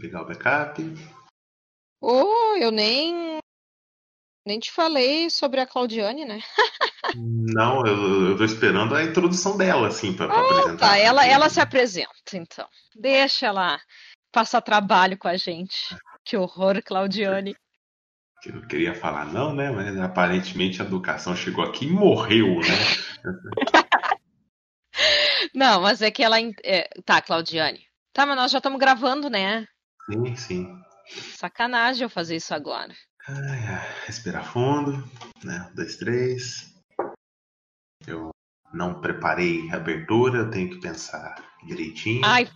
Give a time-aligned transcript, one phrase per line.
[0.00, 0.82] Ligar o backup.
[2.00, 3.38] Oh, eu nem.
[4.46, 6.40] Nem te falei sobre a Claudiane, né?
[7.14, 10.86] Não, eu, eu tô esperando a introdução dela, assim, pra, pra Ah, apresentar.
[10.90, 10.98] tá.
[10.98, 12.66] Ela, ela se apresenta, então.
[12.94, 13.80] Deixa ela
[14.32, 15.94] passar trabalho com a gente.
[16.24, 17.54] Que horror, Claudiane.
[18.42, 19.70] Que Eu queria falar não, né?
[19.70, 22.78] Mas aparentemente a educação chegou aqui e morreu, né?
[25.54, 26.36] Não, mas é que ela.
[26.64, 27.84] é, Tá, Claudiane.
[28.12, 29.66] Tá, mas nós já estamos gravando, né?
[30.10, 30.82] Sim, sim.
[31.36, 32.92] Sacanagem eu fazer isso agora.
[33.28, 34.92] Ai, ai, respirar fundo,
[35.44, 35.68] né?
[35.70, 36.74] Um, dois, três.
[38.06, 38.30] Eu
[38.72, 42.24] não preparei a abertura, eu tenho que pensar direitinho.
[42.24, 42.50] Ai, o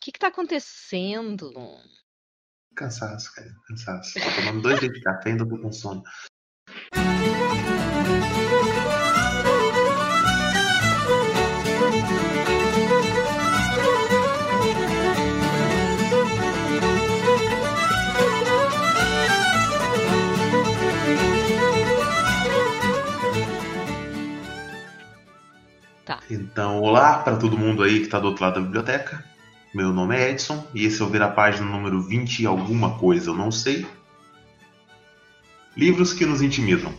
[0.00, 1.52] que que tá acontecendo?
[2.74, 4.14] Cansaço, cara, cansaço.
[4.14, 6.02] Tô tomando dois litros de café e ainda tô com sono.
[26.04, 26.20] Tá.
[26.28, 29.24] Então, olá para todo mundo aí que tá do outro lado da biblioteca.
[29.72, 32.98] Meu nome é Edson e esse é o Ver a Página número 20 e alguma
[32.98, 33.86] coisa, eu não sei.
[35.76, 36.92] Livros que nos intimidam.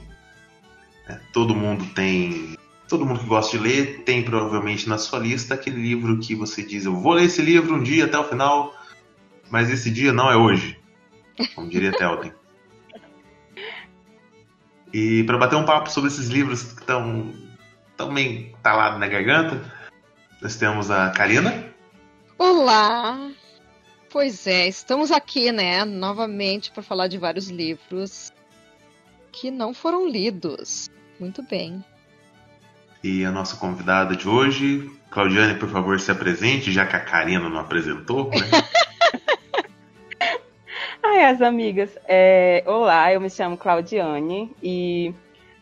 [1.07, 2.57] É, todo mundo tem.
[2.87, 6.63] Todo mundo que gosta de ler tem provavelmente na sua lista aquele livro que você
[6.63, 8.73] diz: Eu vou ler esse livro um dia até o final,
[9.49, 10.79] mas esse dia não é hoje.
[11.55, 12.33] Como diria Telden.
[14.95, 17.33] E para bater um papo sobre esses livros que estão
[17.97, 19.61] também talado na garganta,
[20.41, 21.73] nós temos a Karina.
[22.38, 23.31] Olá!
[24.09, 28.31] Pois é, estamos aqui, né, novamente para falar de vários livros
[29.31, 30.89] que não foram lidos.
[31.19, 31.83] Muito bem.
[33.03, 37.50] E a nossa convidada de hoje, Claudiane, por favor, se apresente, já que a Karina
[37.50, 38.38] não apresentou, né?
[41.03, 41.89] Ai, as amigas.
[42.07, 45.13] É, olá, eu me chamo Claudiane e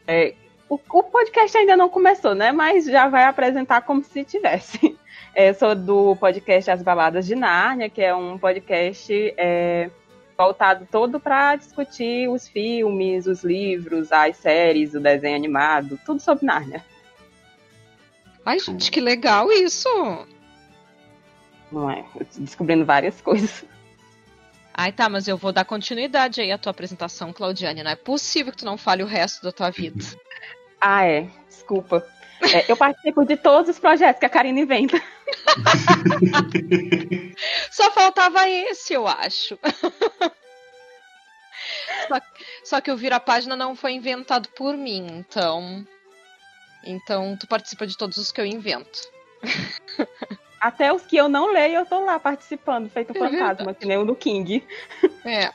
[0.07, 0.35] é,
[0.71, 2.53] o, o podcast ainda não começou, né?
[2.53, 4.97] Mas já vai apresentar como se tivesse.
[5.33, 9.89] É, eu sou do podcast As Baladas de Nárnia, que é um podcast é,
[10.37, 16.45] voltado todo para discutir os filmes, os livros, as séries, o desenho animado, tudo sobre
[16.45, 16.83] Nárnia.
[18.45, 19.87] Ai, gente, que legal isso!
[21.71, 22.03] Não é?
[22.13, 23.63] Eu tô descobrindo várias coisas.
[24.73, 27.83] Ai, tá, mas eu vou dar continuidade aí à tua apresentação, Claudiane.
[27.83, 30.03] Não é possível que tu não fale o resto da tua vida.
[30.81, 31.27] Ah, é.
[31.47, 32.05] Desculpa.
[32.41, 34.99] É, eu participo de todos os projetos que a Karina inventa.
[37.71, 39.57] Só faltava esse, eu acho.
[42.07, 42.21] só,
[42.63, 45.85] só que o Vira Página não foi inventado por mim, então.
[46.83, 49.01] Então tu participa de todos os que eu invento.
[50.59, 53.73] Até os que eu não leio, eu tô lá participando, feito É fantasma, verdade.
[53.79, 54.63] que nem o do King.
[55.25, 55.51] É.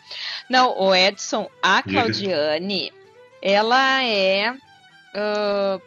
[0.48, 1.82] Não, o Edson, a.
[1.82, 2.93] Claudiane,
[3.41, 4.54] ela é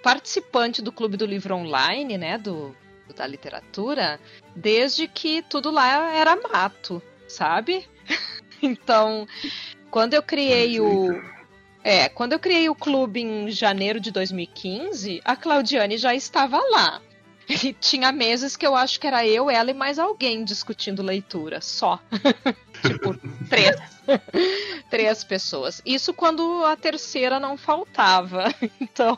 [0.02, 2.38] participante do Clube do Livro Online, né?
[2.38, 2.76] Do,
[3.16, 4.20] da literatura,
[4.56, 7.88] desde que tudo lá era mato, sabe?
[8.62, 9.26] Então,
[9.90, 11.22] quando eu criei o.
[11.82, 17.02] É, quando eu criei o clube em janeiro de 2015, a Claudiane já estava lá.
[17.64, 21.62] E tinha meses que eu acho que era eu, ela e mais alguém discutindo leitura,
[21.62, 22.00] só.
[22.82, 23.16] tipo,
[23.48, 23.76] três.
[24.90, 25.82] três pessoas.
[25.86, 28.46] Isso quando a terceira não faltava.
[28.82, 29.18] Então,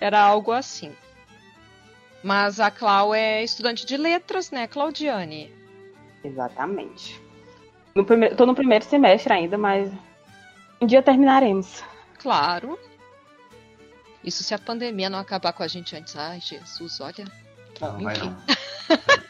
[0.00, 0.94] era algo assim.
[2.22, 5.52] Mas a Clau é estudante de letras, né, Claudiane?
[6.22, 7.20] Exatamente.
[7.94, 9.90] No primeiro, tô no primeiro semestre ainda, mas
[10.80, 11.82] um dia terminaremos.
[12.18, 12.78] Claro.
[14.22, 16.16] Isso se a pandemia não acabar com a gente antes.
[16.16, 17.24] Ai, Jesus, olha.
[17.80, 18.36] Não, vai não.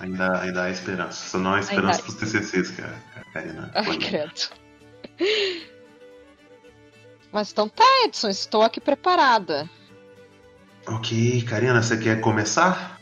[0.00, 1.28] ainda, ainda há esperança.
[1.28, 4.40] Só não há esperança Ainda- pros TCCs que a, que a Karina Ai, credo.
[7.32, 9.68] Mas então tá, Edson, estou aqui preparada.
[10.86, 12.98] Ok, Karina, você quer começar?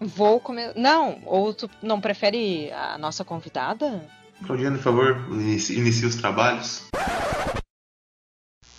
[0.00, 0.72] Vou comer.
[0.76, 4.08] Não, ou tu não prefere a nossa convidada?
[4.46, 6.86] Claudiane, por favor, inicie, inicie os trabalhos.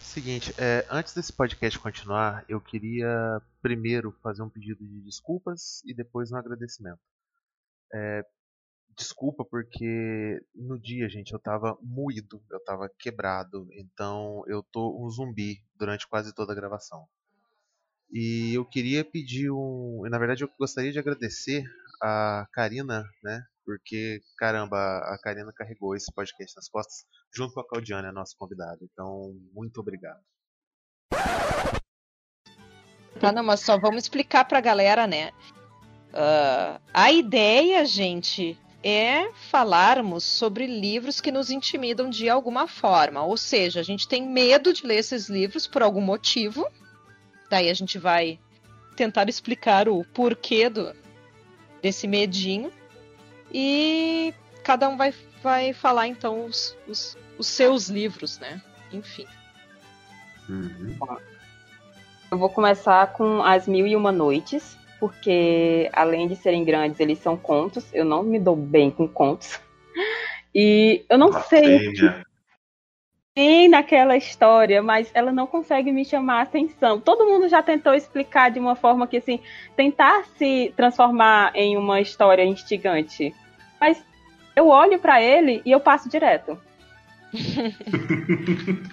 [0.04, 5.94] Seguinte, é, antes desse podcast continuar, eu queria primeiro fazer um pedido de desculpas e
[5.94, 7.00] depois um agradecimento.
[7.94, 8.26] É,
[8.98, 15.10] desculpa porque no dia, gente, eu tava moído, eu tava quebrado, então eu tô um
[15.10, 17.08] zumbi durante quase toda a gravação.
[18.12, 20.02] E eu queria pedir um.
[20.10, 21.64] Na verdade, eu gostaria de agradecer
[22.02, 23.44] a Karina, né?
[23.66, 27.06] Porque, caramba, a Karina carregou esse podcast nas costas
[27.36, 28.80] junto com a Claudiane, a nossa convidada.
[28.82, 30.22] Então, muito obrigado.
[33.20, 35.32] Tá, não, mas só vamos explicar pra galera, né?
[36.14, 43.24] Ah, a ideia, gente, é falarmos sobre livros que nos intimidam de alguma forma.
[43.24, 46.68] Ou seja, a gente tem medo de ler esses livros por algum motivo.
[47.50, 48.40] Daí a gente vai
[48.96, 50.94] tentar explicar o porquê do,
[51.82, 52.72] desse medinho.
[53.52, 54.34] E
[54.64, 58.62] cada um vai, vai falar então os, os, os seus livros, né?
[58.92, 59.26] Enfim.
[60.50, 60.98] Uhum.
[62.30, 67.20] Eu vou começar com As Mil e Uma Noites, porque além de serem grandes, eles
[67.20, 67.86] são contos.
[67.94, 69.60] Eu não me dou bem com contos.
[70.54, 71.92] E eu não sei
[73.38, 77.00] tem naquela história, mas ela não consegue me chamar a atenção.
[77.00, 79.40] Todo mundo já tentou explicar de uma forma que, assim,
[79.76, 83.36] tentar se transformar em uma história instigante.
[83.80, 84.04] Mas
[84.56, 86.60] eu olho para ele e eu passo direto.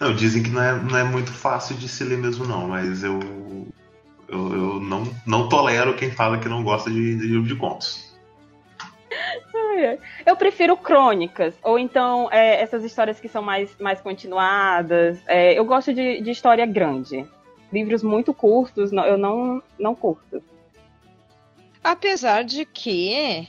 [0.00, 3.04] não, dizem que não é, não é muito fácil de se ler mesmo, não, mas
[3.04, 3.20] eu,
[4.32, 8.10] eu, eu não, não tolero quem fala que não gosta de, de livro de contos.
[10.24, 15.18] Eu prefiro crônicas, ou então é, essas histórias que são mais, mais continuadas.
[15.26, 17.26] É, eu gosto de, de história grande.
[17.72, 20.42] Livros muito curtos, eu não, não curto.
[21.82, 23.48] Apesar de que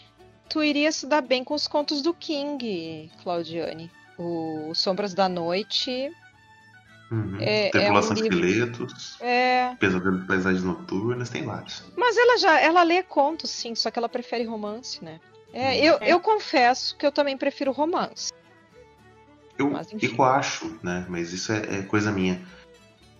[0.49, 3.91] tu iria se dar bem com os contos do King, Claudiane.
[4.17, 6.11] O Sombras da Noite.
[7.13, 7.37] Uhum.
[7.39, 9.17] É, Tripulação é um Esqueletos.
[9.21, 9.75] É.
[9.75, 11.83] Pesadelo de Paisagens Noturnas, tem vários.
[11.95, 15.19] Mas ela já ela lê contos, sim, só que ela prefere romance, né?
[15.53, 18.33] É, eu, eu confesso que eu também prefiro romance.
[19.55, 19.71] Eu,
[20.01, 21.05] eu acho, né?
[21.07, 22.41] Mas isso é, é, coisa minha.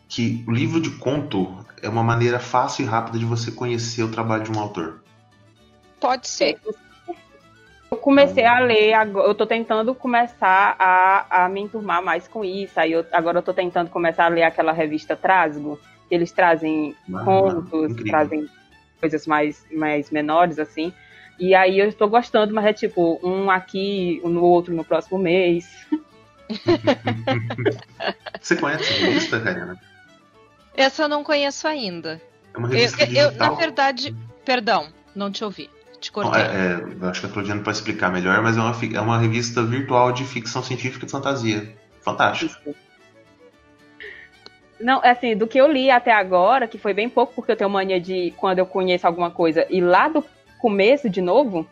[0.09, 4.09] Que o livro de conto é uma maneira fácil e rápida de você conhecer o
[4.09, 5.03] trabalho de um autor.
[5.99, 6.59] Pode ser.
[7.93, 12.79] Eu comecei a ler, eu tô tentando começar a, a me enturmar mais com isso.
[12.79, 15.79] Aí eu, agora eu tô tentando começar a ler aquela revista Trasgo,
[16.09, 18.11] que eles trazem ah, contos, incrível.
[18.11, 18.49] trazem
[18.99, 20.91] coisas mais, mais menores, assim.
[21.37, 25.19] E aí eu estou gostando, mas é tipo, um aqui, um no outro no próximo
[25.19, 25.69] mês.
[28.41, 29.79] Você conhece a revista, Karina?
[30.75, 32.19] Essa eu não conheço ainda.
[32.55, 35.69] É uma revista eu, eu, na verdade, perdão, não te ouvi.
[36.03, 36.41] Te cortei.
[36.41, 39.63] É, é, acho que a Claudiana pode explicar melhor, mas é uma, é uma revista
[39.63, 41.73] virtual de ficção científica e fantasia.
[42.01, 42.75] Fantástico.
[44.81, 47.55] Não, é assim, do que eu li até agora, que foi bem pouco, porque eu
[47.55, 50.21] tenho mania de, quando eu conheço alguma coisa, ir lá do
[50.59, 51.65] começo de novo,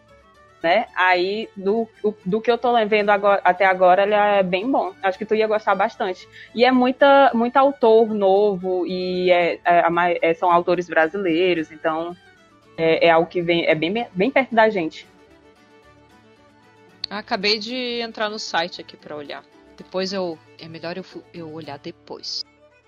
[0.63, 0.86] né?
[0.95, 1.86] Aí, do,
[2.25, 4.94] do que eu tô vendo agora, até agora, ele é bem bom.
[5.04, 6.25] Acho que tu ia gostar bastante.
[6.56, 12.16] E é muita, muito autor novo, e é, é, é são autores brasileiros, então
[12.77, 15.07] é, é, algo que vem, é bem, bem perto da gente.
[17.09, 19.44] Acabei de entrar no site aqui para olhar.
[19.77, 20.38] Depois eu.
[20.59, 22.44] É melhor eu, eu olhar depois.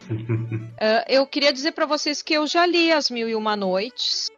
[0.10, 4.30] uh, eu queria dizer para vocês que eu já li As Mil e Uma Noites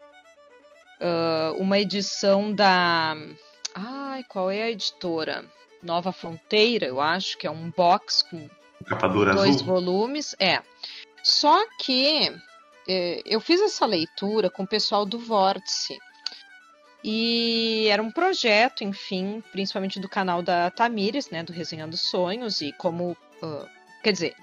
[0.99, 3.15] uh, uma edição da.
[3.73, 5.45] Ai, qual é a editora?
[5.81, 8.49] Nova Fronteira, eu acho, que é um box com
[9.35, 9.65] dois azul.
[9.67, 10.35] volumes.
[10.39, 10.61] É.
[11.23, 12.31] Só que
[12.87, 15.97] eu fiz essa leitura com o pessoal do Vórtice.
[17.03, 22.71] E era um projeto, enfim, principalmente do canal da Tamires, né, do Resenhando Sonhos, e
[22.73, 23.15] como.
[23.43, 23.67] Uh,
[24.01, 24.35] quer dizer,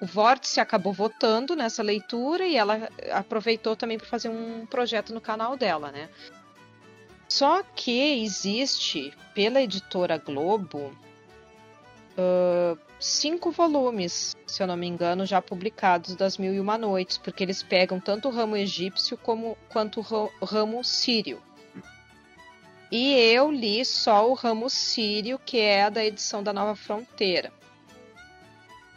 [0.00, 5.20] o Vórtice acabou votando nessa leitura e ela aproveitou também para fazer um projeto no
[5.20, 6.08] canal dela, né?
[7.28, 10.96] Só que existe, pela editora Globo,
[12.16, 17.18] uh, cinco volumes, se eu não me engano, já publicados das Mil e Uma Noites,
[17.18, 20.00] porque eles pegam tanto o ramo egípcio como, quanto
[20.40, 21.42] o ramo sírio.
[22.90, 27.52] E eu li só o ramo sírio, que é da edição da Nova Fronteira.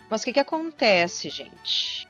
[0.10, 2.08] Mas o que, que acontece, gente?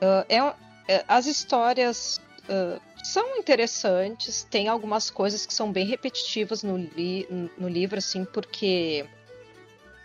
[0.00, 0.54] Uh, é,
[0.88, 7.26] é, as histórias uh, são interessantes, tem algumas coisas que são bem repetitivas no, li
[7.56, 9.06] no livro, assim, porque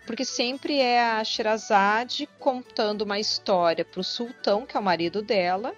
[0.06, 5.22] porque sempre é a Sherazade contando uma história para o sultão, que é o marido
[5.22, 5.74] dela,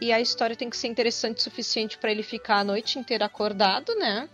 [0.00, 3.26] e a história tem que ser interessante o suficiente para ele ficar a noite inteira
[3.26, 4.28] acordado, né?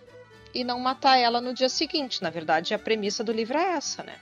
[0.55, 2.23] E não matar ela no dia seguinte.
[2.23, 4.15] Na verdade, a premissa do livro é essa, né?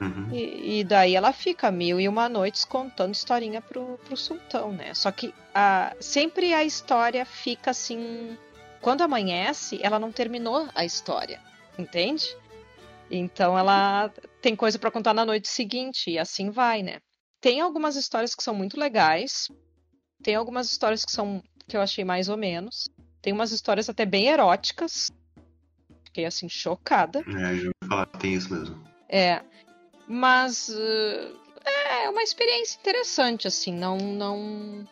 [0.00, 0.28] Uhum.
[0.32, 4.92] E, e, daí ela fica mil e uma noites contando historinha pro, pro sultão, né?
[4.94, 8.36] Só que a, sempre a história fica assim.
[8.80, 11.40] Quando amanhece, ela não terminou a história,
[11.78, 12.36] entende?
[13.14, 14.08] Então ela
[14.40, 16.98] tem coisa para contar na noite seguinte e assim vai, né?
[17.42, 19.48] Tem algumas histórias que são muito legais,
[20.22, 22.88] tem algumas histórias que são que eu achei mais ou menos,
[23.20, 25.10] tem umas histórias até bem eróticas.
[26.04, 27.20] Fiquei assim chocada.
[27.20, 28.82] É, eu ia falar que tem isso mesmo.
[29.08, 29.42] É,
[30.08, 33.96] mas uh, é uma experiência interessante, assim, não.
[33.98, 34.88] Não.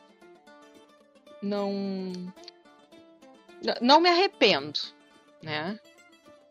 [1.42, 2.12] Não.
[3.80, 4.78] Não me arrependo.
[5.42, 5.78] né?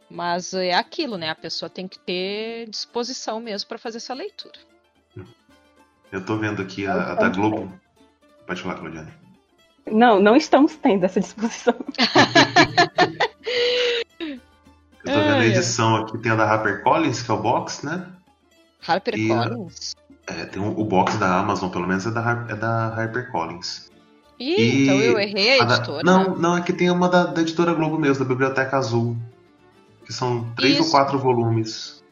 [0.10, 1.30] Mas é aquilo, né?
[1.30, 4.58] A pessoa tem que ter disposição mesmo para fazer essa leitura.
[6.12, 7.72] Eu tô vendo aqui a, a da Globo.
[8.48, 9.13] Pode falar, Claudiane.
[9.86, 11.75] Não, não estamos tendo essa disposição.
[15.06, 18.06] Eu tô vendo a edição aqui, tem a da HarperCollins, que é o box, né?
[18.88, 19.96] HarperCollins?
[20.28, 23.89] É, tem um, o box da Amazon, pelo menos, é da, é da HarperCollins.
[24.39, 26.04] Ih, e então eu errei a, a editora.
[26.04, 29.18] Da, não, não, é que tem uma da, da, editora Globo mesmo, da Biblioteca Azul.
[30.10, 30.86] Que são três Isso.
[30.86, 32.04] ou quatro volumes.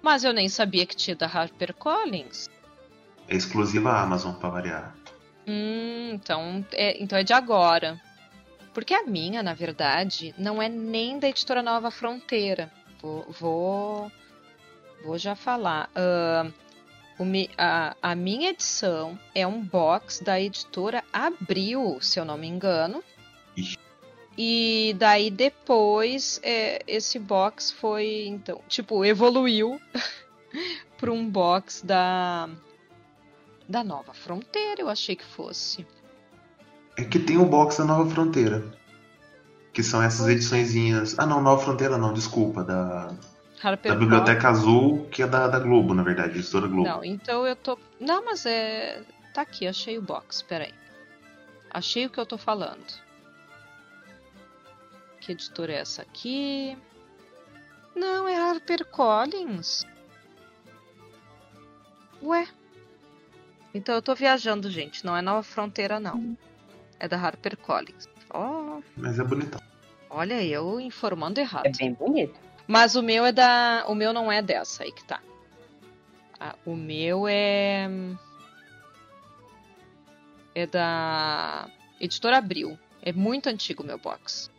[0.00, 2.48] Mas eu nem sabia que tinha da HarperCollins.
[3.28, 4.96] É exclusiva à Amazon, pra variar.
[5.46, 8.00] Hum, então é, então é de agora.
[8.72, 12.72] Porque a minha, na verdade, não é nem da editora Nova Fronteira.
[13.02, 14.12] Vou, vou,
[15.04, 15.90] vou já falar.
[15.90, 16.50] Uh,
[17.58, 23.04] a, a, minha edição é um box da editora Abril, se eu não me engano.
[23.54, 23.76] Ixi.
[24.42, 29.78] E daí depois é, esse box foi, então, tipo, evoluiu
[30.96, 32.48] para um box da
[33.68, 35.86] da Nova Fronteira, eu achei que fosse.
[36.96, 38.64] É que tem o box da Nova Fronteira.
[39.74, 41.18] Que são essas ediçõezinhas.
[41.18, 42.64] Ah, não, Nova Fronteira não, desculpa.
[42.64, 43.14] Da,
[43.62, 46.88] Harper da Biblioteca Azul, que é da, da Globo, na verdade, editora Globo.
[46.88, 47.78] Não, então eu tô.
[48.00, 49.02] Não, mas é.
[49.34, 50.72] Tá aqui, achei o box, peraí.
[51.70, 53.09] Achei o que eu tô falando.
[55.20, 56.76] Que editora é essa aqui?
[57.94, 59.84] Não, é Harper Collins.
[62.22, 62.48] Ué.
[63.74, 65.04] Então eu tô viajando, gente.
[65.04, 66.36] Não é Nova Fronteira, não.
[66.98, 68.08] É da Harper Collins.
[68.32, 68.82] Oh.
[68.96, 69.60] Mas é bonitão.
[70.08, 71.66] Olha, eu informando errado.
[71.66, 72.34] É bem bonito.
[72.66, 73.84] Mas o meu é da.
[73.88, 75.20] O meu não é dessa aí que tá.
[76.38, 77.88] Ah, o meu é.
[80.54, 81.68] É da.
[82.00, 82.78] Editora Abril.
[83.02, 84.49] É muito antigo o meu box.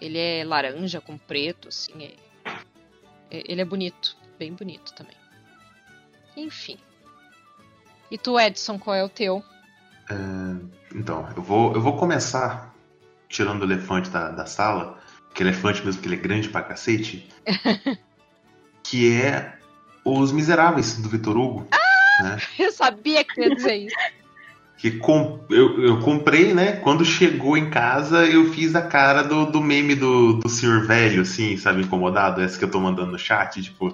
[0.00, 1.92] Ele é laranja com preto, assim.
[2.02, 2.50] É...
[3.30, 4.16] é ele é bonito.
[4.38, 5.16] Bem bonito também.
[6.36, 6.78] Enfim.
[8.10, 9.42] E tu, Edson, qual é o teu?
[10.10, 10.14] É,
[10.94, 12.74] então, eu vou, eu vou começar
[13.28, 14.98] tirando o elefante da, da sala,
[15.34, 17.28] que elefante mesmo, que ele é grande pra cacete,
[18.84, 19.58] que é
[20.04, 21.66] Os Miseráveis, do Vitor Hugo.
[21.72, 22.38] Ah, né?
[22.58, 23.96] Eu sabia que ia dizer isso.
[24.76, 26.72] Que com, eu, eu comprei, né?
[26.72, 31.22] Quando chegou em casa, eu fiz a cara do, do meme do, do senhor velho,
[31.22, 33.92] assim, sabe, incomodado, essa que eu tô mandando no chat, tipo.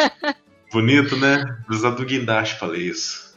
[0.72, 1.58] bonito, né?
[1.68, 3.36] Usar do guindaste falei isso.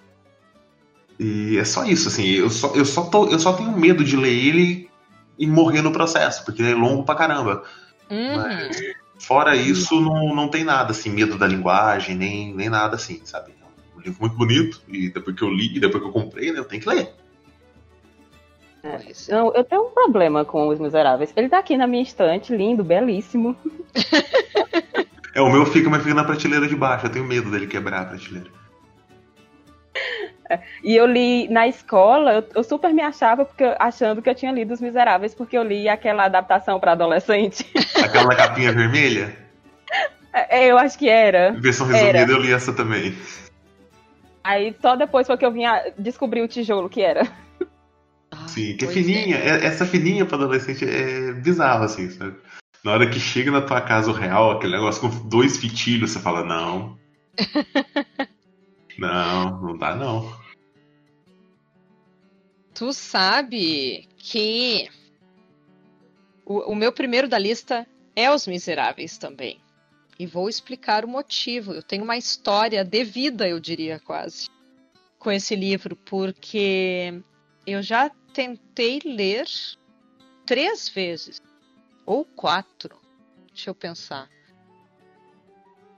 [1.20, 4.16] E é só isso, assim, eu só, eu só, tô, eu só tenho medo de
[4.16, 4.90] ler ele
[5.38, 7.64] e morrer no processo, porque ele é longo pra caramba.
[8.10, 8.38] Uhum.
[8.38, 8.82] Mas,
[9.20, 13.59] fora isso, não, não tem nada, assim, medo da linguagem, nem, nem nada assim, sabe?
[14.00, 16.52] É um livro muito bonito, e depois que eu li, e depois que eu comprei,
[16.52, 17.10] né, eu tenho que ler.
[18.82, 21.34] É, não, eu tenho um problema com Os Miseráveis.
[21.36, 23.56] Ele tá aqui na minha estante, lindo, belíssimo.
[25.36, 27.06] é, o meu fica, mas fica na prateleira de baixo.
[27.06, 28.50] Eu tenho medo dele quebrar a prateleira.
[30.84, 34.52] E eu li na escola, eu, eu, super me achava porque achando que eu tinha
[34.52, 37.70] lido Os Miseráveis, porque eu li aquela adaptação para adolescente.
[38.02, 39.36] Aquela capinha vermelha?
[40.34, 41.52] É, eu acho que era.
[41.52, 42.32] Versão resumida, era.
[42.32, 43.16] eu li essa também.
[44.50, 47.22] Aí só depois foi que eu vinha descobrir o tijolo que era.
[48.48, 49.38] Sim, que é fininha.
[49.38, 49.64] É.
[49.64, 52.36] Essa fininha para adolescente é bizarro, assim, sabe?
[52.84, 56.20] Na hora que chega na tua casa o real, aquele negócio com dois fitilhos, você
[56.20, 56.98] fala, não.
[58.98, 60.34] não, não dá não.
[62.74, 64.90] Tu sabe que
[66.44, 69.62] o, o meu primeiro da lista é Os Miseráveis também.
[70.20, 71.72] E vou explicar o motivo.
[71.72, 74.50] Eu tenho uma história de vida, eu diria quase,
[75.18, 77.24] com esse livro, porque
[77.66, 79.48] eu já tentei ler
[80.46, 81.42] três vezes,
[82.06, 83.00] ou quatro.
[83.54, 84.30] Deixa eu pensar.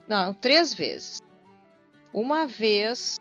[0.08, 1.20] Não, três vezes.
[2.14, 3.20] Uma vez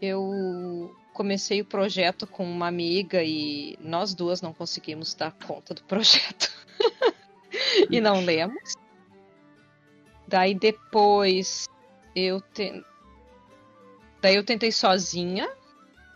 [0.00, 5.82] eu comecei o projeto com uma amiga e nós duas não conseguimos dar conta do
[5.84, 6.50] projeto.
[7.90, 8.85] e não lemos.
[10.26, 11.68] Daí depois
[12.14, 12.84] eu te...
[14.20, 15.48] daí eu tentei sozinha,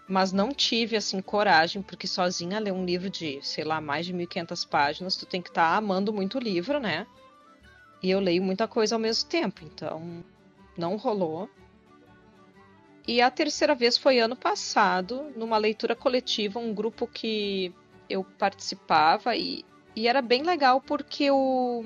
[0.08, 4.12] mas não tive assim coragem, porque sozinha ler um livro de, sei lá, mais de
[4.12, 7.06] 1500 páginas, tu tem que estar tá amando muito o livro, né?
[8.02, 10.24] E eu leio muita coisa ao mesmo tempo, então
[10.76, 11.48] não rolou.
[13.06, 17.72] E a terceira vez foi ano passado, numa leitura coletiva, um grupo que
[18.08, 19.64] eu participava e,
[19.94, 21.84] e era bem legal porque o,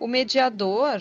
[0.00, 1.00] o mediador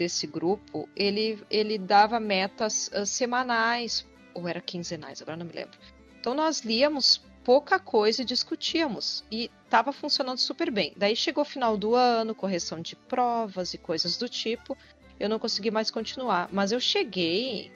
[0.00, 5.78] desse grupo, ele, ele dava metas uh, semanais, ou era quinzenais, agora não me lembro.
[6.18, 9.22] Então nós líamos pouca coisa e discutíamos.
[9.30, 10.94] E tava funcionando super bem.
[10.96, 14.76] Daí chegou o final do ano, correção de provas e coisas do tipo.
[15.18, 16.48] Eu não consegui mais continuar.
[16.50, 17.70] Mas eu cheguei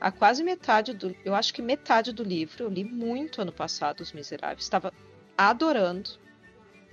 [0.00, 1.14] a quase metade do.
[1.22, 2.64] Eu acho que metade do livro.
[2.64, 4.64] Eu li muito ano passado, Os Miseráveis.
[4.64, 4.92] Estava
[5.36, 6.10] adorando.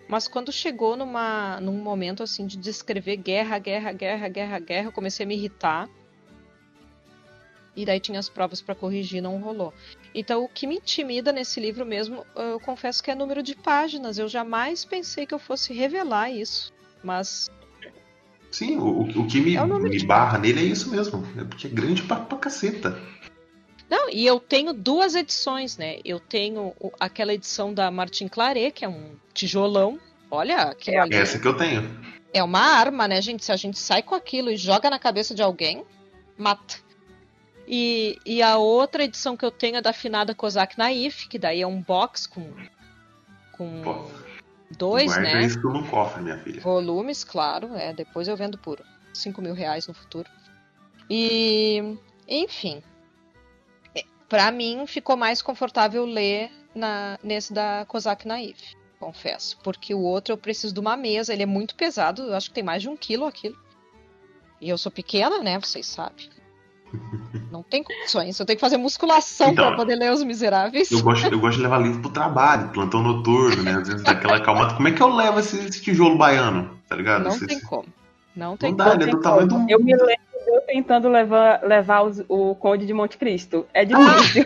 [0.08, 4.92] Mas quando chegou numa, num momento assim de descrever guerra, guerra, guerra, guerra, guerra, eu
[4.92, 5.90] comecei a me irritar.
[7.76, 9.74] E daí tinha as provas para corrigir, não rolou.
[10.14, 14.18] Então, o que me intimida nesse livro mesmo, eu confesso que é número de páginas.
[14.18, 16.74] Eu jamais pensei que eu fosse revelar isso.
[17.04, 17.50] Mas.
[18.50, 21.28] Sim, o, o que me, é o me barra nele é isso mesmo.
[21.38, 22.98] É porque é grande pra, pra caceta.
[23.90, 26.00] Não, e eu tenho duas edições, né?
[26.04, 30.00] Eu tenho aquela edição da Martin Claret, que é um tijolão.
[30.30, 31.16] Olha, aquilo é ali.
[31.16, 31.88] Essa que eu tenho.
[32.34, 33.46] É uma arma, né, gente?
[33.46, 35.86] Se a gente sai com aquilo e joga na cabeça de alguém,
[36.38, 36.76] mata.
[37.68, 41.62] E, e a outra edição que eu tenho é da afinada Kozak Naif, que daí
[41.62, 42.52] é um box com.
[43.52, 44.12] com Pô,
[44.78, 45.44] dois, guarda né?
[45.44, 46.62] isso no cofre, minha filha.
[46.62, 47.94] Volumes, claro, é.
[47.94, 48.82] Depois eu vendo por
[49.14, 50.30] 5 mil reais no futuro.
[51.10, 51.98] E.
[52.28, 52.84] Enfim.
[54.28, 59.58] Para mim ficou mais confortável ler na, nesse da Kozak Naif, confesso.
[59.64, 62.56] Porque o outro eu preciso de uma mesa, ele é muito pesado, eu acho que
[62.56, 63.56] tem mais de um quilo aquilo.
[64.60, 65.60] E eu sou pequena, né?
[65.60, 66.30] Vocês sabem.
[67.52, 68.40] Não tem condições.
[68.40, 70.92] Eu tenho que fazer musculação então, para poder ler Os Miseráveis.
[70.92, 73.76] Eu gosto, eu gosto de levar livro pro trabalho, plantão noturno, né?
[73.76, 74.74] Às vezes daquela calma.
[74.74, 76.78] Como é que eu levo esse, esse tijolo baiano?
[76.90, 77.24] Tá ligado?
[77.24, 77.86] Não esse, tem como.
[78.36, 78.90] Não tem não como.
[78.90, 79.66] Dá, ele é do tamanho do...
[79.70, 83.66] Eu me lembro eu tentando levar, levar os, o Conde de Monte Cristo.
[83.74, 84.46] É difícil.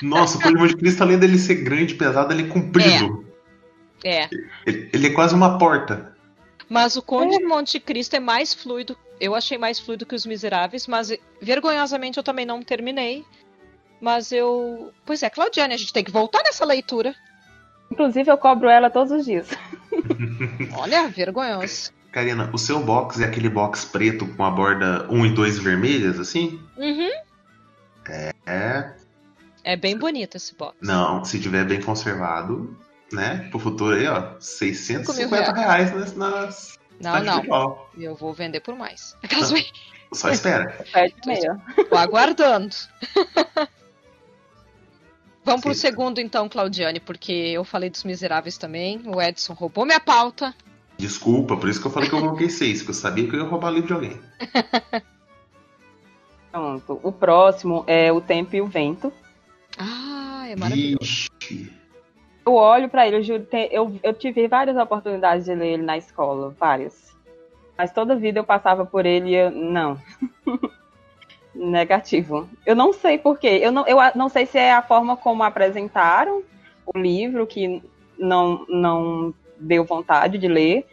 [0.00, 3.26] Nossa, o Conde de Monte Cristo, além dele ser grande, pesado, ele é comprido.
[4.04, 4.22] É.
[4.22, 4.30] é.
[4.66, 6.14] Ele, ele é quase uma porta.
[6.68, 7.38] Mas o Conde é.
[7.38, 12.18] de Monte Cristo é mais fluido eu achei mais fluido que Os Miseráveis, mas vergonhosamente
[12.18, 13.24] eu também não terminei.
[14.00, 14.92] Mas eu.
[15.06, 17.14] Pois é, Claudiane, a gente tem que voltar nessa leitura.
[17.88, 19.48] Inclusive, eu cobro ela todos os dias.
[20.76, 21.92] Olha, vergonhoso.
[22.12, 26.20] Karina, o seu box é aquele box preto com a borda 1 e 2 vermelhas,
[26.20, 26.62] assim?
[26.76, 27.10] Uhum.
[28.46, 28.94] É.
[29.64, 30.76] É bem bonito esse box.
[30.80, 32.76] Não, se tiver bem conservado,
[33.10, 33.48] né?
[33.50, 34.38] Pro futuro aí, ó.
[34.38, 37.78] 650 reais nas, nas, não, não.
[37.98, 39.16] Eu vou vender por mais.
[39.22, 39.54] Acaso
[40.12, 40.84] Só espera.
[40.92, 41.60] Pede meia.
[41.88, 42.74] Tô aguardando.
[45.44, 45.68] Vamos Sim.
[45.68, 49.02] pro segundo então, Claudiane, porque eu falei dos miseráveis também.
[49.04, 50.54] O Edson roubou minha pauta.
[51.02, 53.40] Desculpa, por isso que eu falei que eu coloquei seis, porque eu sabia que eu
[53.40, 54.20] ia roubar livro de alguém.
[56.52, 57.00] Pronto.
[57.02, 59.12] O próximo é O Tempo e o Vento.
[59.76, 61.02] Ah, é maravilhoso.
[61.02, 61.82] Ixi
[62.44, 65.96] eu olho para ele, eu juro, eu, eu tive várias oportunidades de ler ele na
[65.96, 67.12] escola, várias.
[67.76, 69.98] Mas toda vida eu passava por ele e eu, não.
[71.54, 72.48] Negativo.
[72.66, 73.60] Eu não sei porquê.
[73.62, 76.42] Eu não, eu não sei se é a forma como apresentaram
[76.86, 77.82] o livro que
[78.18, 80.86] não, não deu vontade de ler.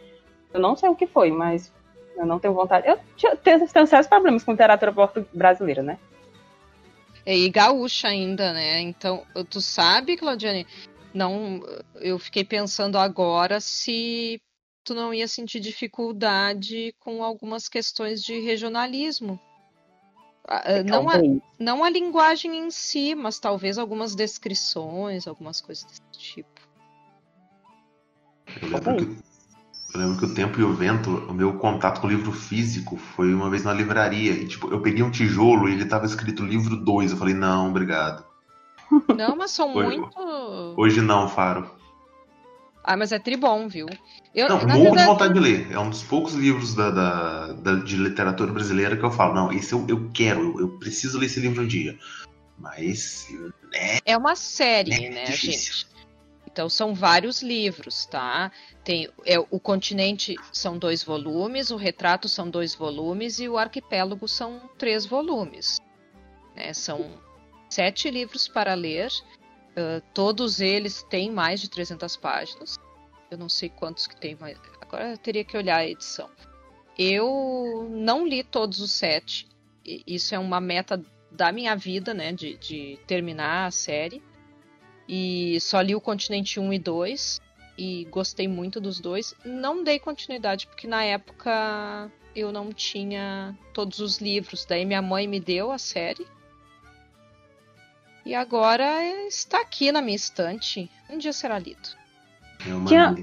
[0.52, 1.72] Eu não sei o que foi, mas
[2.16, 2.88] eu não tenho vontade.
[2.88, 2.98] Eu
[3.42, 4.94] tenho, tenho sérios problemas com literatura
[5.32, 5.98] brasileira, né?
[7.26, 8.80] E gaúcha ainda, né?
[8.80, 10.66] Então, tu sabe, Claudiane,
[11.12, 11.60] não,
[11.96, 14.40] eu fiquei pensando agora se
[14.84, 19.38] tu não ia sentir dificuldade com algumas questões de regionalismo.
[20.64, 21.14] É, não a,
[21.58, 26.69] não a linguagem em si, mas talvez algumas descrições, algumas coisas desse tipo.
[28.60, 29.22] Eu lembro, que,
[29.94, 32.96] eu lembro que o tempo e o vento, o meu contato com o livro físico
[32.96, 34.32] foi uma vez na livraria.
[34.32, 37.12] E, tipo, eu peguei um tijolo e ele estava escrito livro 2.
[37.12, 38.24] Eu falei, não, obrigado.
[39.16, 40.74] Não, mas são hoje, muito.
[40.76, 41.70] Hoje não, Faro.
[42.82, 43.86] Ah, mas é tribom, viu?
[44.34, 44.98] Eu, não, morro verdade...
[44.98, 45.70] de vontade de ler.
[45.70, 49.52] É um dos poucos livros da, da, da, de literatura brasileira que eu falo, não,
[49.52, 51.98] esse eu, eu quero, eu, eu preciso ler esse livro um dia.
[52.58, 53.26] Mas.
[53.72, 55.86] Né, é uma série, né, né gente?
[56.60, 58.52] Então são vários livros, tá?
[58.84, 64.28] Tem é, o continente são dois volumes, o retrato são dois volumes e o arquipélago
[64.28, 65.80] são três volumes.
[66.54, 66.74] Né?
[66.74, 67.18] São
[67.70, 69.10] sete livros para ler.
[69.70, 72.76] Uh, todos eles têm mais de 300 páginas.
[73.30, 76.28] Eu não sei quantos que tem, mas agora eu teria que olhar a edição.
[76.98, 79.48] Eu não li todos os sete.
[79.82, 82.34] Isso é uma meta da minha vida, né?
[82.34, 84.22] De, de terminar a série.
[85.12, 87.40] E só li o Continente 1 e 2.
[87.76, 89.34] E gostei muito dos dois.
[89.44, 94.64] Não dei continuidade, porque na época eu não tinha todos os livros.
[94.64, 96.24] Daí minha mãe me deu a série.
[98.24, 100.88] E agora está aqui na minha estante.
[101.08, 101.88] Um dia será lido.
[102.86, 103.16] Tinha...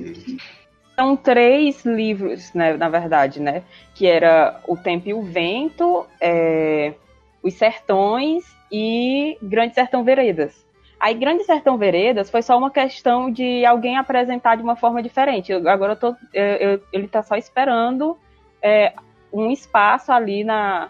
[0.94, 3.64] São três livros, né, na verdade, né?
[3.94, 6.96] Que era O Tempo e o Vento, é...
[7.42, 10.67] Os Sertões e Grande Sertão Veredas.
[11.08, 15.54] Aí Grande Sertão Veredas foi só uma questão de alguém apresentar de uma forma diferente.
[15.54, 18.18] Eu, agora eu tô, eu, eu, ele está só esperando
[18.62, 18.94] é,
[19.32, 20.90] um espaço ali na,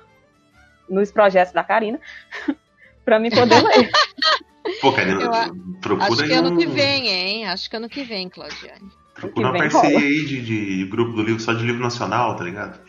[0.90, 2.00] nos projetos da Karina
[3.06, 3.92] para mim poder ler.
[4.82, 6.58] Pô, Karina, procura Acho que ano um...
[6.58, 7.46] que vem, hein?
[7.46, 8.90] Acho que ano que vem, Claudiane.
[9.14, 12.80] Procura uma parceria aí de, de, grupo do livro, só de livro nacional, tá ligado?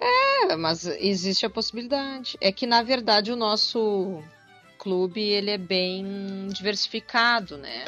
[0.00, 2.38] É, mas existe a possibilidade.
[2.40, 4.22] É que, na verdade, o nosso
[4.80, 7.84] clube ele é bem diversificado, né?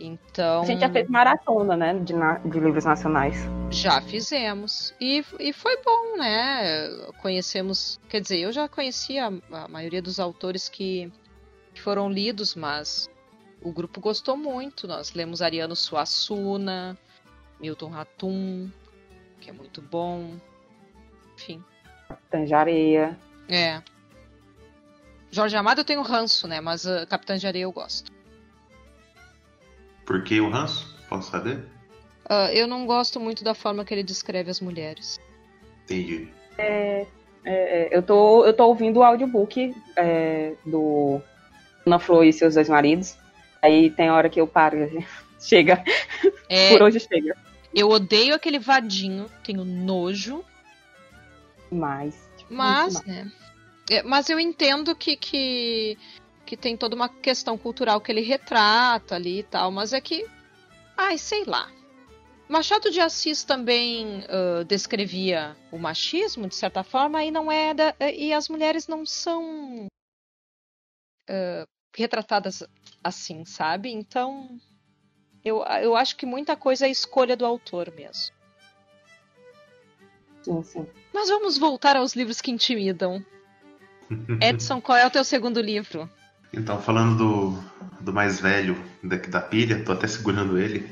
[0.00, 0.62] Então.
[0.62, 1.94] A gente já fez maratona, né?
[1.94, 2.14] De,
[2.50, 3.36] de livros nacionais.
[3.70, 4.94] Já fizemos.
[5.00, 6.88] E, e foi bom, né?
[7.20, 8.00] Conhecemos.
[8.08, 11.12] Quer dizer, eu já conhecia a, maioria dos autores que,
[11.72, 13.08] que, foram lidos, mas
[13.62, 14.88] o grupo gostou muito.
[14.88, 16.98] Nós lemos Ariano Suassuna,
[17.60, 18.70] Milton Ratum,
[19.40, 20.36] que é muito bom.
[21.36, 21.62] Enfim.
[22.08, 23.18] Capitã de Areia.
[23.48, 23.82] É.
[25.34, 26.60] Jorge Amado eu tenho ranço, né?
[26.60, 28.12] Mas uh, Capitã de Areia eu gosto.
[30.06, 30.96] Por que o ranço?
[31.08, 31.58] Posso saber?
[32.30, 35.18] Uh, eu não gosto muito da forma que ele descreve as mulheres.
[35.82, 36.28] Entendi.
[36.56, 37.04] É,
[37.44, 41.20] é, é eu, tô, eu tô ouvindo o audiobook é, do
[41.84, 43.16] Ana Flor e seus dois maridos.
[43.60, 44.78] Aí tem hora que eu paro.
[45.40, 45.82] Chega.
[46.48, 47.36] É, Por hoje chega.
[47.74, 50.44] Eu odeio aquele vadinho, tenho nojo.
[51.70, 52.30] Mas.
[52.48, 53.30] Mas, né?
[53.90, 55.98] É, mas eu entendo que, que,
[56.46, 60.26] que tem toda uma questão cultural que ele retrata ali e tal, mas é que.
[60.96, 61.70] Ai, sei lá.
[62.48, 67.74] Machado de Assis também uh, descrevia o machismo, de certa forma, e não é.
[67.74, 69.86] Da, e as mulheres não são
[71.28, 71.66] uh,
[71.96, 72.62] retratadas
[73.02, 73.90] assim, sabe?
[73.90, 74.58] Então.
[75.44, 78.34] Eu, eu acho que muita coisa é escolha do autor mesmo.
[80.42, 80.86] Sim, sim.
[81.12, 83.22] Mas vamos voltar aos livros que intimidam.
[84.40, 86.08] Edson, qual é o teu segundo livro?
[86.52, 87.64] Então, falando do,
[88.00, 90.88] do mais velho da, da pilha, tô até segurando ele.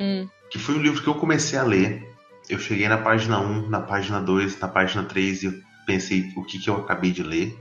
[0.00, 0.28] Hum.
[0.50, 2.06] Que foi um livro que eu comecei a ler.
[2.48, 5.54] Eu cheguei na página 1, na página 2, na página 3 e eu
[5.86, 7.56] pensei o que, que eu acabei de ler.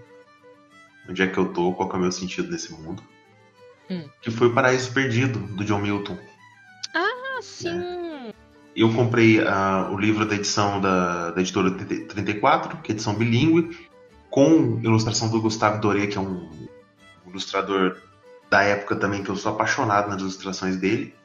[1.09, 3.03] Onde é que eu tô, qual é o meu sentido nesse mundo.
[3.89, 4.07] Hum.
[4.21, 6.17] Que foi O Paraíso Perdido, do John Milton.
[6.93, 7.69] Ah, sim!
[7.69, 8.33] É.
[8.75, 13.87] Eu comprei uh, o livro da edição da, da editora 34, que é edição bilíngue,
[14.35, 16.67] com ilustração do Gustavo Doré, que é um
[17.25, 18.01] ilustrador
[18.49, 21.15] da época também, que eu sou apaixonado nas ilustrações dele.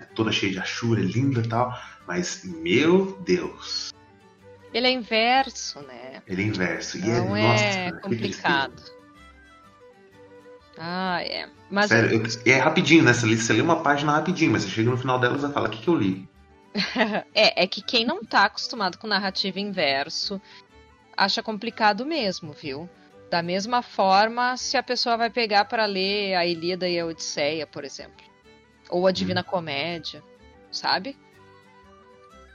[0.00, 1.78] É toda cheia de achura, linda e tal.
[2.06, 3.92] Mas, meu Deus.
[4.72, 6.22] Ele é inverso, né?
[6.26, 6.98] Ele é inverso.
[7.00, 8.82] Não e é, nossa, complicado.
[10.78, 11.50] Ah, é.
[11.70, 11.88] Mas...
[11.88, 13.12] Sério, eu, é rapidinho, né?
[13.12, 15.68] Você lê, você lê uma página rapidinho, mas você chega no final dela e fala,
[15.68, 16.26] o que, que eu li?
[17.34, 20.40] é, é que quem não tá acostumado com narrativa inverso
[21.16, 22.88] acha complicado mesmo, viu?
[23.30, 27.66] Da mesma forma, se a pessoa vai pegar para ler a Ilíada e a Odisseia,
[27.66, 28.24] por exemplo,
[28.88, 29.44] ou a Divina hum.
[29.50, 30.22] Comédia,
[30.70, 31.16] sabe?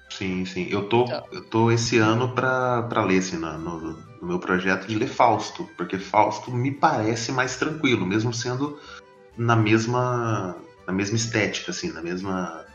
[0.10, 0.68] Sim, sim.
[0.70, 1.28] Eu tô, então.
[1.32, 5.68] eu tô esse ano pra, pra ler, assim, no, no, meu projeto de ler Fausto,
[5.78, 8.80] porque Fausto me parece mais tranquilo, mesmo sendo
[9.38, 12.66] na mesma, na mesma estética, assim, na mesma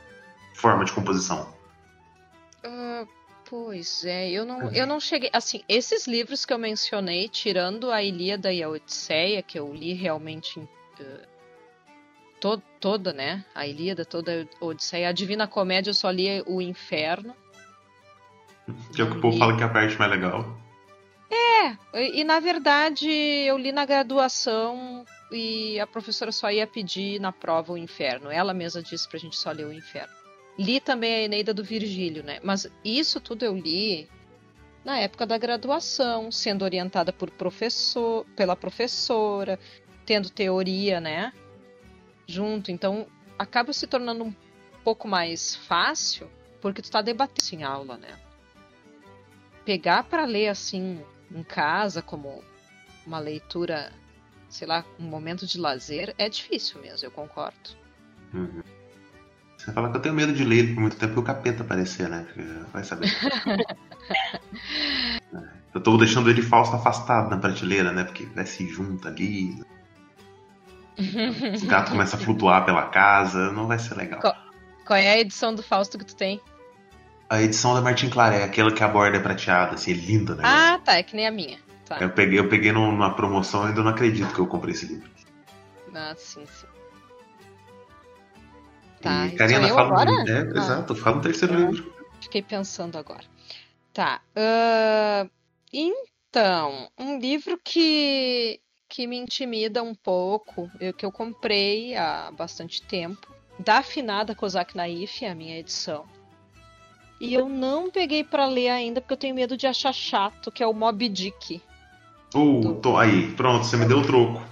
[0.55, 1.56] forma de composição.
[3.49, 5.31] Pois é, eu não, eu não cheguei.
[5.33, 9.93] Assim, esses livros que eu mencionei, tirando a Ilíada e a Odisseia, que eu li
[9.93, 10.69] realmente uh,
[12.41, 13.45] to, toda, né?
[13.55, 15.09] A Ilíada, toda a Odisseia.
[15.09, 17.37] A Divina Comédia eu só li o Inferno.
[18.93, 20.59] Que é o que o povo fala que é a parte mais legal.
[21.31, 27.21] É, e, e na verdade eu li na graduação e a professora só ia pedir
[27.21, 28.29] na prova o Inferno.
[28.29, 30.16] Ela mesma disse pra gente só ler o Inferno.
[30.59, 32.39] Li também a Eneida do Virgílio, né?
[32.43, 34.09] Mas isso tudo eu li
[34.85, 39.59] na época da graduação, sendo orientada por professor, pela professora,
[40.07, 41.33] tendo teoria, né?
[42.27, 42.71] Junto.
[42.71, 43.07] Então,
[43.39, 44.35] acaba se tornando um
[44.85, 48.17] pouco mais fácil, porque tu tá debatendo em aula, né?
[49.65, 52.43] Pegar para ler assim em casa como
[53.05, 53.93] uma leitura,
[54.49, 57.71] sei lá, um momento de lazer é difícil mesmo, eu concordo.
[58.33, 58.63] Uhum.
[59.67, 61.65] Você fala que eu tenho medo de ler ele por muito tempo e o capeta
[61.65, 62.25] aparecer, né?
[62.73, 63.11] Vai saber.
[65.75, 68.05] eu tô deixando ele falso afastado na prateleira, né?
[68.05, 69.61] Porque vai se junta ali.
[71.53, 74.21] Os gatos começam a flutuar pela casa, não vai ser legal.
[74.21, 74.37] Qual,
[74.87, 76.41] qual, é a edição do Fausto que tu tem?
[77.29, 80.43] A edição da Martin Claré, aquela que a borda é prateada, assim, é linda, né?
[80.45, 81.59] Ah, tá, é que nem a minha.
[81.87, 81.99] Tá.
[81.99, 85.11] Eu peguei, eu peguei numa promoção e ainda não acredito que eu comprei esse livro.
[85.93, 86.76] Ah, sim, sim.
[89.07, 90.11] Tá, e Karina fala agora?
[90.11, 90.59] No, é, ah.
[90.59, 91.59] Exato, fala no terceiro é.
[91.59, 91.93] livro.
[92.21, 93.25] Fiquei pensando agora.
[93.95, 94.21] Tá.
[94.35, 95.31] Uh,
[95.73, 102.83] então, um livro que, que me intimida um pouco, eu, que eu comprei há bastante
[102.83, 106.05] tempo, da afinada Kozak Naif, a minha edição.
[107.21, 110.63] E eu não peguei para ler ainda porque eu tenho medo de achar chato, que
[110.65, 111.63] é o Mob Dick.
[112.35, 114.43] Uh, tô, aí, pronto, você me deu o troco.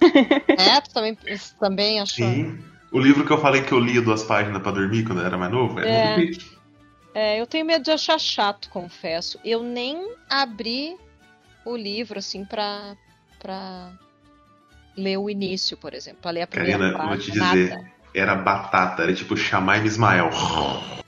[0.58, 1.16] É, tu também,
[1.58, 2.26] também achou?
[2.26, 2.71] Sim.
[2.92, 5.38] O livro que eu falei que eu lia duas páginas para dormir quando eu era
[5.38, 6.30] mais novo é, É.
[7.14, 9.38] É, eu tenho medo de achar chato, confesso.
[9.44, 10.96] Eu nem abri
[11.64, 12.96] o livro, assim, pra,
[13.38, 13.90] pra
[14.96, 16.20] ler o início, por exemplo.
[16.22, 17.16] Pra ler a primeira Karina, eu página.
[17.16, 17.70] vou te dizer.
[17.76, 17.92] nada.
[18.14, 20.30] Era batata, era tipo Shamaim Ismael.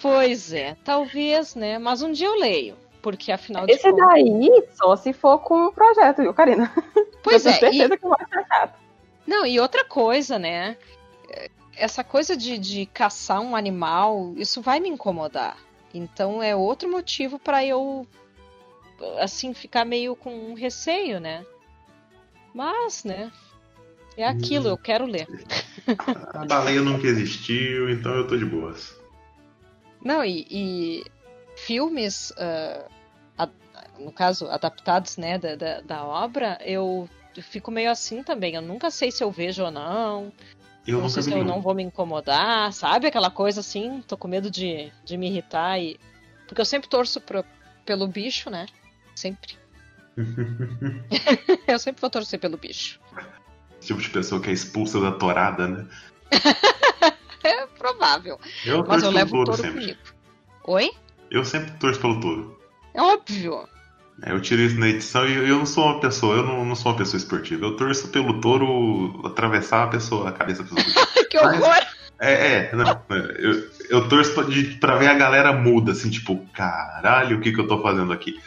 [0.00, 1.78] Pois é, talvez, né?
[1.78, 2.76] Mas um dia eu leio.
[3.00, 4.06] Porque afinal de Esse contas.
[4.08, 6.72] daí só se for com um projeto, viu, Karina?
[7.22, 8.81] Pois eu é, tenho e- certeza que eu vou achar chato.
[9.26, 10.76] Não, e outra coisa, né?
[11.76, 15.56] Essa coisa de, de caçar um animal, isso vai me incomodar.
[15.94, 18.06] Então é outro motivo pra eu,
[19.20, 21.44] assim, ficar meio com um receio, né?
[22.54, 23.30] Mas, né?
[24.16, 25.26] É aquilo, eu quero ler.
[26.34, 28.94] A baleia nunca existiu, então eu tô de boas.
[30.04, 31.04] Não, e, e
[31.56, 32.86] filmes, ah,
[33.38, 33.48] a-
[33.98, 37.08] no caso, adaptados, né, da, da, da obra, eu
[37.40, 38.54] fico meio assim também.
[38.54, 40.32] Eu nunca sei se eu vejo ou não.
[40.86, 43.06] Eu não sei se eu não vou me incomodar, sabe?
[43.06, 45.98] Aquela coisa assim, tô com medo de, de me irritar e.
[46.46, 47.44] Porque eu sempre torço pro,
[47.86, 48.66] pelo bicho, né?
[49.14, 49.56] Sempre.
[51.66, 53.00] eu sempre vou torcer pelo bicho.
[53.78, 55.86] Esse tipo de pessoa que é expulsa da torada, né?
[57.44, 58.38] É provável.
[58.64, 59.80] Eu Mas eu pelo levo o touro touro sempre.
[59.80, 60.00] comigo.
[60.64, 60.92] Oi?
[61.28, 62.60] Eu sempre torço pelo touro.
[62.94, 63.68] É óbvio.
[64.20, 66.74] É, Eu tiro isso na edição e eu não sou uma pessoa, eu não, não
[66.74, 67.64] sou uma pessoa esportiva.
[67.66, 71.06] Eu torço pelo touro atravessar a pessoa, a cabeça da pessoa.
[71.30, 71.86] que horror!
[72.20, 72.32] É,
[72.70, 73.02] é, não,
[73.36, 77.50] eu, eu torço pra, de- pra ver a galera muda, assim, tipo, caralho, o que
[77.52, 78.40] que eu tô fazendo aqui?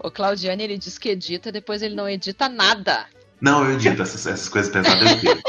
[0.00, 3.06] O Claudiane, ele diz que edita, depois ele não edita nada.
[3.40, 5.42] Não, eu edito essas, essas coisas pesadas, eu edito.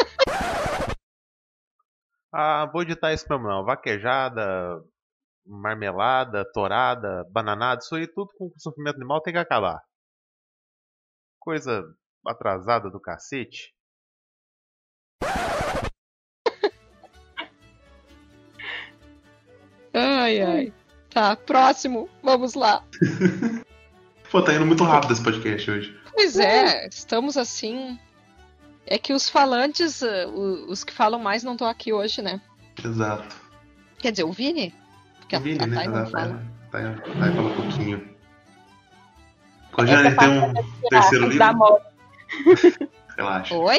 [2.31, 3.63] Ah, vou editar isso mesmo não.
[3.63, 4.79] Vaquejada,
[5.47, 9.81] marmelada, torada, bananada, isso aí tudo com sofrimento animal tem que acabar.
[11.39, 11.83] Coisa
[12.25, 13.73] atrasada do cacete.
[19.93, 20.73] Ai, ai.
[21.09, 22.07] Tá, próximo.
[22.21, 22.83] Vamos lá.
[24.29, 25.99] Pô, tá indo muito rápido esse podcast hoje.
[26.13, 27.97] Pois é, estamos assim.
[28.85, 32.41] É que os falantes, eh, os que falam mais, não estão aqui hoje, né?
[32.83, 33.35] Exato.
[33.97, 34.73] Quer dizer, o Vini?
[35.27, 35.75] Porque O Vini, a, a né?
[35.75, 36.41] Thay não fala.
[36.71, 37.97] tá, tá, fala um pouquinho.
[37.97, 41.57] Essa Claudiane, tem um da terceiro Da livro?
[41.57, 41.85] moto.
[43.17, 43.55] Relaxa.
[43.55, 43.77] Oi?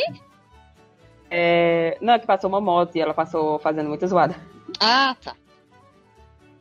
[1.31, 4.37] É, não, é que passou uma moto e ela passou fazendo muita zoada.
[4.81, 5.35] Ah, tá.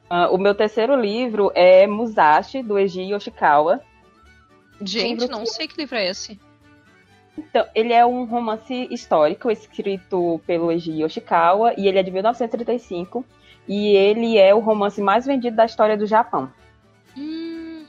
[0.10, 3.82] Ah, o meu terceiro livro é Musashi, do Eiji Yoshikawa.
[4.82, 6.40] Gente, Livro não que- sei que livro é esse.
[7.38, 13.24] Então, ele é um romance histórico escrito pelo Eiji Yoshikawa e ele é de 1935
[13.68, 16.52] e ele é o romance mais vendido da história do Japão.
[17.18, 17.86] Hum,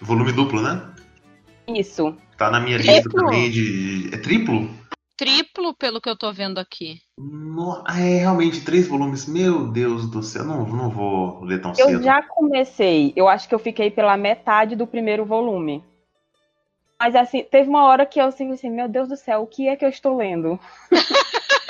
[0.00, 0.80] Volume duplo, né?
[1.68, 2.16] Isso.
[2.36, 3.22] Tá na minha lista Triplo?
[3.24, 4.10] também de.
[4.12, 4.68] É triplo?
[5.16, 7.00] triplo, pelo que eu tô vendo aqui.
[7.16, 9.26] No- ah, é realmente três volumes.
[9.26, 12.02] Meu Deus do céu, não, não vou ler tão Eu cedo.
[12.02, 15.84] já comecei, eu acho que eu fiquei pela metade do primeiro volume.
[16.98, 19.68] Mas assim, teve uma hora que eu assim, assim, meu Deus do céu, o que
[19.68, 20.58] é que eu estou lendo?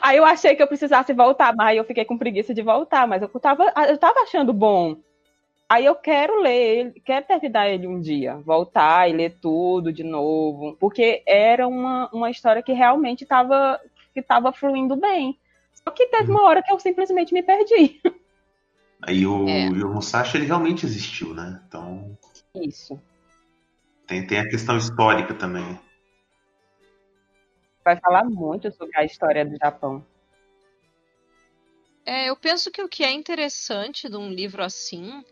[0.00, 3.06] Aí eu achei que eu precisasse voltar, mas aí eu fiquei com preguiça de voltar,
[3.06, 4.96] mas eu tava, eu tava achando bom.
[5.68, 10.04] Aí eu quero ler ele, quero terminar ele um dia, voltar e ler tudo de
[10.04, 13.80] novo, porque era uma, uma história que realmente estava
[14.12, 15.38] que tava fluindo bem.
[15.72, 18.00] Só que teve uma hora que eu simplesmente me perdi.
[19.00, 19.68] Aí o, É.
[19.68, 21.60] o Musashi ele realmente existiu, né?
[21.66, 22.16] Então
[22.54, 23.00] Isso.
[24.06, 25.78] tem, tem a questão histórica também.
[27.84, 30.04] Vai falar muito sobre a história do Japão.
[32.04, 35.24] É, eu penso que o que é interessante de um livro assim,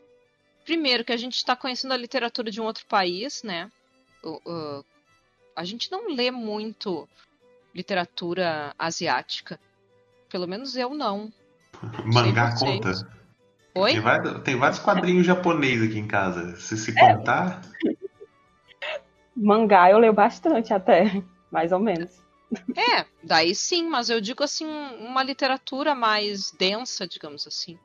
[0.64, 3.70] primeiro que a gente está conhecendo a literatura de um outro país, né?
[4.22, 4.84] O- o-
[5.56, 7.08] a gente não lê muito
[7.74, 9.58] literatura asiática.
[10.28, 11.32] Pelo menos eu não.
[12.04, 12.90] Mangá conta?
[13.74, 13.92] Oi?
[13.92, 16.56] Tem, vários, tem vários quadrinhos japoneses aqui em casa.
[16.56, 17.62] Se se contar,
[19.36, 21.04] Mangá eu leio bastante até,
[21.50, 22.29] mais ou menos.
[22.76, 27.78] É, daí sim, mas eu digo assim, uma literatura mais densa, digamos assim,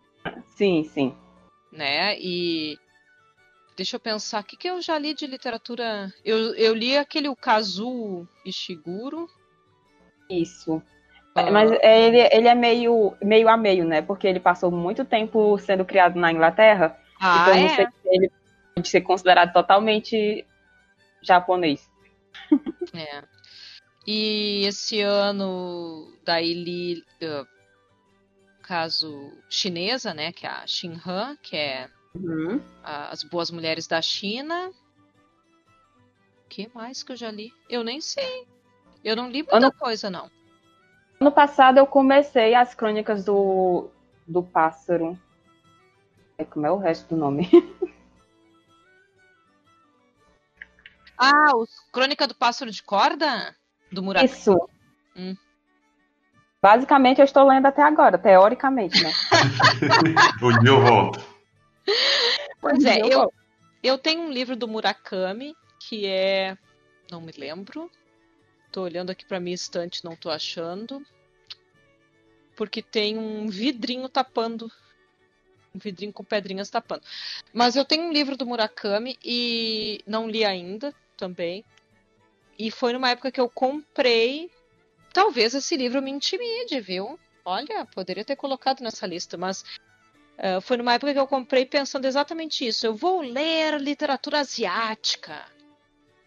[0.55, 1.15] Sim, sim.
[1.71, 2.17] né?
[2.19, 2.79] E
[3.77, 6.11] deixa eu pensar, o que, que eu já li de literatura?
[6.23, 9.29] Eu, eu li aquele o Kazuo Ishiguro.
[10.29, 10.81] Isso.
[11.35, 14.01] Ah, Mas é, ele, ele é meio, meio a meio, né?
[14.01, 17.93] Porque ele passou muito tempo sendo criado na Inglaterra Ah, então, não é?
[18.05, 18.31] ele
[18.73, 20.45] pode ser considerado totalmente
[21.21, 21.91] japonês.
[22.93, 23.34] É.
[24.07, 27.47] E esse ano, daí li, uh,
[28.61, 32.61] caso chinesa, né, que é a Xinhan, que é Uhum.
[32.83, 34.69] a- as boas mulheres da China.
[36.45, 37.51] O que mais que eu já li?
[37.67, 38.47] Eu nem sei.
[39.03, 40.29] Eu não li muita Ano- coisa, não.
[41.19, 43.89] Ano passado eu comecei as crônicas do,
[44.27, 45.19] do pássaro.
[46.37, 47.49] É, Como é o resto do nome?
[51.17, 53.55] Ah, os Crônica do Pássaro de Corda?
[53.91, 54.31] Do Murakami.
[54.31, 54.55] Isso.
[55.15, 55.35] Hum.
[56.61, 59.11] Basicamente eu estou lendo até agora, teoricamente, né?
[60.61, 61.19] Dia eu volto.
[62.59, 63.31] Pois é, Eu
[63.83, 66.57] eu, tenho um livro do Murakami, que é.
[67.11, 67.91] Não me lembro.
[68.71, 71.05] Tô olhando aqui pra minha estante, não tô achando.
[72.55, 74.71] Porque tem um vidrinho tapando.
[75.75, 77.03] Um vidrinho com pedrinhas tapando.
[77.53, 81.63] Mas eu tenho um livro do Murakami e não li ainda também.
[82.57, 84.49] E foi numa época que eu comprei.
[85.13, 87.19] Talvez esse livro me intimide, viu?
[87.43, 89.63] Olha, poderia ter colocado nessa lista, mas
[90.37, 92.85] Uh, foi numa época que eu comprei pensando exatamente isso.
[92.85, 95.45] Eu vou ler literatura asiática,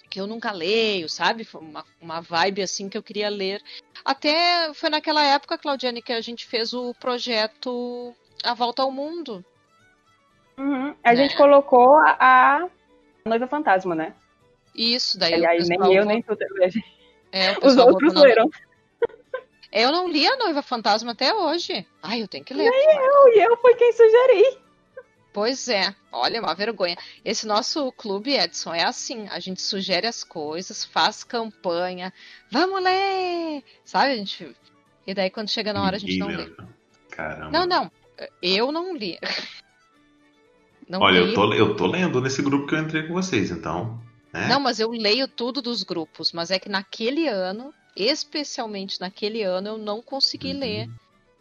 [0.08, 1.44] que eu nunca leio, sabe?
[1.44, 3.62] Foi uma, uma vibe assim que eu queria ler.
[4.02, 9.44] Até foi naquela época, Claudiane, que a gente fez o projeto A Volta ao Mundo.
[10.56, 10.94] Uhum.
[11.04, 11.16] A É.
[11.16, 12.68] gente colocou a, a
[13.26, 14.14] Noiva Fantasma, né?
[14.78, 16.36] Isso, daí E pessoal nem eu, nem tu.
[17.32, 18.48] é, Os outros leram.
[19.72, 21.84] Eu não li a Noiva Fantasma até hoje.
[22.00, 22.66] Ai, eu tenho que ler.
[22.66, 24.58] Eu e eu fui quem sugeri.
[25.32, 26.96] Pois é, olha, uma vergonha.
[27.24, 32.12] Esse nosso clube, Edson, é assim: a gente sugere as coisas, faz campanha,
[32.50, 33.62] vamos ler!
[33.84, 34.56] Sabe, a gente.
[35.06, 36.50] E daí quando chega na hora a gente não lê.
[37.10, 37.50] Caramba.
[37.50, 37.92] Não, não,
[38.40, 39.18] eu não li.
[40.88, 41.28] Não Olha, li.
[41.28, 44.00] eu tô, eu tô lendo nesse grupo que eu entrei com vocês, então.
[44.32, 44.48] Né?
[44.48, 49.68] Não, mas eu leio tudo dos grupos, mas é que naquele ano, especialmente naquele ano,
[49.68, 50.58] eu não consegui Uhum.
[50.58, 50.90] ler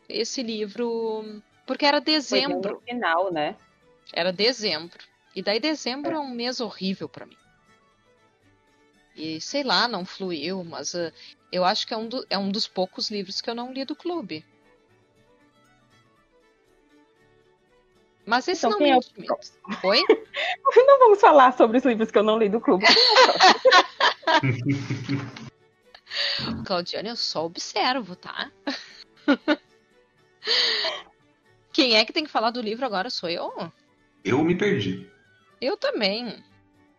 [0.09, 1.41] esse livro.
[1.65, 2.75] Porque era Foi dezembro.
[2.75, 3.55] no final, né?
[4.13, 5.03] Era dezembro.
[5.35, 7.37] E daí dezembro é, um mês horrível pra mim.
[9.15, 11.11] E sei lá, não fluiu, mas ah,
[11.51, 13.83] eu acho que é um, do- é um dos poucos livros que eu não li
[13.83, 14.45] do clube.
[18.27, 19.33] Mas esse Então não quem me é o intimida.
[19.33, 19.57] próximo?
[19.83, 20.03] Oi?
[20.85, 22.85] Não vamos falar sobre os livros que eu não li do clube.
[26.65, 28.51] Claudiane, eu só observo, tá?
[31.73, 33.09] Quem é que tem que falar do livro agora?
[33.09, 33.51] Sou eu?
[34.23, 35.09] Eu me perdi.
[35.61, 36.43] Eu também.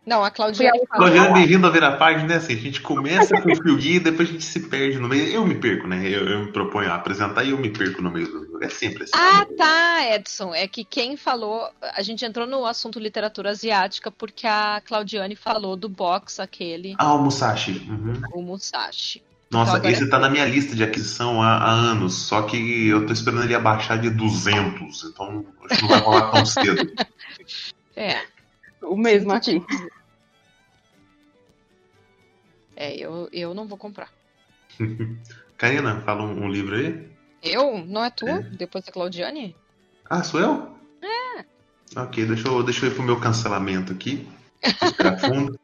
[0.09, 0.79] Não, a Claudiane.
[0.87, 2.35] Claudiana, bem-vindo a ver a página, né?
[2.37, 5.07] Assim, a gente começa com o fio guia e depois a gente se perde no
[5.07, 5.27] meio.
[5.27, 6.01] Eu me perco, né?
[6.03, 8.63] Eu, eu me proponho a apresentar e eu me perco no meio do jogo.
[8.63, 9.11] É sempre assim.
[9.13, 10.51] Ah, tá, Edson.
[10.55, 11.69] É que quem falou.
[11.95, 17.13] A gente entrou no assunto literatura asiática porque a Claudiane falou do box aquele, Ah,
[17.13, 17.85] o Musashi.
[17.87, 18.19] Uhum.
[18.33, 19.21] o Musashi.
[19.51, 22.87] Nossa, Então esse é tá na minha lista de aquisição há, há anos, só que
[22.87, 26.91] eu tô esperando ele abaixar de 200, então acho que não vai rolar tão cedo.
[27.95, 28.21] É,
[28.81, 29.61] O mesmo aqui.
[32.79, 34.09] É eu, eu não vou comprar.
[35.57, 37.07] Karina, fala um, um livro aí?
[37.43, 37.85] Eu?
[37.85, 38.27] Não é tu?
[38.27, 38.41] É.
[38.41, 39.55] Depois da Claudiane?
[40.09, 40.75] Ah, sou eu?
[41.01, 41.45] É.
[41.99, 44.27] Ok, deixa eu, deixa eu ir pro meu cancelamento aqui.
[45.21, 45.59] Fundo.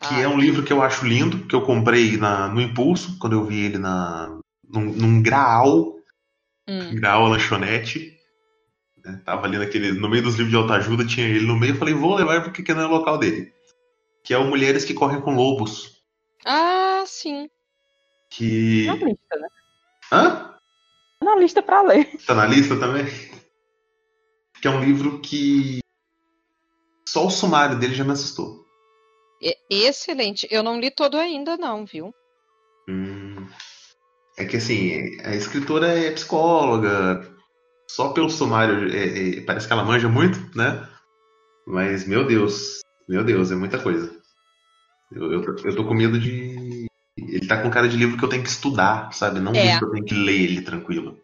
[0.00, 3.18] Que Ah, é um livro que eu acho lindo, que eu comprei na, no impulso,
[3.18, 5.96] quando eu vi ele na, num, num graal,
[6.68, 6.94] hum.
[6.94, 8.16] graal lanchonete.
[9.04, 9.20] né?
[9.24, 11.94] Tava ali naquele, no meio dos livros de autoajuda, tinha ele no meio, eu falei,
[11.94, 13.52] vou levar porque que não é o local dele.
[14.28, 16.02] Que é o Mulheres que Correm com Lobos.
[16.44, 17.48] Ah, sim.
[18.28, 18.84] Que.
[18.84, 19.48] Na lista, né?
[20.12, 20.54] Hã?
[21.24, 22.14] Na lista pra ler.
[22.26, 23.06] Tá na lista também?
[24.60, 25.78] Que é um livro que.
[27.08, 28.66] Só o sumário dele já me assustou.
[29.70, 30.46] Excelente.
[30.50, 32.12] Eu não li todo ainda, não, viu?
[32.86, 33.48] Hum.
[34.36, 37.34] É que assim, a escritora é psicóloga,
[37.90, 40.86] só pelo sumário é- é- parece que ela manja muito, né?
[41.66, 44.17] Mas, meu Deus, meu Deus, é muita coisa.
[45.10, 46.86] Eu, eu, eu tô com medo de.
[47.16, 49.40] Ele tá com cara de livro que eu tenho que estudar, sabe?
[49.40, 49.72] Não É.
[49.72, 51.20] livro que eu tenho que ler ele tranquilo.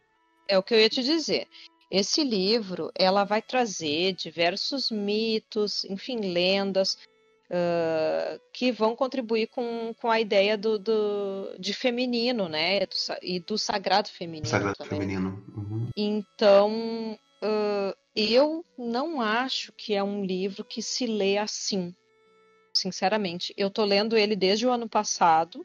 [0.48, 1.46] É o que eu ia te dizer.
[1.90, 6.98] Esse livro, ela vai trazer diversos mitos, enfim, lendas,
[7.50, 12.80] ah, que vão contribuir com, com a ideia do, do- de feminino, né?
[12.80, 14.98] Do e do sagrado feminino Sagrado também.
[15.00, 15.44] Feminino.
[15.56, 15.88] Uhum.
[15.96, 21.94] Então, ah, eu não acho que é um livro que se lê assim,
[22.74, 23.54] sinceramente.
[23.56, 25.64] Eu tô lendo ele desde o ano passado,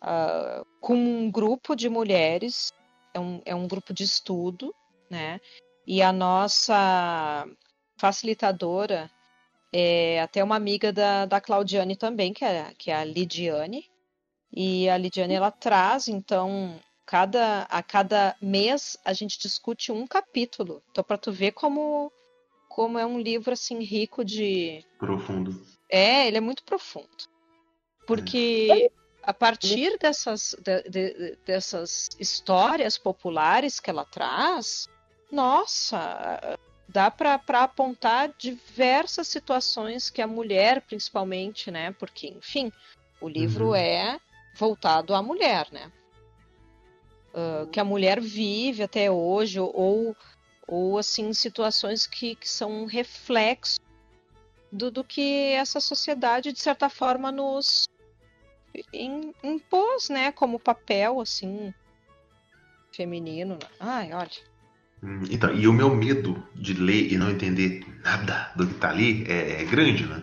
[0.00, 2.72] ah, com um grupo de mulheres,
[3.12, 4.74] é um, é um grupo de estudo,
[5.10, 5.40] né?
[5.86, 7.46] E a nossa
[7.96, 9.10] facilitadora
[9.72, 13.84] é até uma amiga da, da Claudiane também, que é, que é a Lidiane.
[14.52, 20.82] E a Lidiane ela traz, então, cada, a cada mês a gente discute um capítulo.
[20.90, 22.12] Então, para tu ver como,
[22.68, 24.84] como é um livro assim rico de.
[24.98, 25.75] Profundo.
[25.88, 27.08] É, ele é muito profundo.
[28.06, 28.90] Porque
[29.22, 34.88] a partir dessas, de, de, dessas histórias populares que ela traz,
[35.30, 36.58] nossa,
[36.88, 41.92] dá para apontar diversas situações que a mulher, principalmente, né?
[41.92, 42.72] Porque, enfim,
[43.20, 43.74] o livro Uhum.
[43.74, 44.20] é
[44.54, 45.90] voltado à mulher, né?
[47.36, 50.16] Ah, que a mulher vive até hoje, ou,
[50.66, 53.78] ou assim, situações que, que são um reflexo
[54.70, 57.84] do, do que essa sociedade, de certa forma, nos
[58.92, 60.32] im- impôs, né?
[60.32, 61.72] Como papel, assim,
[62.94, 63.54] feminino.
[63.54, 63.68] né?
[63.80, 64.30] Ai, olha.
[65.02, 68.90] Hum, Então, e o meu medo de ler e não entender nada do que tá
[68.90, 70.22] ali é, é grande, né?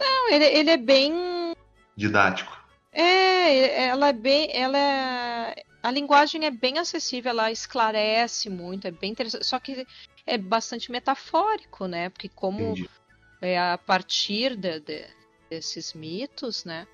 [0.00, 1.52] Não, ele, ele é bem
[1.96, 2.52] Didático.
[2.92, 8.90] É, ela é bem, ela é, a linguagem é bem acessível, ela esclarece muito, é
[8.90, 9.86] bem interessante, só que
[10.26, 12.08] é bastante metafórico, né?
[12.10, 12.88] Porque como Entendi.
[13.40, 15.06] É a partir de- de-
[15.50, 16.86] desses mitos, né?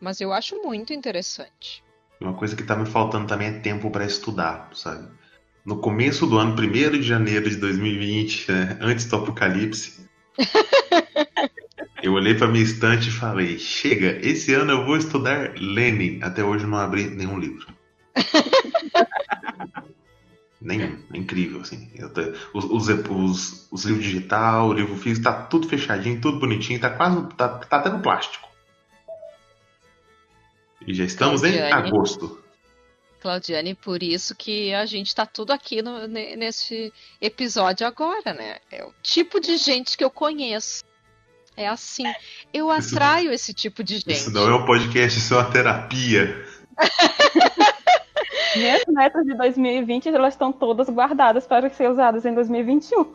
[0.00, 1.82] Mas eu acho muito interessante.
[2.20, 5.08] Uma coisa que tá me faltando também é tempo para estudar, sabe?
[5.64, 10.08] No começo do ano, 1 de janeiro de 2020, né, antes do apocalipse,
[12.02, 16.20] eu olhei para minha estante e falei: chega, esse ano eu vou estudar Lenin.
[16.22, 17.66] Até hoje eu não abri nenhum livro.
[20.60, 21.01] Nenhum.
[21.12, 21.90] É incrível, assim.
[22.14, 26.80] Tô- os, os, os- os livros digital, o livro físico, tá tudo fechadinho, tudo bonitinho,
[26.80, 27.26] tá quase.
[27.36, 28.48] tá, tá até no plástico.
[30.86, 31.88] E já estamos em Claudiane.
[31.88, 32.42] agosto.
[33.20, 38.56] Claudiane, por isso que a gente tá tudo aqui no- ne- nesse episódio agora, né?
[38.70, 40.82] É o tipo de gente que eu conheço.
[41.56, 42.04] É assim.
[42.52, 44.10] Eu Isso- atraio esse tipo de gente.
[44.12, 46.44] Isso não é um podcast, isso é uma terapia.
[48.56, 53.14] Minhas metas de 2020 elas estão todas guardadas para ser usadas em 2021.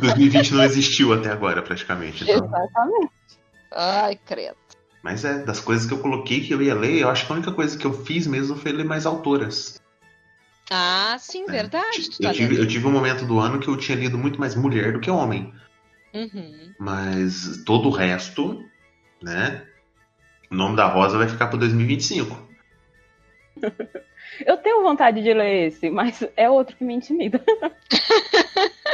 [0.00, 2.24] 2020 não existiu até agora, praticamente.
[2.24, 2.44] Então.
[2.44, 3.12] Exatamente.
[3.72, 4.56] Ai, credo.
[5.02, 7.36] Mas é, das coisas que eu coloquei que eu ia ler, eu acho que a
[7.36, 9.80] única coisa que eu fiz mesmo foi ler mais autoras.
[10.70, 11.52] Ah, sim, né?
[11.52, 12.10] verdade.
[12.10, 14.40] Tu tá Eu tive, eu tive um momento do ano que eu tinha lido muito
[14.40, 15.54] mais mulher do que homem.
[16.12, 16.74] Uhum.
[16.78, 18.64] Mas todo o resto,
[19.22, 19.64] né?
[20.50, 22.45] O nome da Rosa vai ficar pro 2025.
[24.44, 27.42] Eu tenho vontade de ler esse, mas é outro que me intimida.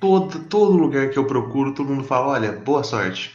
[0.00, 3.32] Todo, todo lugar que eu procuro, todo mundo fala: olha, boa sorte.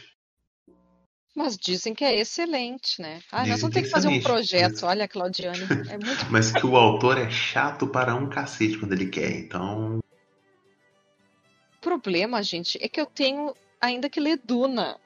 [1.34, 3.20] Mas dizem que é excelente, né?
[3.30, 4.86] Ah, nós Dizem vamos que ter que fazer um projeto.
[4.86, 6.26] Olha, Claudiane, é muito.
[6.30, 9.30] Mas que o autor é chato para um cacete quando ele quer.
[9.32, 14.96] Então, O problema, gente, é que eu tenho ainda que ler Duna.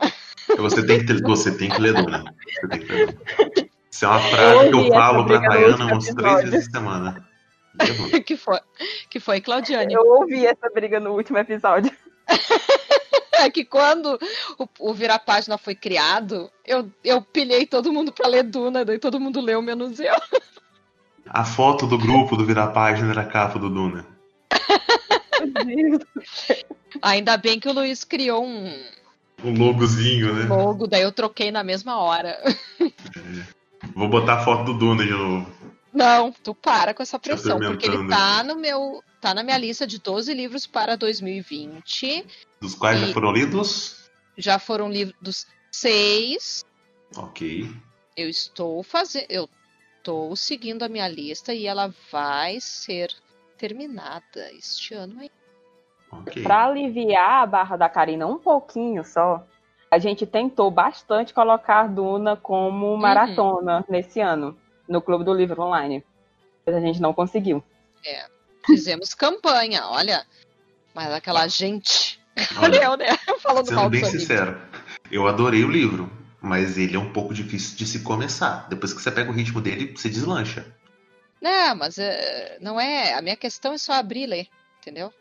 [0.57, 2.25] Você tem que, você tem que ler Duna.
[2.61, 3.71] Você tem que ler Duna.
[3.95, 7.29] Isso é uma frase que eu essa falo pra Tayana uns três vezes por semana.
[8.25, 8.61] Que foi,
[9.11, 9.95] que foi Claudiane.
[9.95, 11.91] Eu ouvi essa briga no último episódio.
[13.33, 14.17] É que quando
[14.57, 19.01] o, o Vira Página foi criado, eu, eu pilhei todo mundo pra ler Duna, daí
[19.01, 20.15] todo mundo leu, menos eu.
[21.27, 24.07] A foto do grupo do Virar Página era a capa do Duna.
[27.03, 28.73] Ainda bem que o Luiz criou um
[29.43, 30.45] Um logozinho, né?
[30.45, 32.39] logo, daí eu troquei na mesma hora.
[33.95, 35.47] Vou botar a foto do Duna de novo.
[35.93, 39.01] Não, tu para com essa pressão, porque ele tá no meu.
[39.21, 42.27] tá na minha lista de 12 livros para 2020.
[42.61, 44.11] Dos quais já foram lidos?
[44.37, 46.65] Já foram livros seis.
[47.17, 47.71] Ok.
[48.17, 49.27] Eu estou fazendo.
[49.29, 49.49] Eu
[49.99, 53.15] estou seguindo a minha lista e ela vai ser
[53.57, 55.31] terminada este ano aí.
[56.11, 56.43] Ok.
[56.43, 59.47] Pra aliviar a barra da Karina um pouquinho só,
[59.95, 66.05] a gente tentou bastante colocar Duna como maratona nesse ano, no Clube do Livro Online.
[66.67, 67.63] Mas a gente não conseguiu.
[68.67, 70.27] Fizemos campanha, olha.
[70.93, 72.21] Mas aquela gente.
[72.57, 73.07] Olha, Olha eu, né?
[73.41, 74.27] Falando mal Sendo bem dos amigos.
[74.27, 74.61] sincero,
[75.13, 78.67] eu adorei o livro, mas ele é um pouco difícil de se começar.
[78.69, 80.67] Depois que você pega o ritmo dele, você deslancha.
[81.41, 83.15] Não, mas eh, não é.
[83.15, 84.47] A minha questão é só abrir e ler,
[84.81, 85.13] entendeu?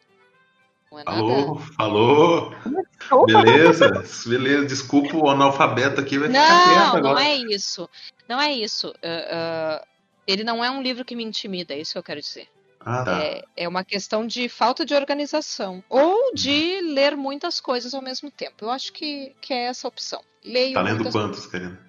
[0.94, 2.56] Não é falou.
[3.00, 3.26] Desculpa.
[3.26, 4.66] Beleza, beleza.
[4.66, 7.14] Desculpa o analfabeto aqui, vai ficar quieto Não, agora.
[7.16, 7.90] não é isso.
[8.30, 8.94] Não é isso.
[9.04, 9.88] Ah, ah,
[10.28, 12.48] ele não é um livro que me intimida, é isso que eu quero dizer.
[12.80, 13.24] Ah, tá.
[13.24, 15.84] É, é uma questão de falta de organização.
[15.90, 18.66] Ou de ler muitas coisas ao mesmo tempo.
[18.66, 20.22] Eu acho que, que é essa a opção.
[20.44, 21.80] Leio Tá lendo quantos, Karina?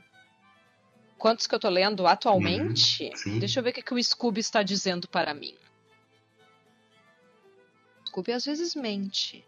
[1.19, 3.11] Quantos que eu tô lendo atualmente?
[3.17, 3.39] Sim.
[3.39, 5.55] Deixa eu ver o que, que o Scooby está dizendo para mim.
[8.15, 9.45] Scooby às vezes mente.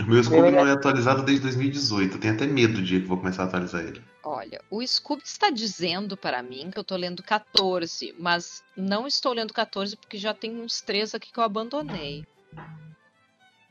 [0.00, 2.16] O meu Scooby não é atualizado desde 2018.
[2.16, 4.02] Eu tenho até medo do dia que vou começar a atualizar ele.
[4.24, 9.32] Olha, o Scooby está dizendo para mim que eu tô lendo 14, mas não estou
[9.32, 12.26] lendo 14 porque já tem uns três aqui que eu abandonei.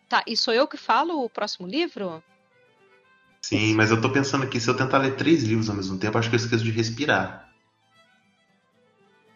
[0.07, 2.23] Tá, e sou eu que falo o próximo livro?
[3.41, 6.17] Sim, mas eu tô pensando aqui, se eu tentar ler três livros ao mesmo tempo,
[6.17, 7.51] acho que eu esqueço de respirar.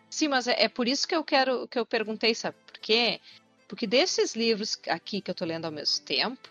[0.10, 3.20] Sim, mas é, é por isso que eu quero que eu perguntei, sabe por quê?
[3.68, 6.50] Porque desses livros aqui que eu tô lendo ao mesmo tempo,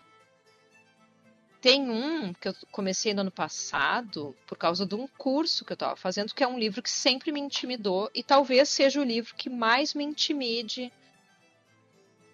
[1.59, 5.75] tem um que eu comecei no ano passado por causa de um curso que eu
[5.75, 9.33] estava fazendo, que é um livro que sempre me intimidou e talvez seja o livro
[9.35, 10.91] que mais me intimide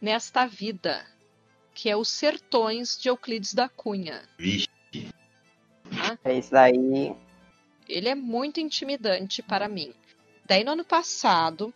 [0.01, 1.05] nesta vida,
[1.73, 4.27] que é Os Sertões de Euclides da Cunha.
[4.37, 4.67] Vixe.
[6.25, 7.15] É isso daí.
[7.87, 9.93] Ele é muito intimidante para mim.
[10.45, 11.73] Daí no ano passado.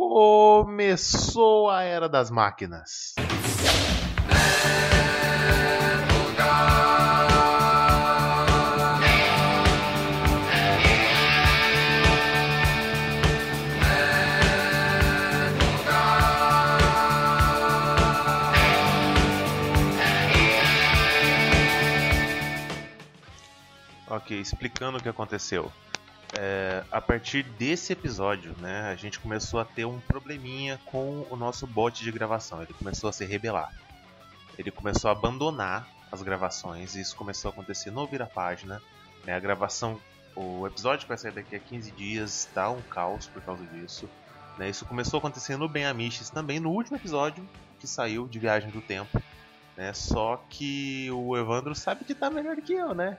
[0.00, 3.14] Começou a era das máquinas.
[24.08, 25.70] Ok, explicando o que aconteceu.
[26.38, 31.36] É, a partir desse episódio, né, a gente começou a ter um probleminha com o
[31.36, 32.62] nosso bot de gravação.
[32.62, 33.72] Ele começou a se rebelar.
[34.56, 36.94] Ele começou a abandonar as gravações.
[36.94, 38.80] E isso começou a acontecer no Vira Página.
[39.24, 40.00] Né, a gravação,
[40.36, 44.08] o episódio que vai sair daqui a 15 dias está um caos por causa disso.
[44.56, 47.46] Né, isso começou a acontecer no Ben Amiches também, no último episódio
[47.78, 49.20] que saiu de Viagem do Tempo.
[49.76, 53.18] Né, só que o Evandro sabe que tá melhor que eu, né?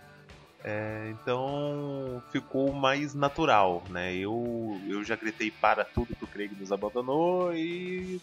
[0.63, 4.13] É, então ficou mais natural, né?
[4.13, 8.21] Eu, eu já gritei para tudo que o Craig nos abandonou e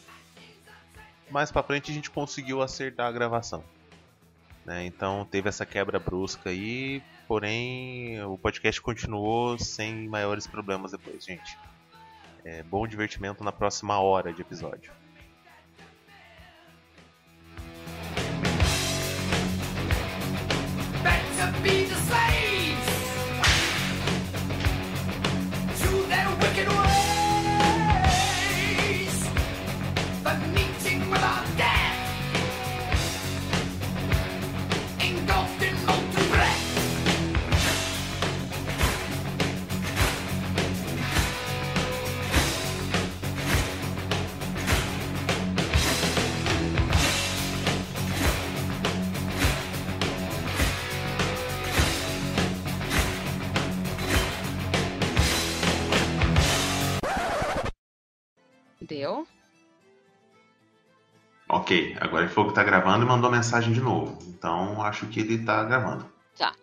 [1.30, 3.64] mais para frente a gente conseguiu acertar a gravação.
[4.64, 4.84] Né?
[4.84, 11.58] Então teve essa quebra brusca aí, porém o podcast continuou sem maiores problemas depois, gente.
[12.44, 14.92] É, bom divertimento na próxima hora de episódio.
[61.68, 64.18] Ok, agora ele falou que tá gravando e mandou mensagem de novo.
[64.26, 66.10] Então acho que ele tá gravando.
[66.34, 66.54] Tá.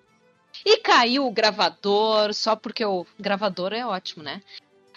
[0.65, 4.41] E caiu o gravador só porque o gravador é ótimo, né?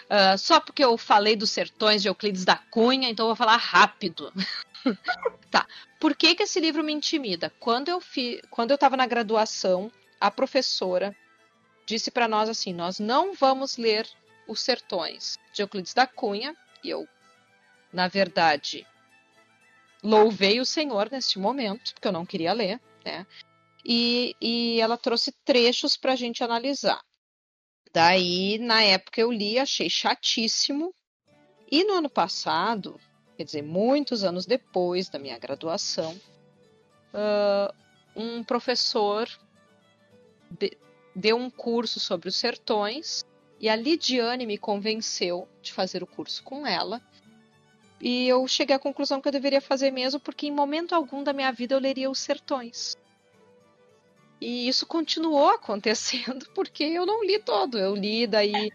[0.09, 3.57] Ah, só porque eu falei dos sertões de Euclides da Cunha, então eu vou falar
[3.57, 4.33] rápido.
[5.51, 5.67] tá.
[5.99, 7.53] Por que, que esse livro me intimida?
[7.59, 8.41] Quando eu fi...
[8.49, 11.15] quando eu estava na graduação, a professora
[11.85, 14.09] disse para nós assim: nós não vamos ler
[14.47, 16.55] os sertões de Euclides da Cunha.
[16.83, 17.07] E eu,
[17.93, 18.87] na verdade,
[20.03, 23.25] louvei o Senhor neste momento, porque eu não queria ler, né?
[23.85, 27.01] E, e ela trouxe trechos para a gente analisar.
[27.93, 30.93] Daí, na época, eu li, achei chatíssimo.
[31.71, 32.99] E no ano passado,
[33.37, 36.19] quer dizer, muitos anos depois da minha graduação,
[37.13, 37.73] ah,
[38.15, 39.27] um professor
[40.59, 40.77] de-
[41.15, 43.23] deu um curso sobre os sertões
[43.59, 47.01] e a Lidiane me convenceu de fazer o curso com ela.
[48.01, 51.33] E eu cheguei à conclusão que eu deveria fazer mesmo, porque em momento algum da
[51.33, 52.95] minha vida eu leria os sertões.
[54.39, 57.77] E isso continuou acontecendo porque eu não li todo.
[57.77, 58.71] Eu li daí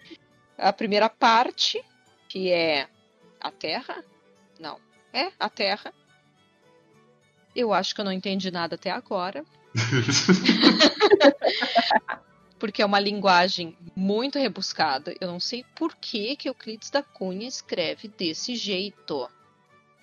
[0.58, 1.82] a primeira parte,
[2.28, 2.86] que é
[3.40, 4.04] a Terra.
[4.60, 4.78] Não,
[5.12, 5.92] é a Terra.
[7.56, 9.44] Eu acho que eu não entendi nada até agora,
[12.64, 15.14] porque é uma linguagem muito rebuscada.
[15.20, 19.28] Eu não sei por que, que Euclides da Cunha escreve desse jeito.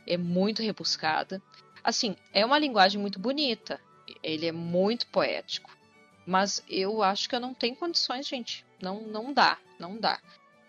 [0.05, 1.41] É muito rebuscada.
[1.83, 3.81] Assim, é uma linguagem muito bonita.
[4.21, 5.75] Ele é muito poético.
[6.23, 8.63] Mas eu acho que eu não tenho condições, gente.
[8.79, 10.19] Não, não dá, não dá.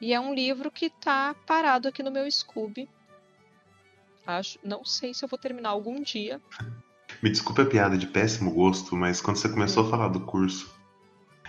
[0.01, 2.88] E é um livro que tá parado aqui no meu Scooby.
[4.26, 6.40] Acho, não sei se eu vou terminar algum dia.
[7.22, 10.80] Me desculpe a piada de péssimo gosto, mas quando você começou a falar do curso,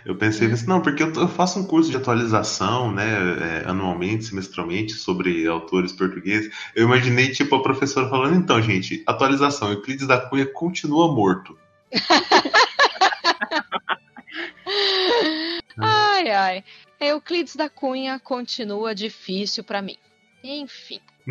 [0.06, 4.26] Eu pensei assim, não, porque eu, eu, faço um curso de atualização, né, é, anualmente,
[4.26, 6.54] semestralmente, sobre autores portugueses.
[6.76, 11.58] Eu imaginei, tipo, a professora falando, então, gente, atualização, Euclides da Cunha continua morto.
[15.78, 16.64] ai, ai.
[17.00, 19.96] Euclides da Cunha continua difícil para mim.
[20.44, 21.00] Enfim.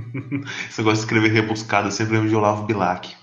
[0.68, 3.14] Esse negócio de escrever rebuscado, eu sempre lembro de Olavo Bilac.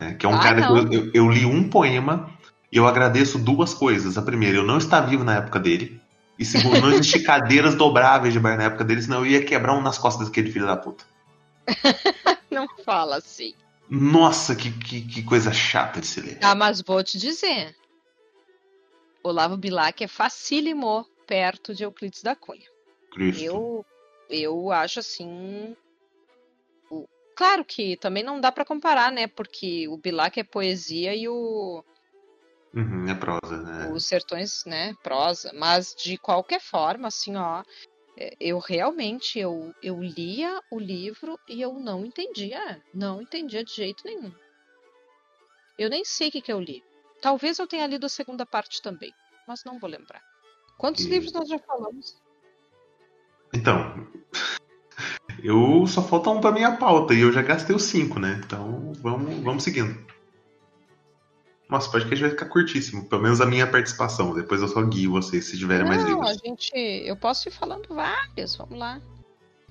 [0.00, 0.88] É, que é um ah, cara não.
[0.88, 2.33] que eu, eu, eu, li um poema
[2.76, 4.18] eu agradeço duas coisas.
[4.18, 6.00] A primeira, eu não estava vivo na época dele.
[6.38, 9.74] E segundo, não existia cadeiras dobráveis de bar na época dele, senão eu ia quebrar
[9.74, 11.04] um nas costas daquele filho da puta.
[12.50, 13.54] não fala assim.
[13.88, 16.38] Nossa, que, que, que, coisa chata de se ler.
[16.42, 17.76] Ah, mas vou te dizer.
[19.22, 22.68] Olavo Bilac é facílimo perto de Euclides da Cunha.
[23.12, 23.42] Cristo.
[23.42, 23.86] Eu,
[24.28, 25.76] eu acho assim
[27.34, 29.26] Claro que também não dá para comparar, né?
[29.26, 31.84] Porque o Bilac é poesia e o.
[32.74, 33.92] Uhum, é prosa, né?
[33.92, 34.94] Os Sertões, né?
[35.02, 35.52] Prosa.
[35.54, 37.62] Mas de qualquer forma, assim, ó.
[38.16, 42.82] É, eu realmente eu, eu lia o livro e eu não entendia.
[42.92, 44.32] Não entendia de jeito nenhum.
[45.78, 46.82] Eu nem sei o que, que eu li.
[47.20, 49.12] Talvez eu tenha lido a segunda parte também,
[49.46, 50.22] mas não vou lembrar.
[50.76, 51.08] Quantos e...
[51.08, 52.16] livros nós já falamos?
[53.52, 54.08] Então,
[55.42, 58.40] eu só falta um pra minha pauta e eu já gastei os cinco, né?
[58.44, 60.13] Então vamos, vamos seguindo.
[61.74, 63.04] Nossa, pode que a gente vai ficar curtíssimo.
[63.06, 64.32] Pelo menos a minha participação.
[64.32, 66.30] Depois eu só guio vocês se tiverem Não, mais livros.
[66.30, 66.72] a gente.
[66.72, 69.00] Eu posso ir falando vários, vamos lá.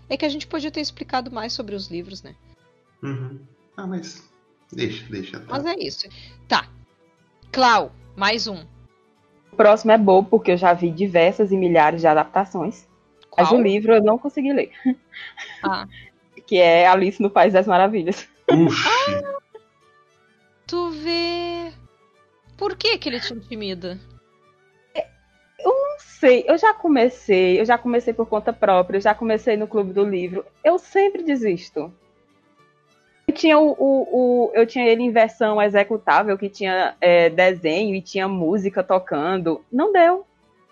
[0.09, 2.35] É que a gente podia ter explicado mais sobre os livros, né?
[3.01, 3.39] Uhum.
[3.77, 4.29] Ah, mas.
[4.69, 5.39] Deixa, deixa.
[5.39, 5.45] Tá.
[5.47, 6.09] Mas é isso.
[6.45, 6.67] Tá.
[7.53, 8.65] Clau, mais um.
[9.53, 12.85] O próximo é bobo, porque eu já vi diversas e milhares de adaptações.
[13.29, 13.47] Qual?
[13.47, 14.73] Mas o livro eu não consegui ler.
[15.63, 15.87] Ah.
[16.45, 18.27] que é Alice no País das Maravilhas.
[18.51, 19.39] Ah,
[20.67, 21.71] tu vê.
[22.63, 23.99] Por que, que ele te intimida?
[24.95, 26.45] Eu não sei.
[26.47, 30.05] Eu já comecei, eu já comecei por conta própria, eu já comecei no clube do
[30.05, 30.45] livro.
[30.63, 31.93] Eu sempre desisto.
[33.27, 37.95] Eu tinha, o, o, o eu tinha ele em versão executável, que tinha é, desenho
[37.95, 39.61] e tinha música tocando.
[39.69, 40.25] Não deu.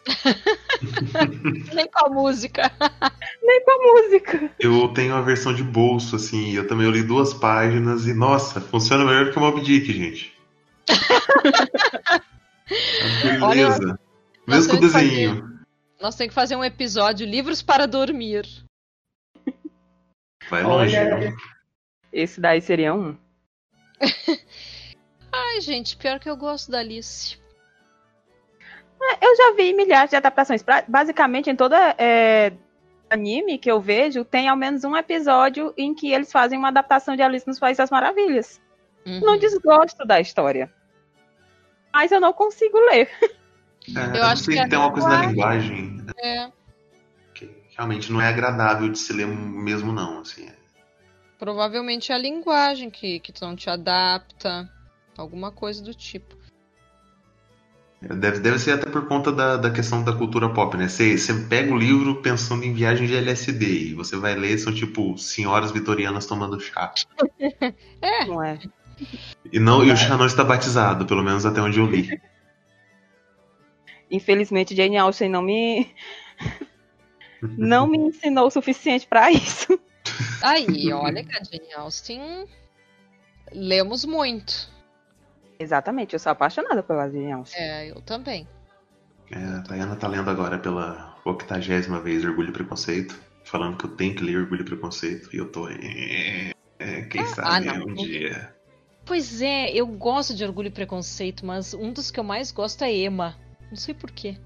[1.75, 2.71] Nem com a música.
[3.43, 4.49] Nem com a música.
[4.57, 6.53] Eu tenho a versão de bolso, assim.
[6.53, 10.40] Eu também eu li duas páginas e, nossa, funciona melhor que o Mob Dick, gente.
[13.39, 13.79] Beleza.
[13.81, 13.99] Olha,
[14.47, 15.35] Mesmo com o desenho.
[15.35, 15.51] Fazer,
[16.01, 18.45] nós temos que fazer um episódio Livros para Dormir.
[20.49, 20.97] Vai longe.
[20.97, 21.33] Olha,
[22.11, 23.17] esse daí seria um.
[25.31, 27.39] Ai, gente, pior que eu gosto da Alice.
[29.01, 30.63] É, eu já vi milhares de adaptações.
[30.87, 32.53] Basicamente, em toda é,
[33.09, 37.15] anime que eu vejo, tem ao menos um episódio em que eles fazem uma adaptação
[37.15, 38.61] de Alice nos Países das Maravilhas.
[39.05, 39.19] Uhum.
[39.21, 40.71] Não desgosto da história.
[41.93, 43.09] Mas eu não consigo ler.
[43.95, 45.91] É, eu acho que tem uma coisa da linguagem.
[45.91, 46.13] Né?
[46.23, 46.51] É.
[47.33, 50.21] Que realmente não é agradável de se ler mesmo, não.
[50.21, 50.49] Assim.
[51.39, 54.69] Provavelmente é a linguagem que, que não te adapta.
[55.17, 56.39] Alguma coisa do tipo.
[58.01, 60.87] Deve, deve ser até por conta da, da questão da cultura pop, né?
[60.87, 64.73] Você, você pega o livro pensando em viagem de LSD e você vai ler, são
[64.73, 66.91] tipo senhoras vitorianas tomando chá.
[68.01, 68.25] é.
[68.25, 68.57] Não é.
[69.51, 72.21] E, não, e o chá não está batizado, pelo menos até onde eu li.
[74.09, 75.89] Infelizmente, Jane Austen não me.
[77.57, 79.79] não me ensinou o suficiente para isso.
[80.41, 82.45] Aí, olha que a Jane Austen.
[83.53, 84.69] Lemos muito.
[85.59, 87.61] Exatamente, eu sou apaixonada pela Jane Austen.
[87.61, 88.47] É, eu também.
[89.31, 93.91] É, a Tayana tá lendo agora pela octagésima vez Orgulho e Preconceito, falando que eu
[93.91, 95.69] tenho que ler Orgulho e Preconceito, e eu tô.
[95.69, 98.53] É, é, quem ah, sabe ah, um dia.
[99.05, 102.83] Pois é, eu gosto de Orgulho e Preconceito, mas um dos que eu mais gosto
[102.83, 103.35] é Emma.
[103.69, 104.37] Não sei porquê.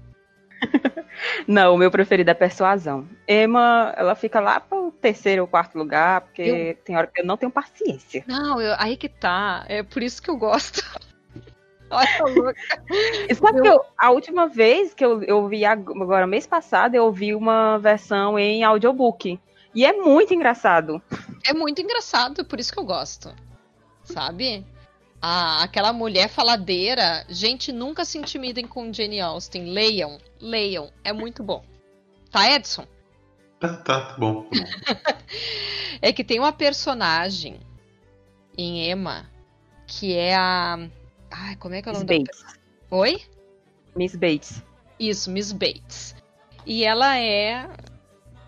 [1.46, 3.08] Não, o meu preferido é Persuasão.
[3.26, 6.84] Emma, ela fica lá pro terceiro ou quarto lugar, porque eu...
[6.84, 8.24] tem hora que eu não tenho paciência.
[8.26, 8.74] Não, eu...
[8.78, 9.64] aí que tá.
[9.68, 10.82] É por isso que eu gosto.
[11.90, 12.60] Olha louca.
[13.34, 13.62] Sabe eu...
[13.62, 17.78] que eu, a última vez que eu, eu vi, agora mês passado, eu ouvi uma
[17.78, 19.38] versão em audiobook.
[19.74, 21.02] E é muito engraçado.
[21.46, 23.32] É muito engraçado, por isso que eu gosto.
[24.06, 24.64] Sabe?
[25.20, 27.24] Ah, aquela mulher faladeira.
[27.28, 29.72] Gente, nunca se intimidem com Jane Austen.
[29.72, 30.90] Leiam, leiam.
[31.04, 31.64] É muito bom.
[32.30, 32.86] Tá, Edson?
[33.60, 34.48] Tá, tá, tá bom.
[36.02, 37.58] É que tem uma personagem
[38.56, 39.30] em Emma
[39.86, 40.78] que é a.
[41.30, 42.60] Ai, como é que é o nome Miss Bates.
[42.90, 43.22] Oi?
[43.94, 44.62] Miss Bates.
[44.98, 46.14] Isso, Miss Bates.
[46.64, 47.68] E ela é,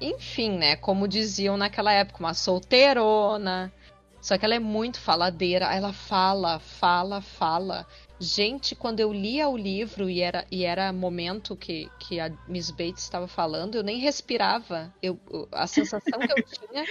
[0.00, 0.76] enfim, né?
[0.76, 3.72] Como diziam naquela época, uma solteirona
[4.20, 7.86] só que ela é muito faladeira, ela fala, fala, fala.
[8.20, 12.70] Gente, quando eu lia o livro e era, e era momento que, que a Miss
[12.70, 14.92] Bates estava falando, eu nem respirava.
[15.00, 15.18] Eu,
[15.52, 16.84] a sensação que eu tinha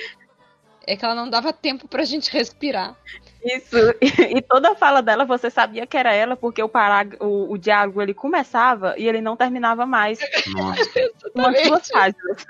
[0.88, 2.96] é que ela não dava tempo pra gente respirar.
[3.44, 7.18] Isso, e, toda a fala dela você sabia que era ela, porque o, parag...
[7.20, 10.18] o, o diálogo ele começava e ele não terminava mais.
[10.48, 11.12] Nossa.
[11.36, 12.46] Umas duas páginas.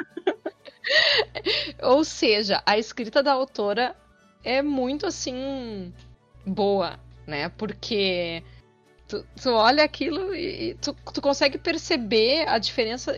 [1.82, 3.96] Ou seja, a escrita da autora
[4.44, 5.94] é muito assim
[6.46, 7.50] boa, né?
[7.50, 8.44] Porque
[9.08, 13.18] tu, tu olha aquilo e tu, tu consegue perceber a diferença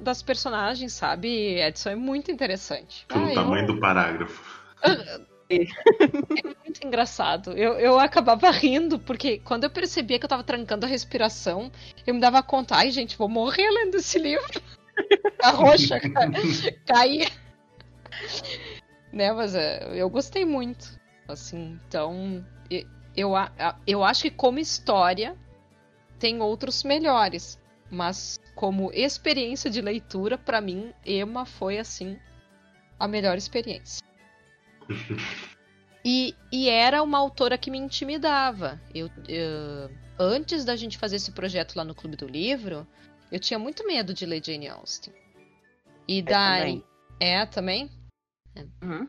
[0.00, 1.60] das personagens, sabe?
[1.60, 3.04] Edson é muito interessante.
[3.06, 3.74] Pelo ah, tamanho eu...
[3.74, 4.62] do parágrafo.
[5.52, 7.52] É muito engraçado.
[7.52, 11.70] Eu, eu acabava rindo, porque quando eu percebia que eu tava trancando a respiração,
[12.06, 14.62] eu me dava conta, ai gente, vou morrer lendo esse livro.
[15.42, 16.00] A roxa
[16.86, 17.28] caía.
[19.12, 20.98] Né, mas é, eu gostei muito.
[21.28, 22.44] Assim, então.
[23.14, 23.32] Eu,
[23.86, 25.36] eu acho que como história
[26.18, 27.60] tem outros melhores.
[27.90, 32.18] Mas como experiência de leitura, para mim, Emma foi assim
[32.98, 34.02] a melhor experiência.
[36.04, 38.80] E, e, era uma autora que me intimidava.
[38.92, 39.88] Eu, eu,
[40.18, 42.84] antes da gente fazer esse projeto lá no Clube do Livro,
[43.30, 45.14] eu tinha muito medo de ler Jane Austen.
[46.08, 46.58] E daí.
[46.58, 46.84] Também.
[47.20, 47.90] É, também?
[48.82, 49.08] Uhum.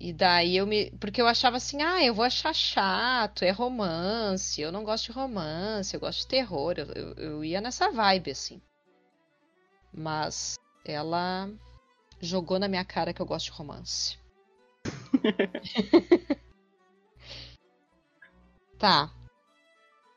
[0.00, 0.90] E daí eu me.
[0.92, 5.12] Porque eu achava assim, ah, eu vou achar chato, é romance, eu não gosto de
[5.12, 6.74] romance, eu gosto de terror.
[6.78, 8.62] Eu, eu, eu ia nessa vibe, assim.
[9.92, 10.54] Mas
[10.86, 11.50] ela
[12.18, 14.18] jogou na minha cara que eu gosto de romance.
[18.78, 19.10] tá.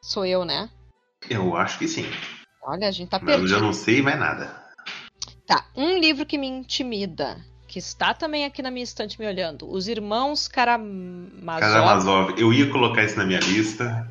[0.02, 0.70] Sou eu, né?
[1.30, 2.06] Eu acho que sim.
[2.62, 3.42] Olha, a gente tá perdido.
[3.42, 4.64] Mas eu já não sei mais nada.
[5.46, 7.44] Tá, um livro que me intimida
[7.74, 9.68] que está também aqui na minha estante me olhando.
[9.68, 11.60] Os Irmãos Karamazov.
[11.60, 12.40] Karamazov.
[12.40, 14.08] Eu ia colocar isso na minha lista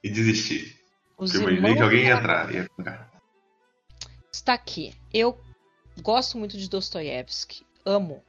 [0.00, 0.78] e desistir.
[1.18, 2.54] Os eu imaginei que alguém ia entrar.
[2.54, 2.68] Ia
[4.32, 4.94] Está aqui.
[5.12, 5.40] Eu
[6.02, 7.66] gosto muito de Dostoiévski.
[7.84, 8.22] Amo.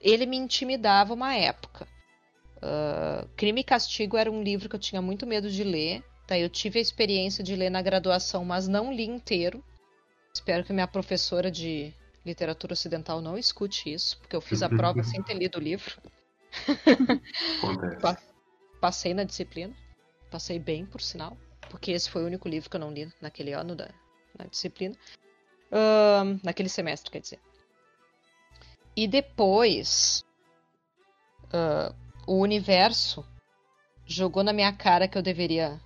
[0.00, 1.88] Ele me intimidava uma época.
[2.58, 6.00] Uh, Crime e Castigo era um livro que eu tinha muito medo de ler.
[6.28, 9.64] Daí eu tive a experiência de ler na graduação, mas não li inteiro.
[10.32, 11.92] Espero que minha professora de
[12.24, 16.00] literatura ocidental não escute isso, porque eu fiz a prova sem ter lido o livro.
[18.80, 19.74] Passei na disciplina.
[20.30, 21.36] Passei bem, por sinal.
[21.70, 23.90] Porque esse foi o único livro que eu não li naquele ano da,
[24.38, 24.94] na disciplina.
[25.70, 27.40] Uh, naquele semestre, quer dizer.
[28.96, 30.24] E depois.
[31.46, 31.94] Uh,
[32.26, 33.24] o universo
[34.06, 35.80] jogou na minha cara que eu deveria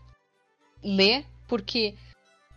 [0.82, 1.96] ler, porque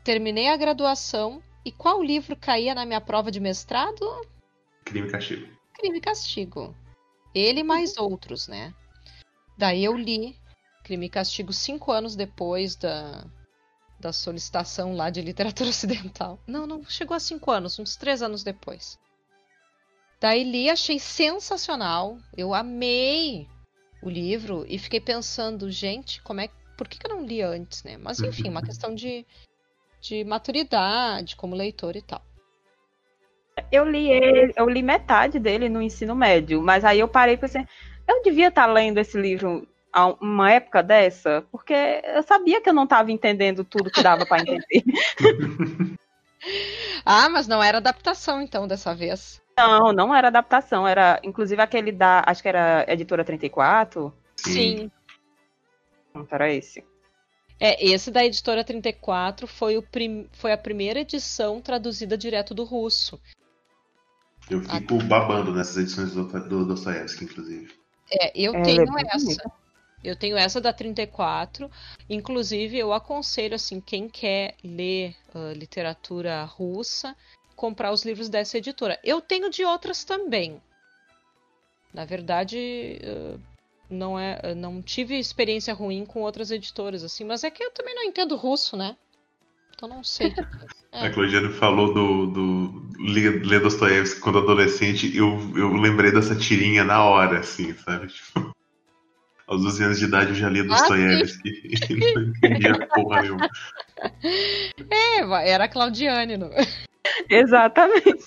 [0.04, 4.05] terminei a graduação e qual livro caía na minha prova de mestrado?
[4.86, 5.47] Crime e Castigo.
[5.74, 6.76] Crime e Castigo.
[7.34, 8.74] Ele mais outros, né?
[9.57, 10.36] Daí eu li
[10.84, 13.26] Crime e Castigo cinco anos depois da,
[13.99, 16.39] da solicitação lá de literatura ocidental.
[16.47, 18.99] Não, não chegou a cinco anos, uns três anos depois.
[20.20, 22.18] Daí li, achei sensacional.
[22.36, 23.47] Eu amei
[24.01, 27.84] o livro e fiquei pensando, gente, como é, por que, que eu não li antes,
[27.84, 27.97] né?
[27.97, 29.26] Mas enfim, uma questão de,
[30.02, 32.22] de maturidade como leitor e tal.
[33.72, 37.38] Eu li ele, eu li metade dele no ensino médio, mas aí eu parei e
[37.38, 37.66] pensei,
[38.08, 41.74] eu devia estar lendo esse livro a uma época dessa, porque
[42.04, 44.84] eu sabia que eu não estava entendendo tudo que dava para entender.
[47.06, 49.41] ah, mas não era adaptação então dessa vez.
[49.58, 54.14] Não, não era adaptação, era inclusive aquele da, acho que era editora 34.
[54.38, 54.89] Sim.
[56.14, 56.84] Não era esse.
[57.64, 60.28] É, esse da editora 34 foi, o prim...
[60.32, 63.22] foi a primeira edição traduzida direto do russo.
[64.49, 65.03] Eu fico a...
[65.03, 67.72] babando nessas edições do, do Dostoiévski, inclusive.
[68.09, 69.51] É, eu é, tenho é essa.
[70.03, 71.70] Eu tenho essa da 34.
[72.09, 77.16] Inclusive, eu aconselho, assim, quem quer ler uh, literatura russa,
[77.55, 78.99] comprar os livros dessa editora.
[79.03, 80.59] Eu tenho de outras também.
[81.93, 83.51] Na verdade, uh,
[83.92, 87.94] não é, não tive experiência ruim com outras editoras assim, mas é que eu também
[87.94, 88.96] não entendo russo, né?
[89.76, 90.34] Então não sei.
[90.94, 91.08] É.
[91.08, 97.02] A Claudiane falou do, do Lê Dostoiévski quando adolescente, eu, eu lembrei dessa tirinha na
[97.02, 98.08] hora, assim, sabe?
[98.08, 98.54] Tipo,
[99.48, 103.50] aos 12 anos de idade eu já li Dostoiévski ah, e não entendia porra nenhuma.
[104.89, 106.52] É, era a Claudiane, não?
[107.30, 108.26] Exatamente.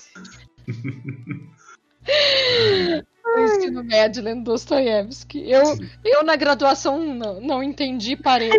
[3.25, 5.49] No ensino médio lendo Dostoiévski.
[5.49, 5.63] Eu,
[6.03, 8.51] eu na graduação não, não entendi, parei.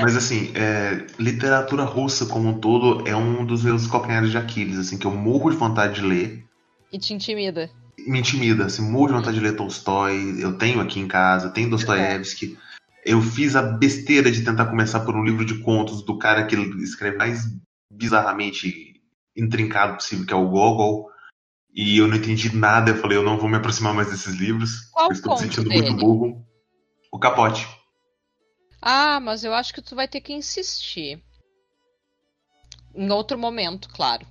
[0.00, 4.78] Mas assim, é, literatura russa como um todo é um dos meus calcanhares de Aquiles,
[4.78, 6.44] assim, que eu morro de vontade de ler.
[6.92, 7.70] E te intimida.
[8.06, 11.70] Me intimida, assim, morro de vontade de ler Tolstói, eu tenho aqui em casa, tenho
[11.70, 12.58] Dostoiévski,
[13.04, 16.56] Eu fiz a besteira de tentar começar por um livro de contos do cara que
[16.56, 17.44] escreve mais
[17.90, 19.00] bizarramente
[19.36, 21.11] intrincado possível, que é o Gogol.
[21.72, 22.90] E eu não entendi nada.
[22.90, 24.90] Eu falei, eu não vou me aproximar mais desses livros.
[24.92, 25.90] Qual eu estou me sentindo dele?
[25.90, 26.46] muito burro.
[27.10, 27.66] O capote.
[28.80, 31.22] Ah, mas eu acho que tu vai ter que insistir.
[32.94, 34.26] Em outro momento, claro.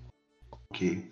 [0.51, 1.11] Ok.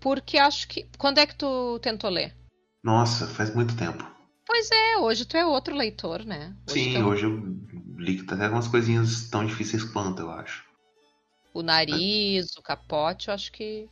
[0.00, 0.88] Porque acho que.
[0.96, 2.34] Quando é que tu tentou ler?
[2.82, 4.08] Nossa, faz muito tempo.
[4.46, 6.56] Pois é, hoje tu é outro leitor, né?
[6.66, 7.38] Hoje Sim, tu hoje eu
[7.98, 10.64] li até algumas coisinhas tão difíceis quanto, eu acho.
[11.52, 13.88] O nariz, o capote, eu acho que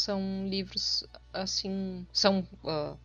[0.00, 2.06] são livros assim.
[2.12, 2.96] São ah,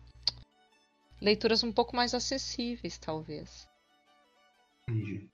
[1.20, 3.68] leituras um pouco mais acessíveis, talvez.
[4.88, 5.28] Entendi.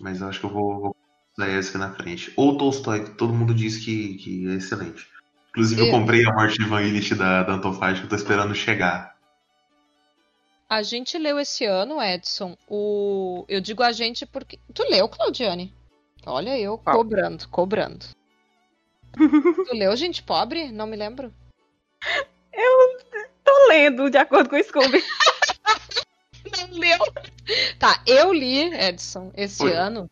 [0.00, 0.96] Mas eu acho que eu vou, vou
[1.38, 2.32] dar esse na frente.
[2.36, 5.08] Ou Tolstói, que todo mundo diz que, que é excelente.
[5.50, 9.12] Inclusive, eu Eu- comprei a Morte de Ivan Illich da, da eu tô esperando chegar.
[10.68, 13.44] A gente leu esse ano, Edson, o.
[13.46, 14.58] Eu digo a gente porque.
[14.72, 15.70] Tu leu, Claudiane?
[16.24, 18.06] Olha, eu cobrando, cobrando.
[19.66, 20.70] tu leu Gente Pobre?
[20.72, 21.32] Não me lembro.
[23.44, 25.02] Tô lendo, de acordo com o Scooby.
[26.56, 26.98] Não leu.
[27.78, 29.72] Tá, eu li, Edson, esse Oi.
[29.72, 30.10] ano,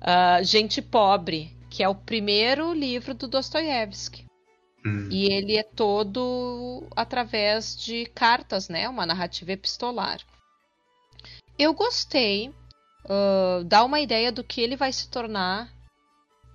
[0.00, 4.24] ah, Gente Pobre, que é o primeiro livro do Dostoiévski.
[4.84, 8.88] Hum, E ele é todo através de cartas, né?
[8.88, 10.20] Uma narrativa epistolar.
[11.58, 12.52] Eu gostei.
[13.08, 15.72] ah, dá uma ideia do que ele vai se tornar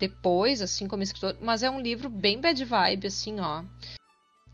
[0.02, 1.38] depois, assim, como escritor.
[1.40, 3.64] Mas é um livro bem bad vibe, assim, ó.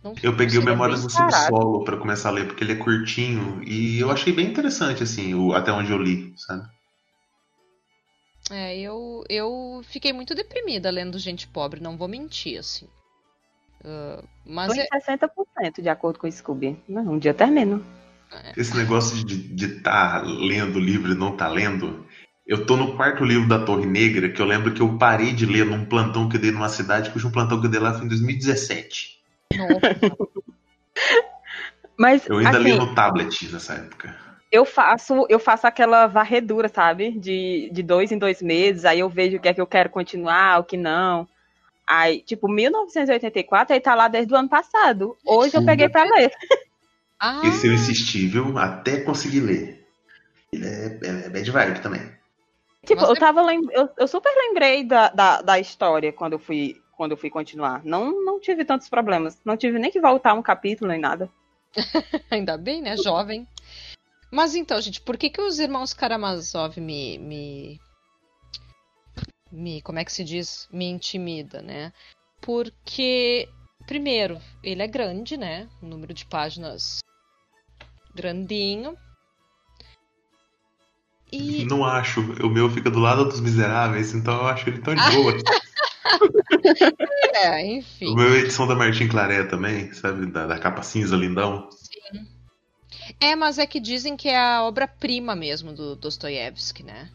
[0.03, 1.09] Não- Eu peguei o Memórias do.
[1.09, 5.33] Subsolo pra começar a ler, porque ele é curtinho e eu achei bem interessante, assim,
[5.33, 6.67] o- até onde eu li, sabe?
[8.51, 12.87] É, eu, eu fiquei muito deprimida lendo Gente Pobre, não vou mentir, assim.
[13.81, 16.77] Tô mas em é, 60%, de acordo com o Scooby.
[16.87, 17.85] Não, um dia termino.
[18.57, 22.05] Esse negócio de estar lendo o livro e não tá lendo.
[22.47, 25.45] Eu tô no quarto livro da Torre Negra, que eu lembro que eu parei de
[25.45, 27.93] ler num plantão que eu dei numa cidade, cujo um plantão que eu dei lá
[27.93, 29.21] foi em 2017.
[29.53, 30.17] nossa,
[31.97, 34.15] Mas, Eu ainda assim, li no tablet nessa época.
[34.51, 37.11] eu faço, eu faço aquela varredura, sabe?
[37.19, 39.89] De, de dois em dois meses, aí eu vejo o que é que eu quero
[39.89, 41.27] continuar, o que não.
[41.85, 45.17] Aí, tipo, 1984, aí tá lá desde o ano passado.
[45.25, 45.65] Hoje eu Sim.
[45.65, 46.31] peguei pra ler.
[47.19, 48.57] ah, Esse eu insisti, viu?
[48.57, 49.85] Até conseguir ler.
[50.51, 52.16] Ele é, é, é bad vibe também.
[52.85, 56.39] Tipo, Você- eu tava lem- eu, eu super lembrei da, da, da história quando eu
[56.39, 57.83] fui quando eu fui continuar.
[57.85, 59.39] Não, não tive tantos problemas.
[59.45, 61.29] Não tive nem que voltar um capítulo nem nada.
[62.31, 62.97] Ainda bem, né?
[62.97, 63.47] Jovem.
[64.31, 67.79] Mas então, gente, por que, que os irmãos Karamazov me, me.
[69.51, 69.79] me.
[69.83, 70.67] Como é que se diz?
[70.71, 71.93] Me intimida, né?
[72.41, 73.47] Porque,
[73.85, 75.69] primeiro, ele é grande, né?
[75.81, 76.99] O número de páginas
[78.15, 78.97] grandinho.
[81.31, 81.65] E.
[81.65, 82.21] Não acho.
[82.43, 85.33] O meu fica do lado dos miseráveis, então eu acho ele tão de boa.
[87.35, 88.07] É, enfim.
[88.07, 90.25] o meu é edição da Martin Claré também, sabe?
[90.27, 91.69] Da, da capa cinza lindão.
[93.19, 97.09] É, mas é que dizem que é a obra-prima mesmo do Dostoiévski, né?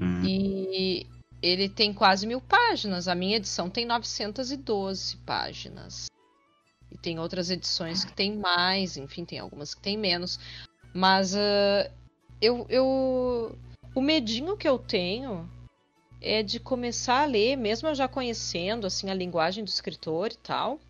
[0.00, 0.22] Hum.
[0.24, 1.06] E
[1.42, 3.08] ele tem quase mil páginas.
[3.08, 6.06] A minha edição tem 912 páginas.
[6.90, 10.38] E tem outras edições que tem mais, enfim, tem algumas que tem menos.
[10.92, 11.90] Mas ah,
[12.40, 13.58] eu, eu.
[13.94, 15.48] O medinho que eu tenho
[16.20, 20.36] é de começar a ler, mesmo eu já conhecendo assim a linguagem do escritor e
[20.36, 20.80] tal.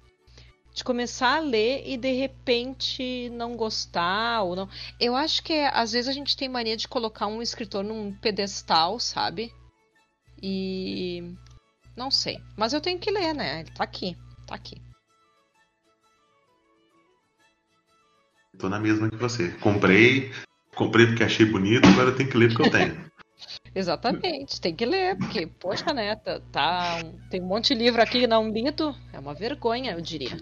[0.72, 4.68] De começar a ler e de repente não gostar ou não.
[5.00, 9.00] Eu acho que às vezes a gente tem mania de colocar um escritor num pedestal,
[9.00, 9.52] sabe?
[10.40, 11.34] E
[11.96, 13.60] não sei, mas eu tenho que ler, né?
[13.60, 14.80] Ele tá aqui, tá aqui.
[18.58, 19.50] Tô na mesma que você.
[19.58, 20.30] Comprei,
[20.80, 23.10] comprei porque achei bonito, agora eu tenho que ler porque eu tenho.
[23.74, 26.16] Exatamente, tem que ler, porque, poxa, né?
[26.16, 28.96] Tá, tá um- tem um monte de livro aqui não lido.
[29.12, 30.36] É uma vergonha, eu diria.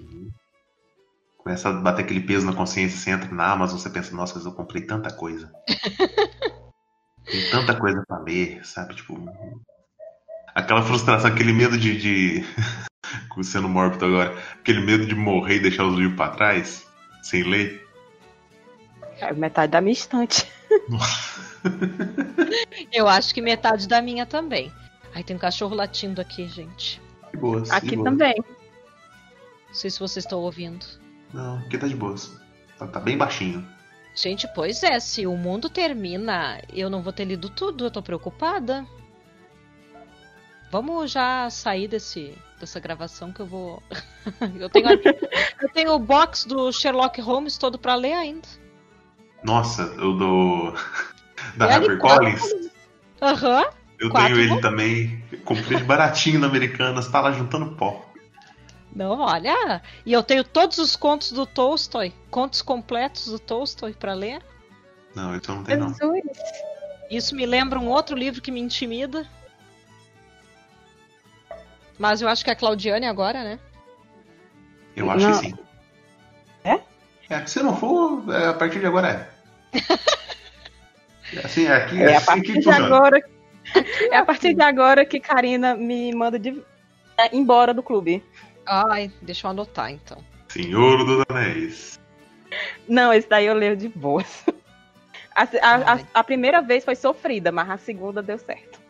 [1.38, 4.44] Começa a bater aquele peso na consciência, você entra na Amazon, você pensa, nossa, mas
[4.46, 5.52] eu comprei tanta coisa.
[7.30, 8.94] Tem tanta coisa pra ler, sabe?
[8.94, 9.18] Tipo.
[10.54, 11.98] Aquela frustração, aquele medo de.
[11.98, 12.44] de...
[13.42, 16.86] sendo mórbido agora, aquele medo de morrer e deixar os livros pra trás,
[17.22, 17.87] sem ler.
[19.20, 20.46] É metade da minha estante.
[22.92, 24.72] Eu acho que metade da minha também.
[25.14, 27.00] Ai, tem um cachorro latindo aqui, gente.
[27.32, 27.70] De boas.
[27.70, 28.10] Aqui de boas.
[28.10, 28.34] também.
[29.66, 30.86] Não sei se vocês estão ouvindo.
[31.32, 32.32] Não, aqui tá de boas.
[32.78, 33.66] Tá, tá bem baixinho.
[34.14, 38.02] Gente, pois é, se o mundo termina, eu não vou ter lido tudo, eu tô
[38.02, 38.86] preocupada.
[40.70, 43.82] Vamos já sair desse, dessa gravação que eu vou.
[44.58, 44.88] eu, tenho,
[45.62, 48.48] eu tenho o box do Sherlock Holmes todo pra ler ainda.
[49.42, 50.74] Nossa, o do.
[51.56, 52.42] da HarperCollins.
[53.20, 53.64] Aham.
[53.98, 55.24] Eu quatro tenho ele também.
[55.44, 58.04] Comprei baratinho na Americanas, tá lá juntando pó.
[58.94, 59.82] Não, olha.
[60.04, 62.12] E eu tenho todos os contos do Tolstói.
[62.30, 64.42] Contos completos do Tolstói pra ler.
[65.14, 65.92] Não, então não tem não.
[67.10, 69.26] Isso me lembra um outro livro que me intimida.
[71.98, 73.58] Mas eu acho que é a Claudiane agora, né?
[74.94, 75.40] Eu acho Não.
[75.40, 75.58] que sim.
[77.30, 77.44] É?
[77.46, 79.08] Se não for, é, a partir de agora
[79.74, 79.78] é.
[81.36, 82.86] É assim, é aqui, É a assim partir que de funciona.
[82.86, 83.22] agora.
[84.10, 86.62] É a partir de agora que Karina me manda de...
[87.18, 88.24] é, embora do clube.
[88.64, 90.24] Ai, deixa eu anotar então.
[90.48, 92.00] Senhor dos Anéis.
[92.88, 94.44] Não, esse daí eu leio de boas.
[95.34, 98.80] A, a- a- a primeira vez foi sofrida, mas a segunda deu certo.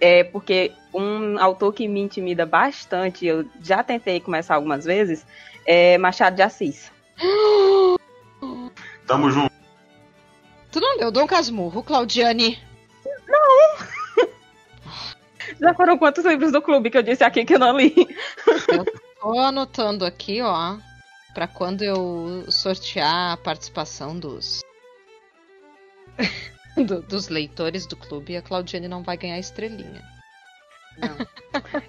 [0.00, 5.24] É porque um autor que me intimida bastante, eu já tentei começar algumas vezes,
[5.66, 6.90] é Machado de Assis.
[9.06, 9.52] Tamo junto.
[10.70, 12.58] Tu não leu Dom Casmurro, Claudiane?
[15.60, 17.94] Já foram quantos livros do clube que eu disse aqui que eu não li?
[19.20, 20.76] Tô anotando aqui, ó.
[21.34, 24.60] Pra quando eu sortear a participação dos.
[26.76, 30.02] do- dos leitores do clube, a Claudiane não vai ganhar estrelinha.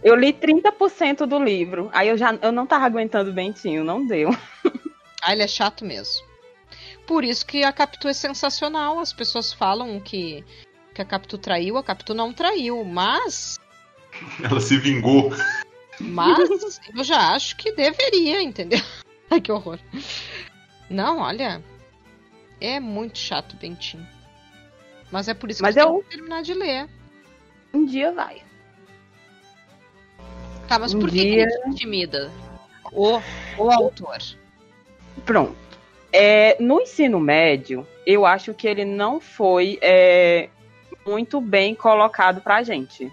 [0.04, 1.90] Eu li 30% do livro.
[1.94, 4.30] Aí eu já eu não tava aguentando o Bentinho, não deu.
[5.22, 6.26] Ah, ele é chato mesmo.
[7.08, 9.00] Por isso que a Capitu é sensacional.
[9.00, 10.44] As pessoas falam que,
[10.94, 13.60] que a Capitu traiu, a Capitu não traiu, mas.
[14.44, 15.32] Ela se vingou.
[16.00, 18.80] Mas eu já acho que deveria, entendeu?
[19.30, 19.80] Ai, que horror.
[20.90, 21.64] Não, olha.
[22.60, 24.08] É muito chato, Bentinho.
[25.12, 26.90] Mas é por isso Mas que eu eu- tenho que terminar de ler.
[27.74, 28.42] Um dia vai.
[30.74, 32.32] Tá, mas Um por que, que dia- ele te intimida?
[32.92, 33.22] O,
[33.60, 34.18] o autor.
[35.24, 35.56] Pronto.
[36.12, 40.50] É, no ensino médio, eu acho que ele não foi é,
[41.06, 43.12] muito bem colocado pra gente.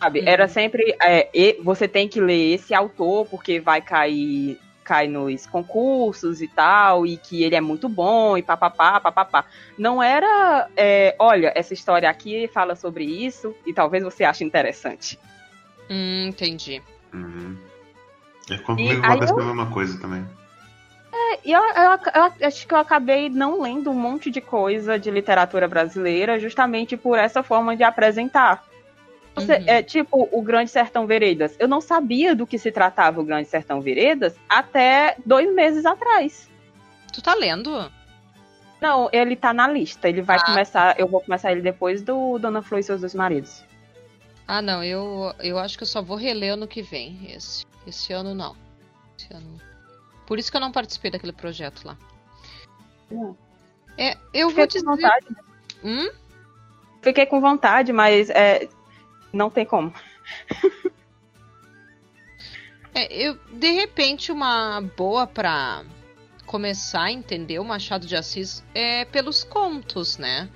[0.00, 0.20] Sabe?
[0.20, 0.28] Uhum.
[0.28, 0.96] Era sempre.
[1.02, 1.28] é,
[1.62, 7.18] você tem que ler esse autor porque vai cair cai nos concursos e tal, e
[7.18, 9.44] que ele é muito bom, e papapá, papapá.
[9.76, 15.18] Não era, é, olha, essa história aqui fala sobre isso, e talvez você ache interessante.
[15.90, 16.82] Hum, entendi.
[17.12, 17.56] Uhum.
[18.50, 20.24] É comigo aí acontece eu- a mesma coisa também.
[21.44, 25.10] E eu, eu- eu acho que eu acabei não lendo um monte de coisa de
[25.10, 28.62] literatura brasileira justamente por essa forma de apresentar.
[29.34, 29.64] Você- Uhum.
[29.66, 31.56] é tipo o Grande Sertão Veredas.
[31.58, 36.48] Eu não sabia do que se tratava o Grande Sertão Veredas até dois meses atrás.
[37.12, 37.90] Tu tá lendo?
[38.80, 40.08] Não, ele tá na lista.
[40.08, 40.44] Ele vai Ah.
[40.44, 40.98] começar.
[40.98, 43.64] Eu vou começar ele depois do Dona Flor e seus dois maridos.
[44.46, 47.30] Ah, não, eu, eu acho que eu só vou reler ano que vem.
[47.32, 48.56] Esse, esse ano não.
[49.18, 49.60] Esse ano.
[50.26, 51.96] Por isso que eu não participei daquele projeto lá.
[53.96, 55.02] É, eu vou Fiquei com dizer.
[55.02, 55.26] vontade.
[55.84, 56.10] Hum?
[57.02, 58.68] Fiquei com vontade, mas é,
[59.32, 59.92] não tem como.
[62.94, 65.82] É, eu, de repente, uma boa pra
[66.44, 70.50] começar a entender o Machado de Assis é pelos contos, né?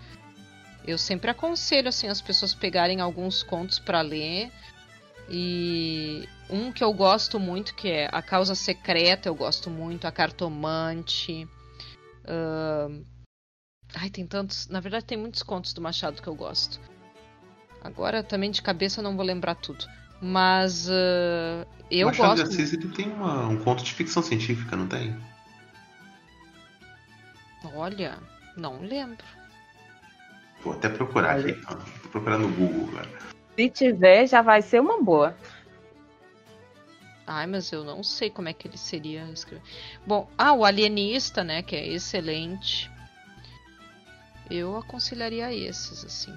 [0.87, 4.51] Eu sempre aconselho assim as pessoas pegarem alguns contos pra ler.
[5.29, 10.13] E um que eu gosto muito, que é A Causa Secreta, eu gosto muito, A
[10.13, 11.49] Cartomante.
[12.27, 13.03] ahn,
[13.95, 14.69] Ai, tem tantos.
[14.69, 16.79] Na verdade, tem muitos contos do Machado que eu gosto.
[17.83, 19.85] Agora também de cabeça eu não vou lembrar tudo.
[20.21, 22.49] Mas ah, eu Machado gosto.
[22.49, 25.17] de Assis ele tem uma- um conto de ficção científica, não tem?
[27.75, 28.19] Olha,
[28.57, 29.25] não lembro.
[30.67, 31.53] Vou até procurar aqui.
[31.53, 33.09] Tô procurando no Google, cara.
[33.57, 35.33] Se tiver, já vai ser uma boa.
[37.25, 39.63] Ai, mas eu não sei como é que ele seria escrever.
[40.05, 42.91] Bom, ah, o Alienista, né, que é excelente.
[44.51, 46.35] Eu aconselharia esses, assim.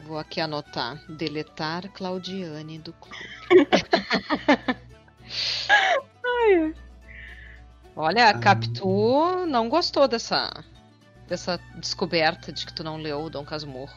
[0.00, 1.02] Vou aqui anotar.
[1.08, 3.16] Deletar Claudiane do clube.
[7.96, 8.38] Olha, a.
[8.38, 10.62] Capitu não gostou dessa,
[11.32, 13.94] dessa descoberta de que tu não leu o Dom Casmurro.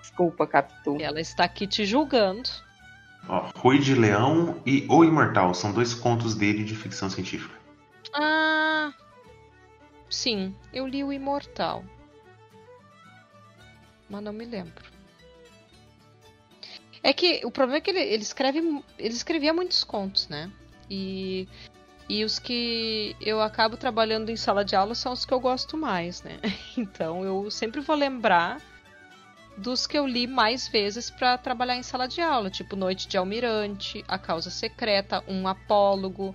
[0.00, 0.96] Desculpa, Capitu.
[1.00, 2.48] Ela está aqui te julgando.
[3.28, 7.52] Ó, Rui de Leão e O Imortal são dois contos dele de ficção científica.
[8.14, 8.92] Ah,
[10.08, 11.84] sim, eu li o Imortal.
[14.08, 14.84] Mas não me lembro.
[17.02, 18.58] É que o problema é que ele, ele escreve.
[18.96, 20.52] Ele escrevia muitos contos, né?
[20.88, 21.48] E,
[22.08, 25.76] e os que eu acabo trabalhando em sala de aula são os que eu gosto
[25.76, 26.38] mais, né?
[26.76, 28.60] Então eu sempre vou lembrar
[29.56, 33.16] dos que eu li mais vezes para trabalhar em sala de aula, tipo Noite de
[33.18, 36.34] Almirante, A Causa Secreta, Um Apólogo,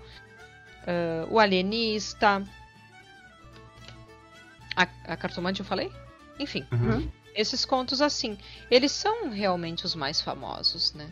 [0.86, 2.46] ah, O Alienista.
[4.76, 5.92] A, a cartomante eu falei?
[6.40, 6.66] Enfim.
[6.72, 7.10] Uhum.
[7.36, 8.38] Esses contos, assim,
[8.70, 11.12] eles são realmente os mais famosos, né?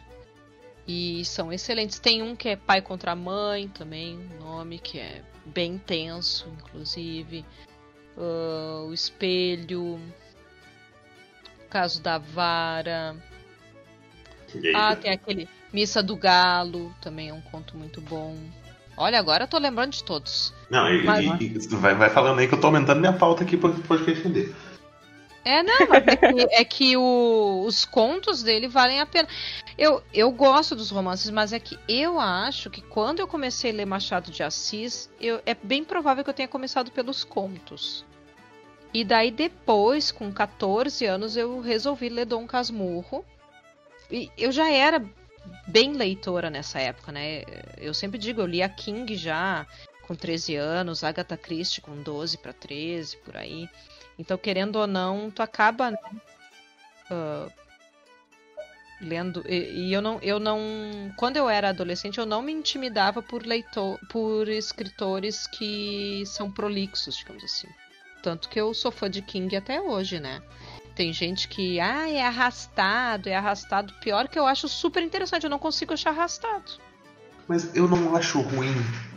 [0.92, 2.00] E são excelentes.
[2.00, 7.46] Tem um que é Pai contra Mãe também, um nome que é bem tenso, inclusive.
[8.18, 9.94] Uh, o Espelho.
[9.94, 13.16] O caso da Vara.
[14.76, 18.36] Ah, tem aquele Missa do Galo, também é um conto muito bom.
[18.98, 20.54] Olha, agora eu tô lembrando de todos.
[20.70, 23.44] Não, e, Mas- e- e- vai, vai falando aí que eu tô aumentando minha pauta
[23.46, 24.54] aqui pro podcast render.
[25.44, 29.28] É, não, é que, é que o- os contos dele valem a pena.
[29.78, 33.74] Eu, eu gosto dos romances, mas é que eu acho que quando eu comecei a
[33.74, 38.06] ler Machado de Assis, eu, é bem provável que eu tenha começado pelos contos.
[38.94, 43.26] E daí depois, com 14 anos, eu resolvi ler Dom Casmurro.
[44.12, 45.04] E eu já era
[45.66, 47.44] bem leitora nessa época, né?
[47.78, 49.66] Eu sempre digo, eu li a King já
[50.12, 53.70] com 13 anos, Agatha Christie com 12 para 13, por aí.
[54.20, 55.98] Então, querendo ou não, tu acaba né,
[57.10, 57.48] ah,
[59.00, 59.42] lendo.
[59.48, 60.60] E, e eu não, eu não.
[61.16, 67.16] Quando eu era adolescente, eu não me intimidava por leitor, por escritores que são prolixos,
[67.16, 67.70] digamos assim.
[68.22, 70.42] Tanto que eu sou fã de King até hoje, né?
[70.94, 73.94] Tem gente que, ah, é arrastado, é arrastado.
[74.02, 76.74] Pior que eu acho super interessante, eu não consigo achar arrastado.
[77.48, 78.76] Mas eu não acho ruim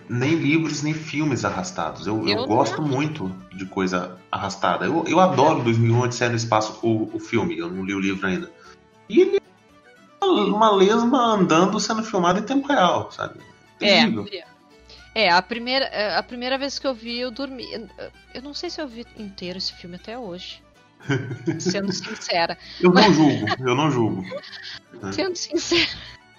[0.09, 2.07] nem livros nem filmes arrastados.
[2.07, 4.87] Eu, eu Eu gosto muito de coisa arrastada.
[4.87, 7.59] Eu, eu adoro 2001 Odisseia no Espaço, o, o filme.
[7.59, 8.51] Eu não li o livro ainda.
[9.09, 13.41] E ele é uma lesma andando sendo filmada em tempo real, sabe?
[13.79, 14.27] Terrível.
[15.15, 17.65] É, a primeira, a primeira vez que eu vi, eu dormi.
[18.35, 20.63] Eu não sei se eu vi inteiro esse filme até hoje.
[21.61, 22.59] Sendo sincera.
[22.81, 24.25] Eu não julgo, eu não julgo.
[25.13, 25.91] Sendo sincera.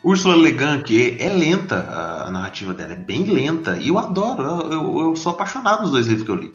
[0.05, 1.79] Ursula Le Guin, que é lenta
[2.27, 3.75] a narrativa dela, é bem lenta.
[3.77, 6.53] E eu adoro, eu, eu, eu sou apaixonado nos dois livros que eu li.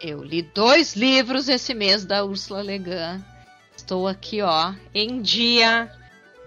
[0.00, 3.24] Eu li dois livros esse mês da Ursula Le Guin.
[3.76, 5.90] Estou aqui, ó, em dia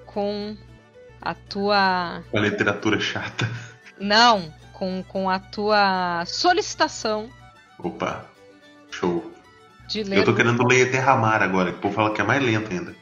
[0.05, 0.55] com
[1.21, 2.23] a tua.
[2.33, 3.49] A literatura chata.
[3.99, 7.29] Não, com, com a tua solicitação
[7.79, 8.25] Opa,
[8.91, 9.29] show.
[9.89, 10.19] de ler.
[10.19, 12.95] Eu tô querendo ler Terramar agora, que o povo fala que é mais lento ainda.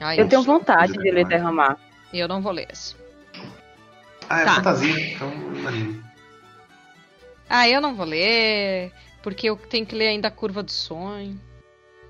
[0.00, 1.76] Ai, Eu tenho Nossa, vontade de ler demais.
[2.20, 2.94] Eu não vou ler esse.
[4.28, 4.54] Ah, é Tá.
[4.56, 6.02] fantasia, então não anime.
[7.48, 8.92] Ah, eu não vou ler,
[9.22, 11.38] porque eu tenho que ler ainda a Curva do Sonho.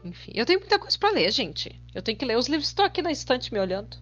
[0.04, 1.80] Enfim, eu tenho muita coisa pra ler, gente.
[1.94, 3.96] Eu tenho que ler os livros, estão aqui na estante me olhando.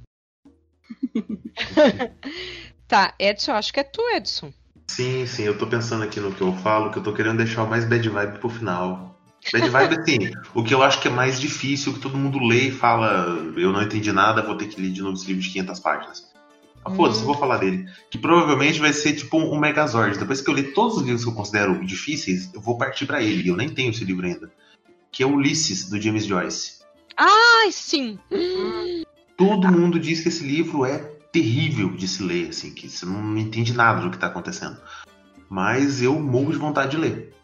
[2.88, 4.53] tá, Edson, acho que é tu, Edson.
[4.88, 7.62] Sim, sim, eu tô pensando aqui no que eu falo, que eu tô querendo deixar
[7.62, 9.12] o mais bad vibe pro final.
[9.51, 10.18] Bad vibe, assim,
[10.55, 13.26] o que eu acho que é mais difícil, que todo mundo lê e fala,
[13.57, 16.32] eu não entendi nada, vou ter que ler de novo esse livro de 500 páginas.
[16.84, 17.26] Mas foda-se, Hum.
[17.26, 17.88] vou falar dele.
[18.11, 20.18] Que provavelmente vai ser tipo um Megazord.
[20.18, 23.22] Depois que eu ler todos os livros que eu considero difíceis, eu vou partir pra
[23.22, 23.49] ele.
[23.49, 24.51] Eu nem tenho esse livro ainda.
[25.11, 26.82] Que é Ulisses, do James Joyce.
[27.16, 28.18] Ai, sim!
[29.36, 30.99] Todo mundo diz que esse livro é
[31.30, 34.76] terrível de se ler, assim, que você não entende nada do que tá acontecendo.
[35.49, 37.34] Mas eu morro de vontade de ler.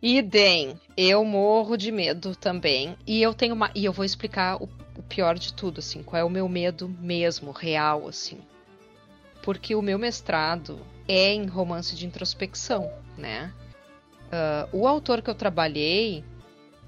[0.00, 2.96] Idem, eu morro de medo também.
[3.06, 3.70] E eu tenho uma.
[3.74, 6.88] E eu vou explicar o, o pior de tudo, assim, qual é o meu medo
[6.88, 8.38] mesmo, real, assim.
[9.42, 13.52] Porque o meu mestrado é em romance de introspecção, né?
[14.30, 16.24] Ah, o autor que eu trabalhei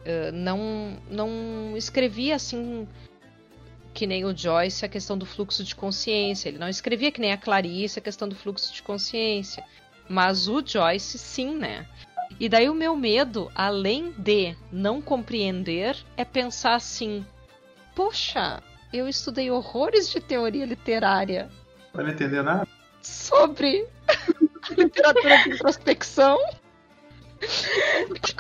[0.06, 2.86] ah, não, não escrevia assim
[3.92, 6.48] que nem o Joyce a questão do fluxo de consciência.
[6.48, 9.64] Ele não escrevia que nem a Clarice a questão do fluxo de consciência.
[10.08, 11.86] Mas o Joyce sim, né?
[12.38, 17.24] E daí o meu medo, além de não compreender, é pensar assim:
[17.94, 18.62] poxa,
[18.92, 21.50] eu estudei horrores de teoria literária
[21.94, 22.66] Não vai entender nada.
[23.02, 26.38] sobre a literatura de introspecção.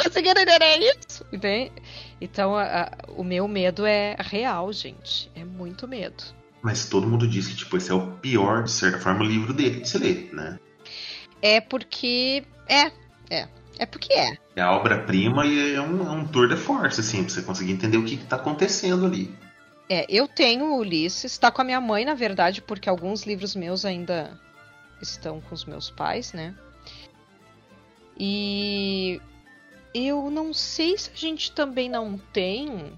[0.02, 1.24] Conseguindo entender isso.
[1.32, 1.72] Entende?
[2.20, 5.30] Então, a- a- o meu medo é real, gente.
[5.34, 6.22] É muito medo.
[6.62, 9.80] Mas todo mundo diz que, tipo, esse é o pior, de certa forma, livro dele
[9.80, 10.58] de se ler, né?
[11.40, 12.44] É porque.
[12.68, 12.92] É,
[13.30, 13.48] é.
[13.80, 14.36] É porque é.
[14.54, 17.72] É a obra-prima e é um, é um tour de force, assim, pra você conseguir
[17.72, 19.34] entender o que, que tá acontecendo ali.
[19.88, 23.56] É, eu tenho o Ulisses, tá com a minha mãe, na verdade, porque alguns livros
[23.56, 24.38] meus ainda
[25.00, 26.54] estão com os meus pais, né?
[28.18, 29.18] E
[29.94, 32.92] eu não sei se a gente também não tem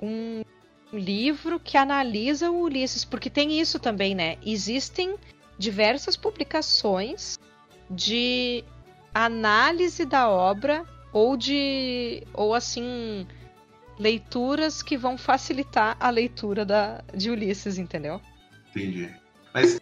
[0.00, 0.44] um
[0.92, 4.38] livro que analisa o Ulisses, porque tem isso também, né?
[4.46, 5.16] Existem
[5.58, 7.36] diversas publicações
[7.90, 8.62] de
[9.14, 13.26] análise da obra ou de ou assim
[13.98, 18.20] leituras que vão facilitar a leitura da, de Ulisses, entendeu?
[18.70, 19.10] Entendi.
[19.52, 19.80] Mas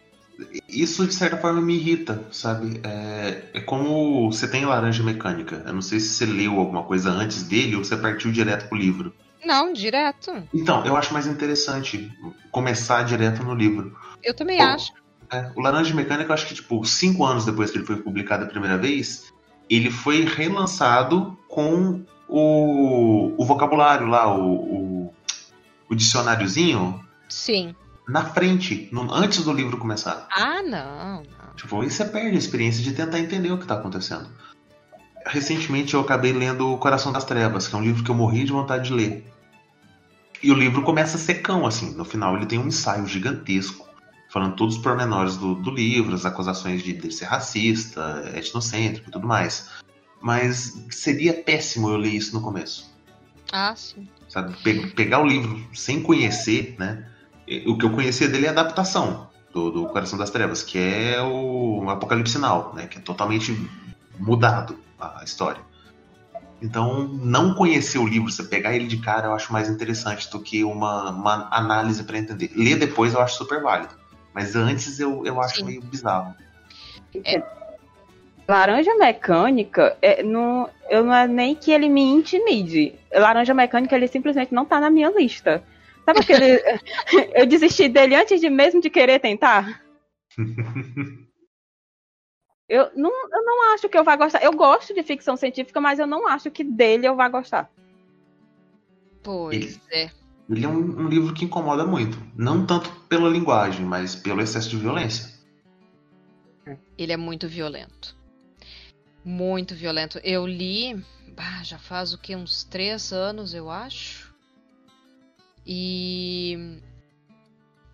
[0.67, 2.79] isso de certa forma me irrita, sabe?
[2.83, 5.63] É, é, como você tem Laranja Mecânica.
[5.65, 8.77] Eu não sei se você leu alguma coisa antes dele ou você partiu direto pro
[8.77, 9.13] livro.
[9.45, 10.31] Não, direto.
[10.53, 12.11] Então, eu acho mais interessante
[12.51, 13.95] começar direto no livro.
[14.23, 14.93] Eu também Pô, acho.
[15.31, 18.45] É, o Laranja Mecânica, eu acho que, tipo, cinco anos depois que ele foi publicado
[18.45, 19.33] a primeira vez,
[19.69, 25.13] ele foi relançado com o, o vocabulário lá, o, o,
[25.89, 27.03] o dicionáriozinho.
[27.27, 27.75] Sim
[28.07, 30.27] na frente, no, antes do livro começar.
[30.31, 31.55] Ah, não, não.
[31.55, 34.27] Tipo, aí você perde a experiência de tentar entender o que está acontecendo.
[35.25, 38.45] Recentemente eu acabei lendo O Coração das Trevas, que é um livro que eu morri
[38.45, 39.29] de vontade de ler.
[40.41, 41.93] E o livro começa secão, assim.
[41.95, 43.86] No final ele tem um ensaio gigantesco,
[44.37, 49.11] falando todos os pormenores do, do livro, as acusações de, de ser racista, etnocêntrico e
[49.11, 49.69] tudo mais.
[50.21, 52.91] Mas seria péssimo eu ler isso no começo.
[53.51, 54.07] Ah, sim.
[54.27, 54.55] Sabe?
[54.61, 57.07] Pe pegar o livro sem conhecer, né?
[57.65, 61.21] o que eu conhecia dele é a adaptação do, do Coração das Trevas, que é
[61.21, 62.87] o Apocalipse Now, né?
[62.87, 63.57] Que é totalmente
[64.19, 65.61] mudado a história.
[66.61, 70.39] Então, não conhecer o livro, você pegar ele de cara, eu acho mais interessante do
[70.39, 72.51] que uma, uma análise para entender.
[72.55, 73.95] Ler depois eu acho super válido.
[74.37, 75.65] Mas antes eu, eu acho Sim.
[75.65, 76.35] meio bizarro.
[77.25, 77.41] É.
[78.47, 82.93] Laranja Mecânica, é, não, eu não é nem que ele me intimide.
[83.11, 85.63] Laranja Mecânica, ele simplesmente não tá na minha lista.
[86.05, 86.61] Sabe aquele.
[87.33, 89.81] eu desisti dele antes de mesmo de querer tentar?
[92.69, 94.43] eu, não, eu não acho que eu vá gostar.
[94.43, 97.71] Eu gosto de ficção científica, mas eu não acho que dele eu vá gostar.
[99.23, 100.11] Pois ele, é.
[100.49, 102.17] Ele é um, um livro que incomoda muito.
[102.35, 105.37] Não tanto pela linguagem, mas pelo excesso de violência.
[106.97, 108.15] Ele é muito violento.
[109.23, 110.19] Muito violento.
[110.23, 110.95] Eu li,
[111.35, 112.35] bah, já faz o que?
[112.35, 114.33] Uns três anos, eu acho.
[115.65, 116.79] E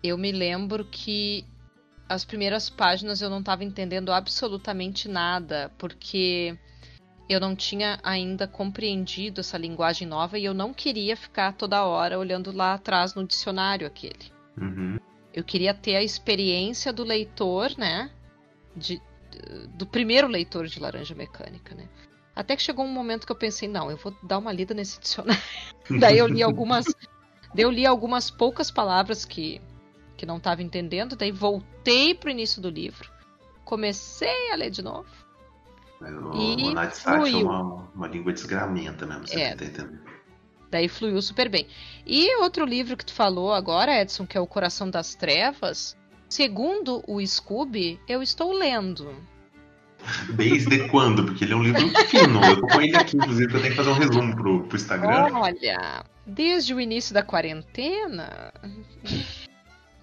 [0.02, 1.44] eu me lembro que
[2.08, 6.56] as primeiras páginas eu não estava entendendo absolutamente nada, porque
[7.28, 12.18] eu não tinha ainda compreendido essa linguagem nova e eu não queria ficar toda hora
[12.18, 14.32] olhando lá atrás no dicionário aquele.
[14.56, 14.98] Uhum.
[15.32, 18.10] Eu queria ter a experiência do leitor, né?
[18.76, 19.00] De,
[19.70, 21.88] do primeiro leitor de Laranja Mecânica, né?
[22.36, 25.00] Até que chegou um momento que eu pensei, não, eu vou dar uma lida nesse
[25.00, 25.42] dicionário.
[26.00, 26.84] Daí eu li algumas
[27.56, 29.60] eu li algumas poucas palavras que,
[30.16, 33.08] que não estava entendendo, daí voltei pro início do livro,
[33.64, 35.08] comecei a ler de novo.
[36.10, 39.54] O, e o é uma, uma língua desgramenta mesmo, você é.
[39.54, 40.00] tá entendendo.
[40.70, 41.66] Daí fluiu super bem.
[42.04, 45.96] E outro livro que tu falou agora, Edson, que é O Coração das Trevas,
[46.28, 49.14] segundo o Scooby, eu estou lendo.
[50.34, 51.24] Desde quando?
[51.24, 52.44] Porque ele é um livro fino.
[52.44, 55.32] Eu tô com ele aqui, inclusive, eu tenho que fazer um resumo pro, pro Instagram.
[55.34, 58.52] Olha, desde o início da quarentena.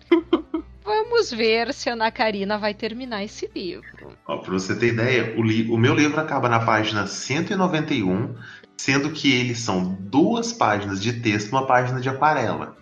[0.92, 4.18] Vamos ver se a Ana Karina vai terminar esse livro.
[4.28, 8.36] Ó, pra você ter ideia, o, li o meu livro acaba na página 191,
[8.78, 12.76] sendo que eles são duas páginas de texto uma página de aquarela.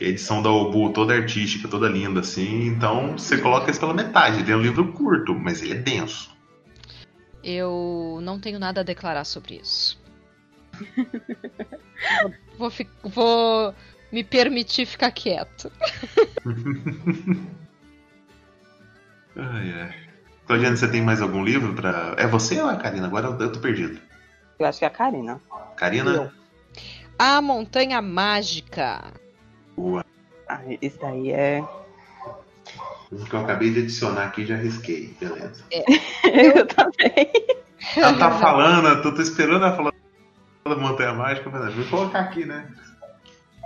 [0.00, 2.68] A edição da Obu toda artística, toda linda, assim.
[2.68, 4.40] Então você coloca isso pela metade.
[4.40, 6.34] Ele é um livro curto, mas ele é denso.
[7.44, 10.02] Eu não tenho nada a declarar sobre isso.
[12.56, 12.72] vou,
[13.04, 13.74] vou,
[14.10, 15.70] me permitir ficar quieto.
[19.36, 19.94] ai, ai.
[20.46, 22.14] Claudiane, você tem mais algum livro para?
[22.16, 23.06] É você ou é a Karina?
[23.06, 24.00] Agora eu tô perdido.
[24.58, 25.40] Eu acho que é a Karina.
[25.76, 26.10] Karina?
[26.10, 26.30] Eu.
[27.18, 29.12] A Montanha Mágica.
[29.76, 30.04] Boa.
[30.48, 31.64] Ah, esse daí é.
[33.10, 35.64] O que eu acabei de adicionar aqui já risquei, beleza.
[35.70, 35.84] É.
[36.58, 37.32] eu também.
[37.96, 39.92] Ela tá falando, eu tô esperando ela falar
[40.64, 42.68] da Montanha Mágica, mas vou colocar aqui, né?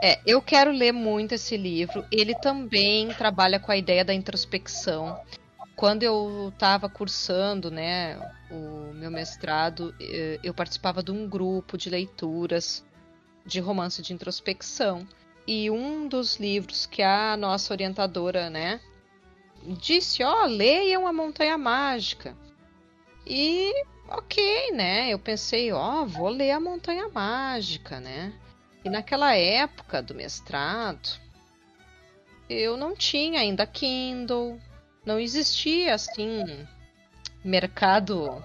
[0.03, 2.05] É, eu quero ler muito esse livro.
[2.11, 5.21] Ele também trabalha com a ideia da introspecção.
[5.77, 8.19] Quando eu estava cursando, né,
[8.51, 12.85] o meu mestrado, eh, eu participava de um grupo de leituras
[13.45, 15.07] de romance de introspecção.
[15.47, 18.81] E um dos livros que a nossa orientadora, né,
[19.63, 22.37] disse, ó, oh, leiam a Montanha Mágica.
[23.27, 23.73] E
[24.09, 25.11] ok, né?
[25.11, 28.33] Eu pensei, ó, oh, vou ler a Montanha Mágica, né?
[28.85, 31.21] E naquela época do mestrado,
[32.49, 34.59] eu não tinha ainda Kindle,
[35.05, 36.67] não existia assim
[37.45, 38.43] mercado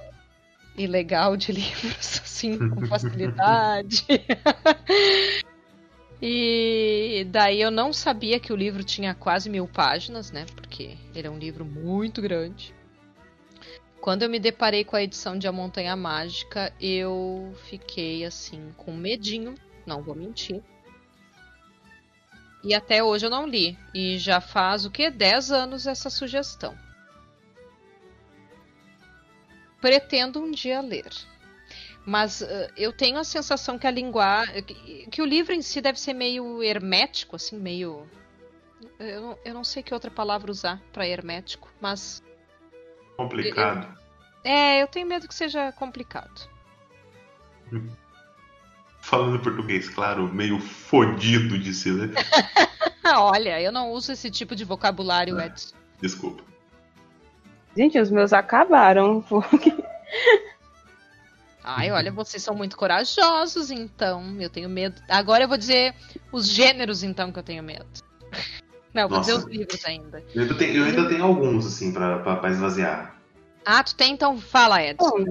[0.77, 4.05] ilegal de livros assim com facilidade.
[6.21, 10.45] E daí eu não sabia que o livro tinha quase mil páginas, né?
[10.55, 12.73] Porque ele é um livro muito grande.
[13.99, 18.93] Quando eu me deparei com a edição de A Montanha Mágica, eu fiquei assim com
[18.93, 19.55] medinho,
[19.85, 20.63] não vou mentir.
[22.63, 23.77] E até hoje eu não li.
[23.93, 25.11] E já faz o quê?
[25.11, 26.75] 10 anos essa sugestão.
[29.79, 31.11] Pretendo um dia ler.
[32.03, 32.45] Mas uh,
[32.75, 34.63] eu tenho a sensação que a linguagem.
[34.63, 38.07] Que, que, o livro em si deve ser meio hermético, assim, meio.
[38.99, 42.23] Eu não, eu não sei que outra palavra usar para hermético, mas.
[43.15, 43.95] Complicado.
[44.43, 46.49] Eu, é, eu tenho medo que seja complicado.
[49.05, 52.11] Falando português, claro, meio fodido de se ler.
[53.05, 55.75] Olha, eu não uso esse tipo de vocabulário, ah, Edson.
[56.01, 56.43] Desculpa.
[57.77, 59.21] Gente, os meus acabaram.
[59.29, 59.71] Porque...
[61.63, 64.35] Ai, olha, vocês são muito corajosos, então.
[64.39, 64.99] Eu tenho medo.
[65.07, 65.93] Agora eu vou dizer
[66.31, 67.85] os gêneros, então, que eu tenho medo.
[68.91, 69.31] Não, vou Nossa.
[69.31, 70.23] dizer os livros ainda.
[70.33, 73.15] Eu ainda, tenho, eu ainda tenho alguns, assim, pra, pra, pra, esvaziar.
[73.63, 74.13] Ah, tu tem?
[74.13, 75.25] Então fala, Edson.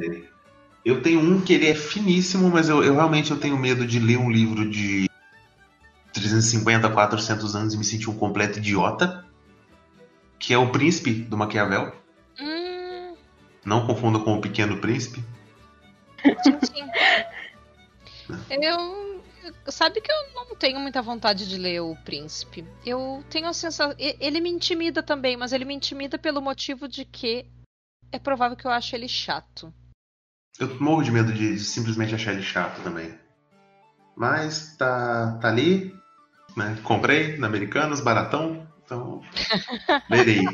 [0.84, 3.98] Eu tenho um que ele é finíssimo, mas eu, eu realmente eu tenho medo de
[3.98, 5.08] ler um livro de
[6.12, 9.24] 350, 400 anos e me sentir um completo idiota.
[10.38, 11.94] Que é O Príncipe, do Maquiavel.
[12.38, 13.16] Hum.
[13.64, 15.24] Não confunda com O Pequeno Príncipe.
[18.50, 19.22] Eu.
[19.68, 22.66] Sabe que eu não tenho muita vontade de ler O Príncipe.
[22.84, 23.94] Eu tenho a sensação.
[23.98, 27.46] Ele me intimida também, mas ele me intimida pelo motivo de que
[28.12, 29.72] é provável que eu ache ele chato.
[30.58, 33.12] Eu morro de medo de, simplesmente achar ele chato também.
[34.16, 35.94] Mas tá, tá ali,
[36.56, 36.78] né?
[36.82, 38.66] Comprei na Americanas, baratão.
[38.84, 39.20] Então,
[40.08, 40.44] lerei.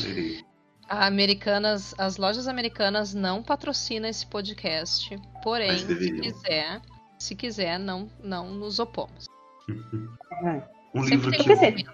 [0.00, 0.44] lerei.
[0.88, 6.80] Americanas, as lojas americanas não patrocinam esse podcast, porém, se quiser,
[7.18, 9.26] se quiser, não, não nos opomos.
[10.94, 11.93] um livro que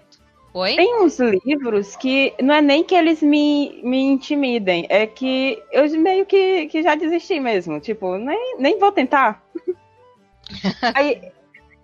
[0.53, 0.75] Oi?
[0.75, 5.89] Tem uns livros que não é nem que eles me, me intimidem, é que eu
[5.99, 7.79] meio que, que já desisti mesmo.
[7.79, 9.41] Tipo, nem, nem vou tentar.
[10.93, 11.21] Aí,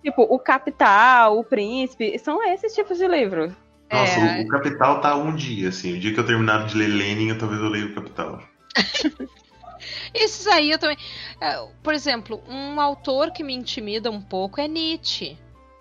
[0.02, 3.52] tipo, o Capital, o Príncipe, são esses tipos de livros.
[3.90, 4.42] Nossa, é...
[4.42, 5.96] o, o, Capital tá um dia, assim.
[5.96, 8.42] O dia que eu terminar de ler Lenin, eu talvez eu leia o Capital.
[10.12, 10.98] Esses aí eu também.
[11.40, 15.38] É, por exemplo, um autor que me intimida um pouco é Nietzsche.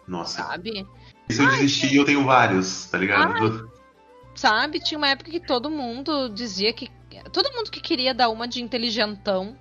[0.08, 0.44] Nossa.
[0.44, 0.86] Sabe?
[1.30, 3.70] Se eu desistir, eu tenho vários, tá ligado?
[4.38, 4.80] sabe?
[4.80, 6.90] Tinha uma época que todo mundo dizia que.
[7.34, 9.58] Todo mundo que queria dar uma de inteligentão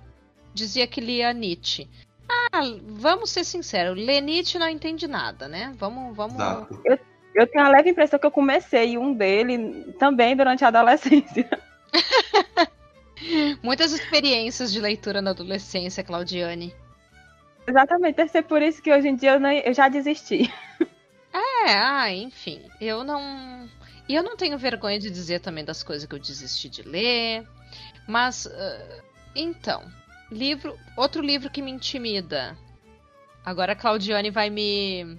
[0.53, 1.89] dizia que lia Nietzsche.
[2.29, 5.73] Ah, vamos ser sinceros, ler Nietzsche não entende nada, né?
[5.77, 6.37] Vamos, vamos.
[6.85, 6.99] Eu,
[7.35, 11.49] eu tenho a leve impressão que eu comecei um dele também durante a adolescência.
[13.63, 16.73] Muitas experiências de leitura na adolescência, Claudiane.
[17.65, 20.53] Exatamente, deve ser por isso que hoje em dia eu, não, eu já desisti.
[21.33, 23.69] É, ah, enfim, eu não.
[24.07, 27.45] E eu não tenho vergonha de dizer também das coisas que eu desisti de ler.
[28.07, 29.03] Mas, uh,
[29.35, 29.83] então,
[30.31, 30.77] livro.
[30.95, 32.57] Outro livro que me intimida.
[33.45, 35.17] Agora a Claudiane vai me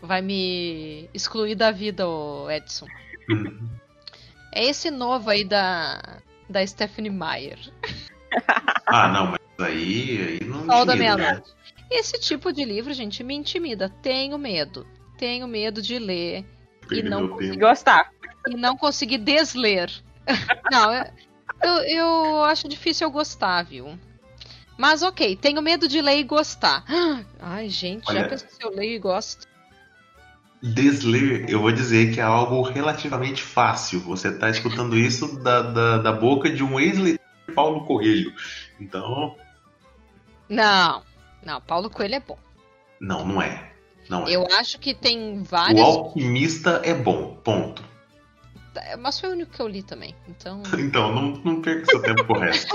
[0.00, 2.86] vai me excluir da vida, o Edson.
[4.54, 7.58] É esse novo aí da, da Stephanie Meyer.
[8.86, 10.66] Ah, não, mas aí, aí não.
[10.66, 11.48] Sol da meia-noite.
[11.48, 11.61] Né?
[11.92, 13.90] Esse tipo de livro, gente, me intimida.
[14.02, 14.86] Tenho medo.
[15.18, 16.44] Tenho medo de ler
[16.90, 18.10] e não conseguir gostar.
[18.48, 19.90] E não conseguir desler.
[20.72, 20.92] não,
[21.62, 23.98] eu, eu acho difícil eu gostar, viu?
[24.78, 26.82] Mas ok, tenho medo de ler e gostar.
[27.38, 29.46] Ai, gente, Olha, já pensou se eu leio e gosto?
[30.62, 34.00] Desler, eu vou dizer que é algo relativamente fácil.
[34.00, 37.20] Você está escutando isso da, da, da, boca de um ex-leitor
[37.54, 38.32] Paulo Coelho.
[38.80, 39.36] Então.
[40.48, 41.02] Não,
[41.44, 42.38] não, Paulo Coelho é bom.
[43.00, 43.72] Não, não é.
[44.08, 44.30] Não é.
[44.30, 45.80] Eu acho que tem vários.
[45.80, 47.82] O Alquimista é bom, ponto.
[48.74, 50.62] É, mas foi o único que eu li também, então.
[50.78, 52.66] então, não, não perca seu tempo correto.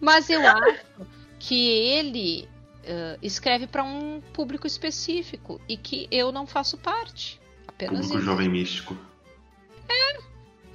[0.00, 0.84] Mas eu acho
[1.40, 2.48] que ele
[2.84, 7.40] uh, escreve para um público específico e que eu não faço parte.
[7.66, 8.24] Apenas público isso.
[8.24, 8.96] jovem místico.
[9.88, 10.18] É,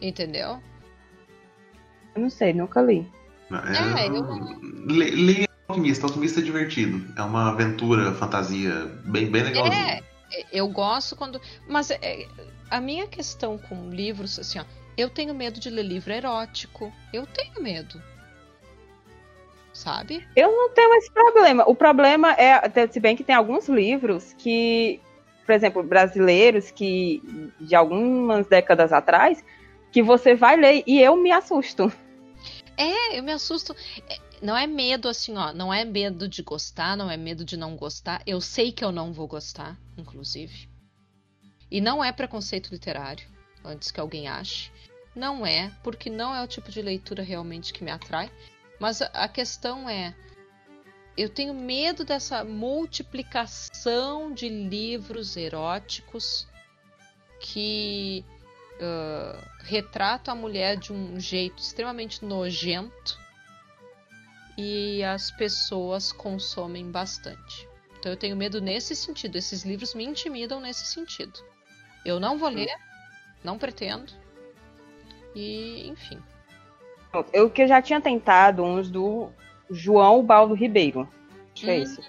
[0.05, 0.61] entendeu?
[2.13, 3.09] Eu não sei, nunca li.
[3.49, 4.25] É, é eu...
[4.87, 7.03] Leia Alquimista, Alquimista é divertido.
[7.17, 9.65] É uma aventura, fantasia bem, bem legal.
[9.67, 10.01] É,
[10.51, 11.41] eu gosto quando.
[11.67, 12.27] Mas é,
[12.69, 16.93] a minha questão com livros, assim, ó, eu tenho medo de ler livro erótico.
[17.11, 18.01] Eu tenho medo
[19.73, 20.25] sabe?
[20.35, 21.63] Eu não tenho esse problema.
[21.67, 25.01] O problema é, se bem que tem alguns livros que,
[25.45, 29.43] por exemplo, brasileiros que de algumas décadas atrás,
[29.91, 31.91] que você vai ler e eu me assusto.
[32.77, 33.75] É, eu me assusto.
[34.43, 37.77] Não é medo assim, ó, não é medo de gostar, não é medo de não
[37.77, 38.21] gostar.
[38.27, 40.67] Eu sei que eu não vou gostar, inclusive.
[41.71, 43.25] E não é preconceito literário,
[43.63, 44.69] antes que alguém ache.
[45.15, 48.29] Não é, porque não é o tipo de leitura realmente que me atrai.
[48.81, 50.13] Mas a questão é.
[51.15, 56.45] eu tenho medo dessa multiplicação de livros eróticos
[57.39, 58.25] que
[58.75, 63.22] uh, retratam a mulher de um jeito extremamente nojento
[64.57, 67.67] e as pessoas consomem bastante.
[67.99, 69.37] Então eu tenho medo nesse sentido.
[69.37, 71.39] Esses livros me intimidam nesse sentido.
[72.05, 72.75] Eu não vou ler,
[73.43, 74.11] não pretendo.
[75.35, 76.21] E, enfim.
[77.31, 79.29] Eu que já tinha tentado uns do
[79.69, 81.07] João Baldo Ribeiro.
[81.53, 81.83] Acho que é Hum.
[81.83, 82.01] esse.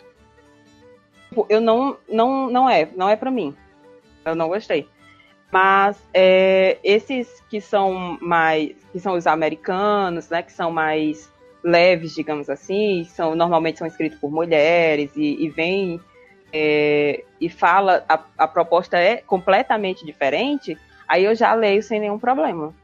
[1.28, 3.56] Tipo, Eu não, não, não é, não é para mim.
[4.24, 4.88] Eu não gostei.
[5.52, 11.30] Mas é, esses que são mais, que são os americanos, né, que são mais
[11.64, 15.98] leves, digamos assim, são normalmente são escritos por mulheres e, e vem
[16.52, 20.76] é, e fala a, a proposta é completamente diferente.
[21.08, 22.74] Aí eu já leio sem nenhum problema.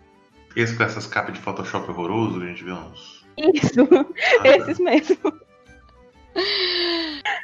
[0.57, 3.25] Esse com essas capas de Photoshop horroroso, a gente vê uns.
[3.37, 3.87] Isso,
[4.41, 5.17] Ah, esses mesmo.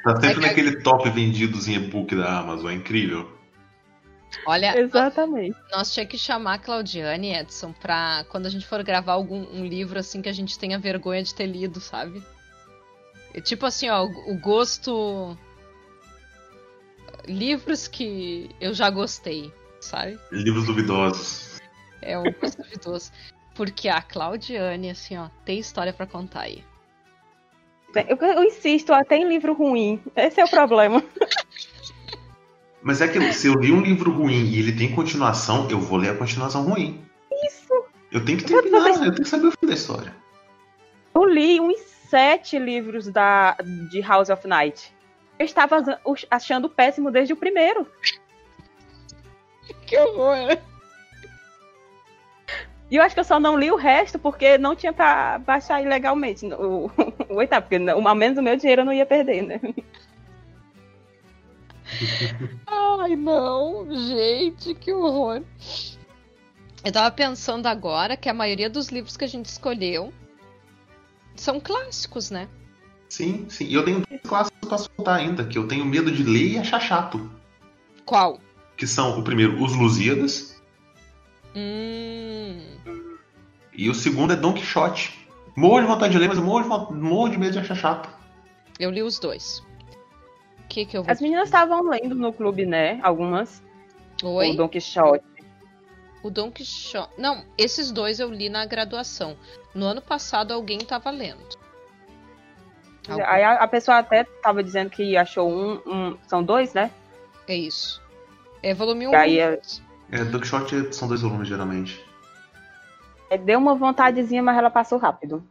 [0.05, 3.31] Tá sempre É que- naquele top vendidos em e-book da Amazon, é incrível.
[4.45, 5.57] Olha, Exatamente.
[5.73, 9.65] nós tinha que chamar a Claudiane, Edson, pra quando a gente for gravar algum um
[9.65, 12.23] livro assim que a gente tenha vergonha de ter lido, sabe?
[13.35, 15.37] É tipo assim, ó, o o gosto.
[17.27, 20.19] Livros que eu já gostei, sabe?
[20.31, 21.59] Livros duvidosos.
[22.01, 23.11] É um gosto duvidoso.
[23.55, 26.63] Porque a Claudiane, assim, ó, tem história pra contar aí.
[28.09, 30.03] Eu, eu insisto, até em livro ruim.
[30.15, 31.03] Esse é o problema.
[32.87, 35.99] Mas é que se eu li um livro ruim e ele tem continuação, eu vou
[35.99, 37.05] ler a continuação ruim.
[37.45, 37.73] Isso.
[38.13, 40.15] Eu tenho que Eu terminar, também- eu tenho que saber o fim da história.
[41.13, 43.57] Eu li uns sete livros da,
[43.91, 44.95] de House of Night.
[45.37, 45.83] Eu estava
[46.31, 47.89] achando péssimo desde o primeiro.
[49.85, 50.57] Que horror!
[52.89, 55.83] E eu acho que eu só não li o resto porque não tinha pra baixar
[55.83, 56.89] ilegalmente o,
[57.29, 59.61] o oitavo, porque não- ao menos o meu dinheiro eu não ia perder, né?
[62.66, 65.43] Ai, não, gente, que horror.
[66.85, 70.12] Eu tava pensando agora que a maioria dos livros que a gente escolheu
[71.35, 72.48] são clássicos, né?
[73.09, 73.66] Sim, sim.
[73.66, 76.59] E eu tenho dois clássicos pra soltar ainda, que eu tenho medo de ler e
[76.59, 77.31] achar chato.
[78.05, 78.40] Qual?
[78.77, 80.56] Que são, o primeiro, Os Lusíadas,
[81.55, 82.60] Hum.
[83.73, 85.27] e o segundo é Don Quixote.
[85.56, 88.10] Morro de vontade de ler, mas morro de, morro de medo de achar chato.
[88.78, 89.62] Eu li os dois.
[90.77, 91.11] Que que eu vou.
[91.11, 93.01] As meninas estavam lendo no clube, né?
[93.03, 93.62] Algumas.
[94.23, 94.51] Oi?
[94.51, 95.24] O Don Quixote.
[96.23, 97.19] O Don Quixote.
[97.19, 99.39] Não, esses dois eu li na graduação.
[99.74, 101.40] No ano passado alguém tava lendo.
[103.09, 106.90] Algum- Aí a, a pessoa até tava dizendo que achou um, um- São dois, né?
[107.48, 108.03] É isso.
[108.62, 109.12] É volume 1.
[109.12, 109.59] E aí é-
[110.12, 112.05] É, Don Quixote são dois volumes, geralmente.
[113.31, 115.43] É, Deu uma vontadezinha, mas ela passou rápido.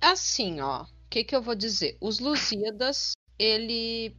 [0.00, 0.84] Assim, ó.
[0.84, 1.98] O que, que eu vou dizer?
[2.00, 4.16] Os Lusíadas, ele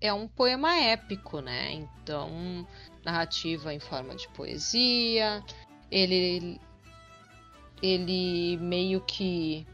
[0.00, 1.72] é um poema épico, né?
[1.72, 2.66] Então,
[3.04, 5.44] narrativa em forma de poesia.
[5.90, 6.58] Ele,
[7.82, 9.66] ele meio que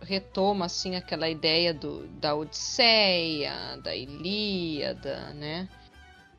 [0.00, 5.68] retoma assim aquela ideia do, da Odisseia, da Ilíada, né?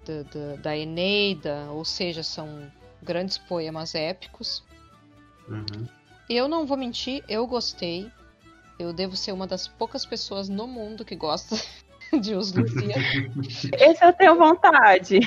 [0.06, 2.70] Da, da, da Eneida, ou seja, são
[3.02, 4.64] grandes poemas épicos.
[5.48, 5.88] Uhum.
[6.30, 8.12] Eu não vou mentir, eu gostei.
[8.78, 11.56] Eu devo ser uma das poucas pessoas no mundo que gosta
[12.20, 13.66] de Os Lusíadas.
[13.80, 15.20] Esse eu tenho vontade.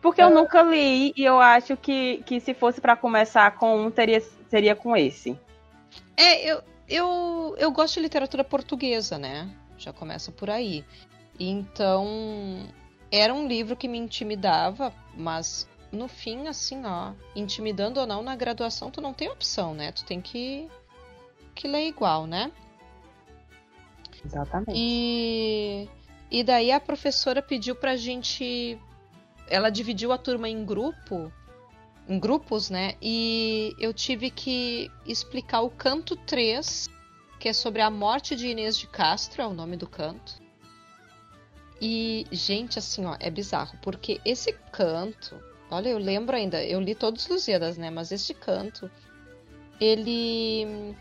[0.00, 3.90] Porque eu nunca li e eu acho que, que se fosse pra começar com um,
[3.90, 5.38] teria, seria com esse.
[6.16, 9.50] É, eu, eu, eu gosto de literatura portuguesa, né?
[9.76, 10.84] Já começa por aí.
[11.38, 12.66] Então,
[13.10, 18.36] era um livro que me intimidava, mas no fim, assim, ó, intimidando ou não, na
[18.36, 19.92] graduação tu não tem opção, né?
[19.92, 20.68] Tu tem que,
[21.54, 22.52] que ler igual, né?
[24.24, 24.72] Exatamente.
[24.74, 25.88] E,
[26.30, 28.78] e daí a professora pediu pra gente.
[29.48, 31.32] Ela dividiu a turma em grupo,
[32.06, 32.94] em grupos, né?
[33.00, 36.88] E eu tive que explicar o canto 3,
[37.40, 40.40] que é sobre a morte de Inês de Castro, é o nome do canto.
[41.80, 45.40] E, gente, assim, ó, é bizarro, porque esse canto,
[45.70, 47.88] olha, eu lembro ainda, eu li todos os Lusíadas, né?
[47.88, 48.90] Mas esse canto,
[49.80, 50.94] ele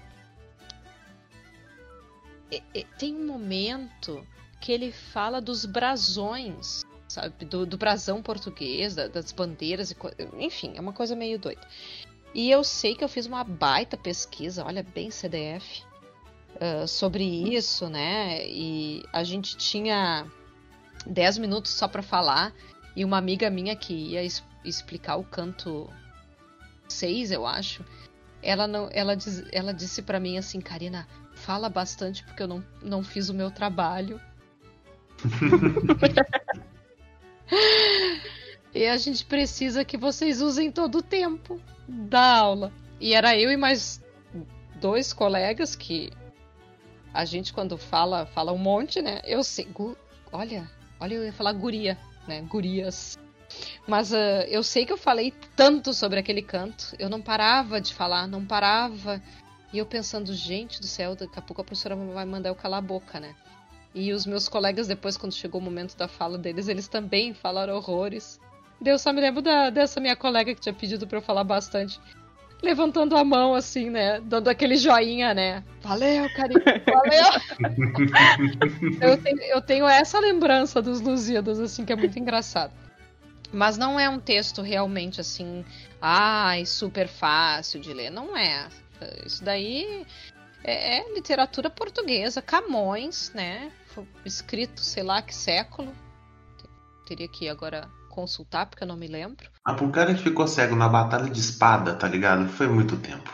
[2.97, 4.25] tem um momento
[4.59, 7.45] que ele fala dos brasões, sabe?
[7.45, 9.95] Do, do brasão português, da- das bandeiras, e
[10.45, 11.61] enfim, é uma coisa meio doida.
[12.33, 15.83] E eu sei que eu fiz uma baita pesquisa, olha, bem CDF,
[16.59, 18.45] ah, sobre isso, né?
[18.47, 20.25] E a gente tinha
[21.05, 22.53] 10 minutos só para falar,
[22.95, 25.89] e uma amiga minha que ia es- explicar o canto
[26.89, 27.85] 6, eu acho,
[28.41, 32.63] ela não, ela, diz, ela disse para mim assim, Karina, fala bastante porque eu não,
[32.81, 34.19] não fiz o meu trabalho.
[38.73, 42.71] E a gente precisa que vocês usem todo o tempo da aula.
[42.99, 44.03] E era eu e mais
[44.79, 46.11] dois colegas que
[47.13, 49.21] a gente quando fala, fala um monte, né?
[49.23, 49.97] Eu sei, gu,
[50.31, 50.69] olha,
[50.99, 52.41] olha, eu ia falar guria, né?
[52.41, 53.17] Gurias.
[53.87, 57.93] Mas uh, eu sei que eu falei tanto sobre aquele canto, eu não parava de
[57.93, 59.21] falar, não parava.
[59.73, 62.79] E eu pensando, gente do céu, daqui a pouco a professora vai mandar eu calar
[62.79, 63.35] a boca, né?
[63.99, 67.75] E os meus colegas, depois, quando chegou o momento da fala deles, eles também falaram
[67.75, 68.39] horrores.
[68.85, 71.99] Eu só me lembro da, dessa minha colega que tinha pedido para eu falar bastante.
[72.61, 74.21] Levantando a mão, assim, né?
[74.21, 75.63] Dando aquele joinha, né?
[75.81, 78.99] Valeu, carinho, valeu!
[79.01, 82.73] eu, tenho, eu tenho essa lembrança dos Lusíadas, assim, que é muito engraçado.
[83.51, 85.65] Mas não é um texto realmente assim,
[85.99, 88.11] ai, super fácil de ler.
[88.11, 88.67] Não é.
[89.25, 90.05] Isso daí
[90.67, 93.71] é, é literatura portuguesa, Camões, né?
[93.87, 95.93] Foi escrito, sei lá que século.
[97.07, 99.49] Teria que agora consultar, porque eu não me lembro.
[99.63, 102.49] Ah, pro cara que ficou cego na batalha de espada, tá ligado?
[102.49, 103.31] Foi muito tempo.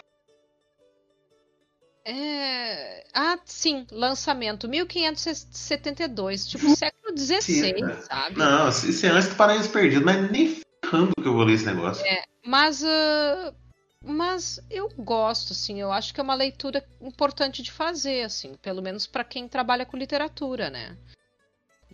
[2.06, 3.04] É...
[3.16, 8.38] Ah, sim, lançamento 1572, tipo século XVI, sabe?
[8.38, 11.66] Não, se é antes do Paraíso Perdido, mas nem ferrando que eu vou ler esse
[11.66, 12.06] negócio.
[12.06, 13.56] É, mas, uh,
[14.04, 18.82] mas eu gosto, assim, eu acho que é uma leitura importante de fazer, assim, pelo
[18.82, 20.98] menos para quem trabalha com literatura, né?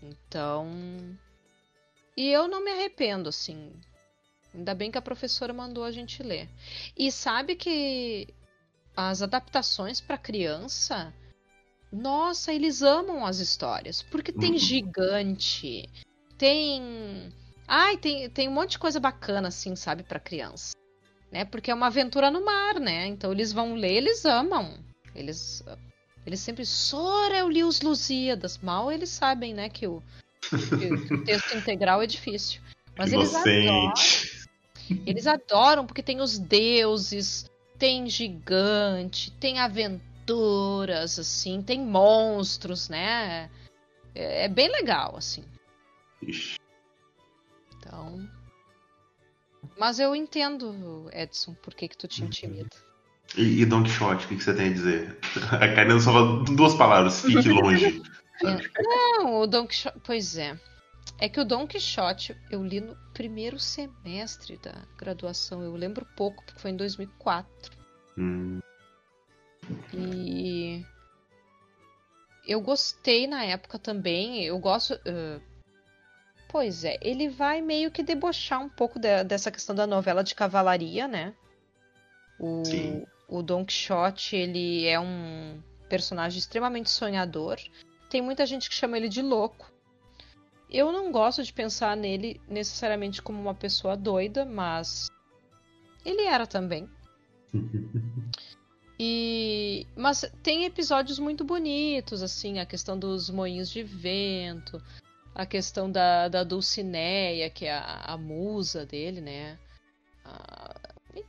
[0.01, 0.67] Então.
[2.17, 3.71] E eu não me arrependo, assim.
[4.53, 6.49] Ainda bem que a professora mandou a gente ler.
[6.97, 8.33] E sabe que
[8.97, 11.13] as adaptações para criança,
[11.91, 14.57] nossa, eles amam as histórias, porque tem uhum.
[14.57, 15.87] gigante,
[16.37, 17.31] tem,
[17.67, 20.73] ai, tem tem um monte de coisa bacana assim, sabe, para criança,
[21.31, 21.45] né?
[21.45, 23.07] Porque é uma aventura no mar, né?
[23.07, 24.77] Então eles vão ler, eles amam,
[25.15, 25.63] eles
[26.25, 30.03] eles sempre Sora, eu li os Lusíadas, mal eles sabem, né, que o,
[30.49, 32.61] que o texto integral é difícil,
[32.97, 33.93] mas eles adoram.
[35.05, 43.49] Eles adoram porque tem os deuses, tem gigante, tem aventuras, assim, tem monstros, né?
[44.15, 45.43] É, é bem legal, assim.
[46.21, 46.59] Ixi.
[47.77, 48.27] Então.
[49.79, 52.69] Mas eu entendo, Edson, por que, que tu te intimida.
[53.37, 55.17] E, e Don Quixote, o que, que, você tem a dizer?
[55.53, 58.01] A Karina só fala duas palavras, fique longe.
[58.77, 59.97] Não, o Don Quixote.
[60.03, 60.59] Pois é.
[61.17, 65.63] É que o Don Quixote eu li no primeiro semestre da graduação.
[65.63, 67.77] Eu lembro pouco, porque foi em 2004.
[68.17, 68.59] Hum.
[69.93, 70.83] E
[72.45, 74.43] eu gostei na época também.
[74.43, 74.95] Eu gosto.
[74.95, 75.48] Uh...
[76.49, 80.33] Pois é, ele vai meio que debochar um pouco de, dessa questão da novela de
[80.33, 81.35] cavalaria, né?
[82.39, 83.05] O, Sim.
[83.27, 87.57] o Don Quixote, ele é um personagem extremamente sonhador.
[88.09, 89.71] Tem muita gente que chama ele de louco.
[90.67, 95.07] Eu não gosto de pensar nele necessariamente como uma pessoa doida, mas
[96.03, 96.89] ele era também.
[98.99, 104.81] e mas tem episódios muito bonitos, assim, a questão dos moinhos de vento,
[105.39, 109.57] a questão da, da Dulcineia, que é a, a musa dele, né?
[110.25, 110.75] Ah,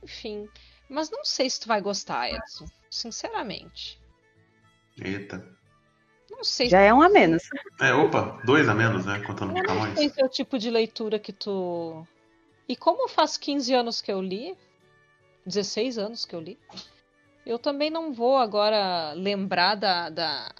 [0.03, 0.49] enfim,
[0.89, 3.97] mas não sei se tu vai gostar, Edson, sinceramente.
[5.01, 5.47] Eita.
[6.29, 6.69] Não sei.
[6.69, 7.43] Já é um a menos.
[7.79, 9.19] É, opa, dois a menos, né?
[9.21, 9.91] Contando com Camões.
[9.91, 12.05] Não sei se é o tipo de leitura que tu.
[12.67, 14.57] E como faz 15 anos que eu li,
[15.45, 16.59] 16 anos que eu li,
[17.45, 20.53] eu também não vou agora lembrar da, da,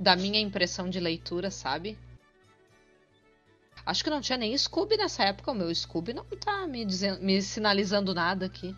[0.00, 1.96] da minha impressão de leitura, sabe?
[3.84, 5.50] Acho que não tinha nem Scooby nessa época.
[5.50, 8.74] O meu Scooby não tá me, dizendo, me sinalizando nada aqui.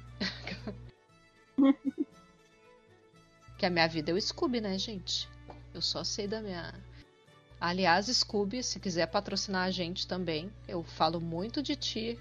[3.59, 5.29] que a minha vida é o Scooby, né, gente?
[5.75, 6.75] Eu só sei da minha.
[7.61, 12.19] Aliás, Scooby, se quiser patrocinar a gente também, eu falo muito de ti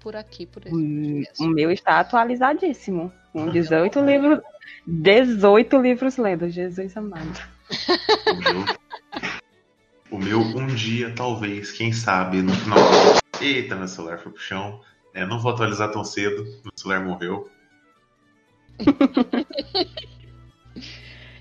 [0.00, 1.24] por aqui, por exemplo.
[1.40, 3.12] O meu está atualizadíssimo.
[3.32, 4.40] Com 18 livros.
[4.86, 7.40] 18 livros lidos, Jesus amado.
[10.14, 12.78] o, meu, um dia, talvez, quem sabe, no final.
[13.40, 14.80] Eita, meu celular foi pro chão.
[15.12, 17.50] É, não vou atualizar tão cedo, meu celular morreu.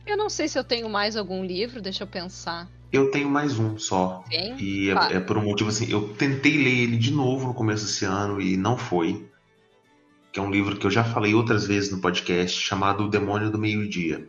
[0.05, 2.69] Eu não sei se eu tenho mais algum livro, deixa eu pensar.
[2.91, 4.21] Eu tenho mais um só.
[4.29, 4.59] Tem?
[4.59, 7.85] E é, é, por um motivo assim, eu tentei ler ele de novo no começo
[7.85, 9.25] desse ano e não foi.
[10.33, 13.49] Que é um livro que eu já falei outras vezes no podcast, chamado O Demônio
[13.49, 14.27] do Meio-Dia.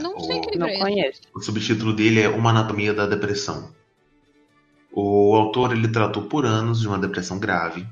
[0.00, 1.22] Não sei o, que não conheço.
[1.34, 3.74] O subtítulo dele é Uma Anatomia da Depressão.
[4.90, 7.86] O autor ele tratou por anos de uma depressão grave.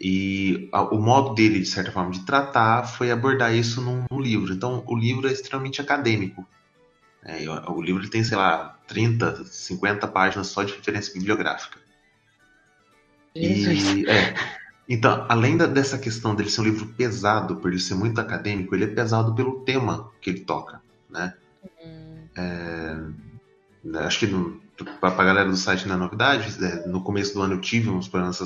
[0.00, 4.20] E a, o modo dele, de certa forma, de tratar foi abordar isso num, num
[4.20, 4.52] livro.
[4.52, 6.46] Então, o livro é extremamente acadêmico.
[7.24, 11.78] É, o, o livro tem, sei lá, 30, 50 páginas só de referência bibliográfica.
[13.34, 14.34] E, é,
[14.88, 18.74] então, além da, dessa questão dele ser um livro pesado, por ele ser muito acadêmico,
[18.74, 20.80] ele é pesado pelo tema que ele toca,
[21.10, 21.34] né?
[21.84, 22.28] Uhum.
[22.36, 24.26] É, acho que
[25.00, 27.90] para a galera do site não é novidade, é, no começo do ano eu tive
[27.90, 28.38] uns problemas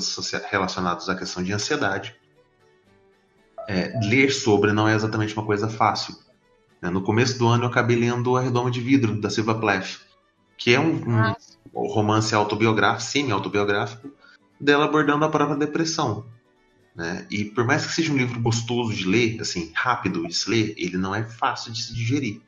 [0.49, 2.15] relacionados à questão de ansiedade.
[3.67, 6.15] É, ler sobre não é exatamente uma coisa fácil.
[6.81, 6.89] Né?
[6.89, 9.99] No começo do ano eu acabei lendo A Redoma de Vidro, da Silva Plath,
[10.57, 11.01] que é um,
[11.73, 14.11] um romance autobiográfico, semi-autobiográfico,
[14.61, 16.25] dela abordando a própria depressão.
[16.95, 17.25] Né?
[17.29, 20.73] E por mais que seja um livro gostoso de ler, assim, rápido de se ler,
[20.77, 22.41] ele não é fácil de se digerir.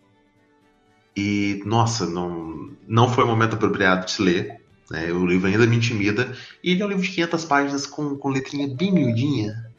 [1.16, 4.62] E, nossa, não, não foi o momento apropriado de se ler.
[4.90, 5.12] Né?
[5.12, 6.36] O livro ainda me intimida.
[6.64, 9.72] E ele é um livro de 500 páginas com, com letrinha bem miudinha.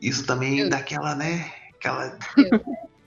[0.00, 0.70] Isso também eu...
[0.70, 1.52] dá aquela, né?
[1.74, 2.18] Aquela...
[2.36, 2.60] Eu,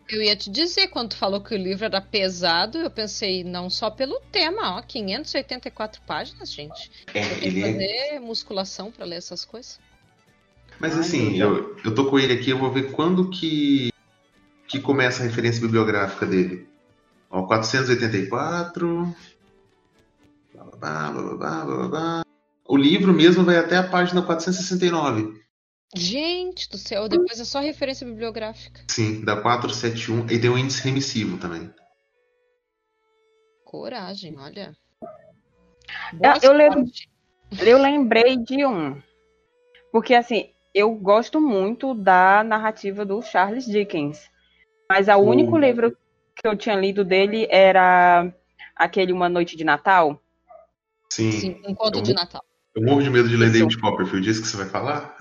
[0.10, 3.70] eu ia te dizer, quando tu falou que o livro era pesado, eu pensei, não
[3.70, 6.92] só pelo tema, ó, 584 páginas, gente.
[7.14, 8.20] É, eu ele que é fazer é...
[8.20, 9.80] musculação para ler essas coisas.
[10.80, 13.92] Mas assim, eu, eu tô com ele aqui, eu vou ver quando que,
[14.68, 16.68] que começa a referência bibliográfica dele.
[17.30, 19.16] Ó, 484.
[20.54, 22.24] Blá, blá, blá, blá, blá,
[22.68, 25.45] O livro mesmo vai até a página 469.
[25.94, 28.82] Gente do céu, depois é só referência bibliográfica.
[28.90, 30.30] Sim, da 471.
[30.30, 31.74] E tem um índice remissivo também.
[33.64, 34.76] Coragem, olha.
[36.42, 36.86] eu, eu,
[37.66, 39.02] eu lembrei de um.
[39.92, 44.30] Porque, assim, eu gosto muito da narrativa do Charles Dickens.
[44.90, 45.98] Mas o único livro
[46.36, 48.32] que eu tinha lido dele era
[48.76, 50.22] aquele Uma Noite de Natal.
[51.10, 51.32] Sim.
[51.32, 52.44] Sim um conto eu, de Natal.
[52.76, 54.30] Eu morro de medo de ler David Copperfield.
[54.30, 55.16] Isso que você vai falar?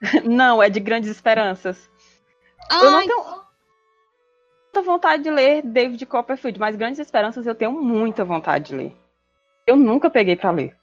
[0.24, 1.90] Não, é de Grandes Esperanças.
[2.70, 2.86] Ai.
[2.86, 3.24] Eu não tenho
[4.64, 8.96] muita vontade de ler David Copperfield, mas Grandes Esperanças eu tenho muita vontade de ler.
[9.66, 10.76] Eu nunca peguei para ler.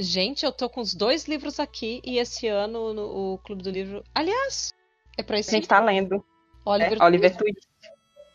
[0.00, 3.70] Gente, eu tô com os dois livros aqui e esse ano no, o Clube do
[3.70, 4.04] Livro.
[4.14, 4.72] Aliás,
[5.16, 5.50] é pra esse.
[5.50, 6.24] A gente tá lendo.
[6.64, 7.66] Oliver, é, Oliver Twist.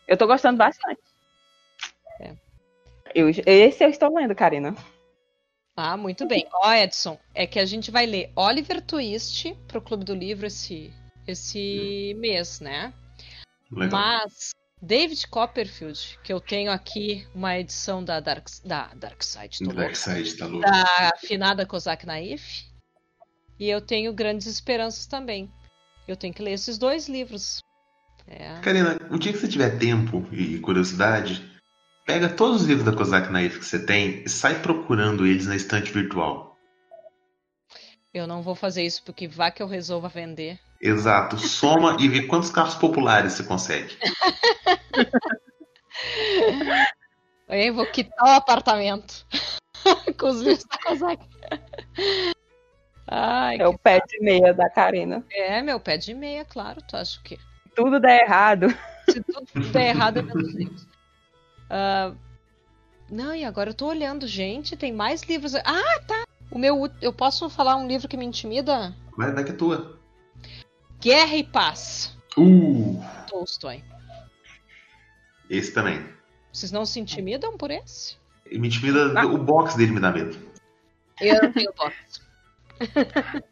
[0.06, 1.00] Eu tô gostando bastante.
[2.20, 2.34] É.
[3.14, 4.74] Eu, esse eu estou lendo, Karina.
[5.76, 6.46] Ah, muito bem.
[6.52, 10.92] Ó, Edson, é que a gente vai ler Oliver Twist pro Clube do Livro esse,
[11.26, 12.92] esse mês, né?
[13.72, 14.00] Legal.
[14.00, 19.96] Mas David Copperfield, que eu tenho aqui uma edição da Dark, da Dark Side, Dark
[19.96, 20.60] Side tá louco.
[20.60, 22.66] da afinada Kozak Naif,
[23.58, 25.50] e eu tenho Grandes Esperanças também.
[26.06, 27.60] Eu tenho que ler esses dois livros.
[28.26, 28.60] É.
[28.60, 31.53] Karina, um dia que você tiver tempo e curiosidade,
[32.04, 35.56] pega todos os livros da Kozak Naif que você tem e sai procurando eles na
[35.56, 36.56] estante virtual.
[38.12, 40.58] Eu não vou fazer isso porque vá que eu resolva vender.
[40.80, 41.38] Exato.
[41.38, 43.96] Soma e vê quantos carros populares você consegue.
[47.48, 49.26] Eu vou quitar o apartamento.
[50.18, 51.24] Com os livros da Kozak.
[53.06, 55.24] Ai, é o pé de meia da Karina.
[55.30, 56.80] É, meu pé de meia, claro.
[56.88, 57.38] Tu acha o quê?
[57.74, 58.68] Tudo der errado.
[59.08, 60.93] Se tudo der errado, é menos livros.
[61.70, 62.16] Uh,
[63.10, 65.54] não, e agora eu tô olhando, gente, tem mais livros.
[65.54, 66.24] Ah, tá!
[66.50, 66.90] O meu.
[67.00, 68.94] Eu posso falar um livro que me intimida?
[69.16, 69.98] Vai, vai que é tua.
[71.00, 72.16] Guerra e Paz.
[72.36, 73.00] Uh!
[73.28, 73.84] Tolstói.
[75.50, 76.04] Esse também.
[76.52, 78.16] Vocês não se intimidam por esse?
[78.50, 79.12] Me intimida.
[79.18, 79.26] Ah.
[79.26, 80.36] O box dele me dá medo.
[81.20, 82.22] Eu não tenho box.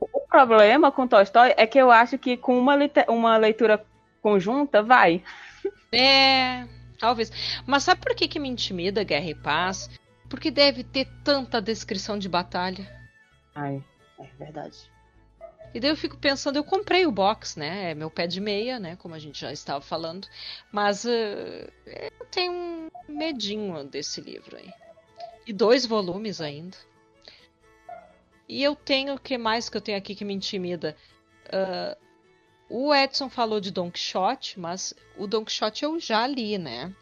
[0.00, 2.74] o problema com Tolstói é que eu acho que com uma,
[3.08, 3.84] uma leitura
[4.22, 5.22] conjunta vai.
[5.92, 6.66] É,
[6.98, 7.30] talvez.
[7.66, 9.90] Mas sabe por que, que me intimida Guerra e Paz?
[10.28, 12.88] Porque deve ter tanta descrição de batalha.
[13.54, 13.82] Ai,
[14.18, 14.90] é verdade.
[15.74, 17.90] E daí eu fico pensando, eu comprei o box, né?
[17.90, 18.94] É meu pé de meia, né?
[18.96, 20.28] Como a gente já estava falando.
[20.70, 24.70] Mas uh, eu tenho um medinho desse livro aí.
[25.44, 26.76] E dois volumes ainda.
[28.48, 30.96] E eu tenho o que mais que eu tenho aqui que me intimida?
[31.46, 32.03] Uh,
[32.68, 36.94] o Edson falou de Don Quixote, mas o Don Quixote eu já li, né?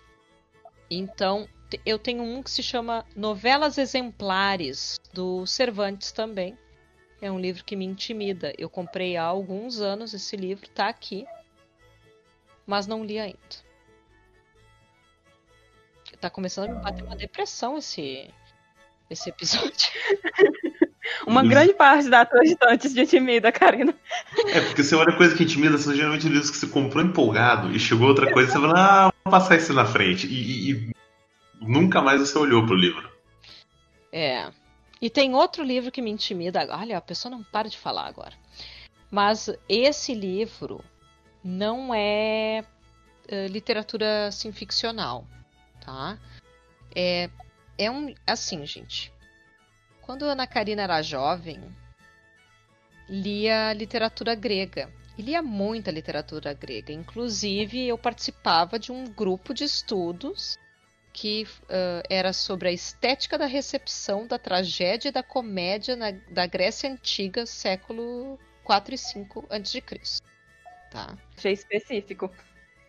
[0.90, 1.48] Então,
[1.86, 6.59] eu tenho um que se chama Novelas Exemplares, do Cervantes também.
[7.20, 8.52] É um livro que me intimida.
[8.59, 11.24] Eu comprei há alguns anos esse livro, tá aqui,
[12.66, 13.39] mas não li ainda.
[16.20, 18.32] Tá começando a me bater uma depressão esse,
[19.10, 19.90] esse episódio.
[21.27, 23.95] Uma grande parte da tua estante de intimida, Karina.
[24.49, 27.79] É, porque você olha coisa que intimida, são geralmente livros que você comprou empolgado e
[27.79, 30.27] chegou outra coisa e você fala, ah, vou passar isso na frente.
[30.27, 30.93] E, e, e
[31.61, 33.11] nunca mais você olhou pro livro.
[34.12, 34.51] É.
[35.01, 36.65] E tem outro livro que me intimida.
[36.70, 38.35] Olha, a pessoa não para de falar agora.
[39.11, 40.83] Mas esse livro
[41.43, 42.65] não é
[43.31, 45.27] uh, literatura assim, ficcional,
[45.85, 46.19] tá?
[46.95, 47.29] É,
[47.77, 48.15] é um.
[48.27, 49.11] Assim, gente.
[50.03, 51.61] Quando a Ana Karina era jovem,
[53.09, 54.93] lia literatura grega.
[55.16, 56.93] E lia muita literatura grega.
[56.93, 60.59] Inclusive, eu participava de um grupo de estudos
[61.12, 66.47] que uh, era sobre a estética da recepção da tragédia e da comédia na, da
[66.47, 69.83] Grécia Antiga, século 4 e 5 a.C.
[70.91, 71.16] Tá?
[71.37, 72.31] Achei específico.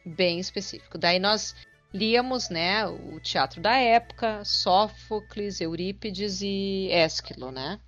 [0.06, 0.98] Bem específico.
[0.98, 1.54] Daí nós
[1.94, 7.80] líamos né, o teatro da época, Sófocles, Eurípides e Ésquilo, né?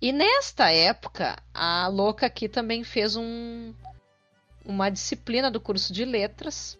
[0.00, 3.72] E nesta época, a louca aqui também fez um,
[4.64, 6.78] uma disciplina do curso de letras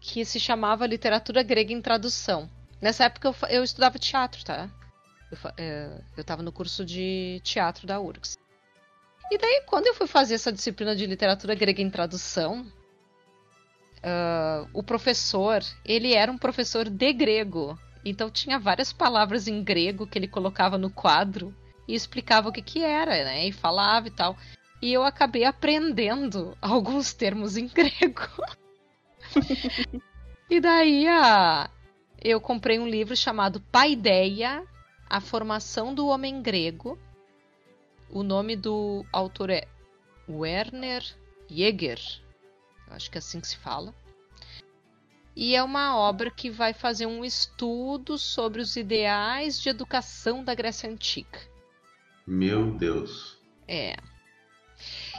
[0.00, 2.50] que se chamava Literatura Grega em Tradução.
[2.80, 4.68] Nessa época eu, eu estudava teatro, tá?
[5.32, 8.36] Eu, é, eu tava no curso de teatro da URGS.
[9.30, 12.70] E daí, quando eu fui fazer essa disciplina de literatura grega em tradução,
[14.06, 17.78] uh, o professor, ele era um professor de grego.
[18.04, 21.54] Então tinha várias palavras em grego que ele colocava no quadro
[21.88, 23.48] e explicava o que que era, né?
[23.48, 24.36] E falava e tal.
[24.80, 28.28] E eu acabei aprendendo alguns termos em grego.
[30.48, 31.68] e daí a...
[32.22, 34.64] eu comprei um livro chamado Paideia,
[35.10, 36.98] A Formação do Homem Grego.
[38.08, 39.66] O nome do autor é
[40.28, 41.02] Werner
[41.50, 42.25] Jäger.
[42.90, 43.94] Acho que é assim que se fala.
[45.34, 50.54] E é uma obra que vai fazer um estudo sobre os ideais de educação da
[50.54, 51.38] Grécia Antiga.
[52.26, 53.36] Meu Deus.
[53.68, 53.96] É.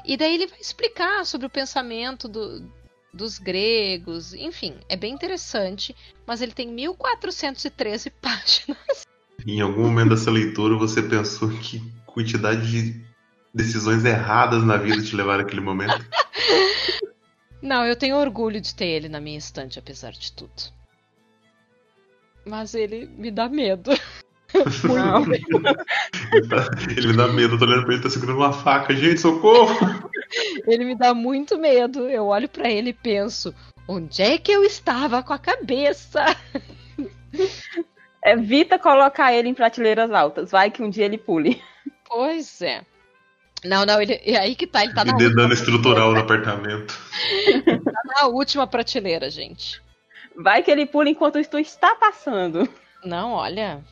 [0.03, 2.67] E daí ele vai explicar sobre o pensamento do,
[3.13, 5.95] dos gregos, enfim, é bem interessante,
[6.25, 9.05] mas ele tem 1413 páginas.
[9.45, 13.05] Em algum momento dessa leitura você pensou que quantidade de
[13.53, 16.03] decisões erradas na vida te levaram àquele momento?
[17.61, 20.51] Não, eu tenho orgulho de ter ele na minha estante, apesar de tudo.
[22.45, 23.91] Mas ele me dá medo.
[24.87, 25.25] Não.
[26.95, 28.95] ele me dá medo, eu tô olhando pra ele, tá segurando uma faca.
[28.95, 29.75] Gente, socorro!
[30.65, 32.09] Ele me dá muito medo.
[32.09, 33.53] Eu olho para ele e penso:
[33.87, 36.23] onde é que eu estava com a cabeça?
[38.23, 40.51] Evita colocar ele em prateleiras altas.
[40.51, 41.61] Vai que um dia ele pule.
[42.05, 42.83] Pois é.
[43.67, 46.97] Não, não, ele, é aí que tá, ele tá na dano estrutural no apartamento.
[47.83, 49.81] tá na última prateleira, gente.
[50.35, 52.69] Vai que ele pula enquanto tu está passando.
[53.03, 53.83] Não, olha.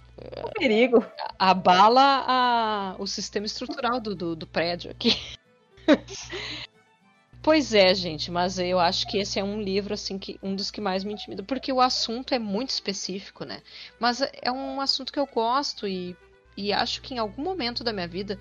[0.43, 1.05] O perigo.
[1.37, 5.19] Abala a, o sistema estrutural do, do, do prédio aqui.
[7.43, 10.71] pois é, gente, mas eu acho que esse é um livro assim que um dos
[10.71, 13.61] que mais me intimida, porque o assunto é muito específico, né?
[13.99, 16.15] Mas é um assunto que eu gosto e,
[16.55, 18.39] e acho que em algum momento da minha vida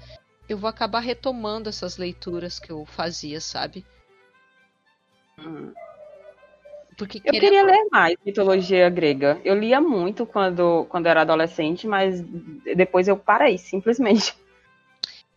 [0.48, 3.84] eu vou acabar retomando essas leituras que eu fazia, sabe?
[6.96, 9.40] Porque eu queria ler mais mitologia grega.
[9.44, 12.20] Eu lia muito quando, quando era adolescente, mas
[12.76, 14.36] depois eu parei, simplesmente.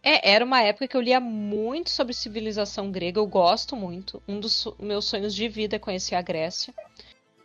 [0.03, 4.21] É, era uma época que eu lia muito sobre civilização grega, eu gosto muito.
[4.27, 6.73] Um dos meus sonhos de vida é conhecer a Grécia.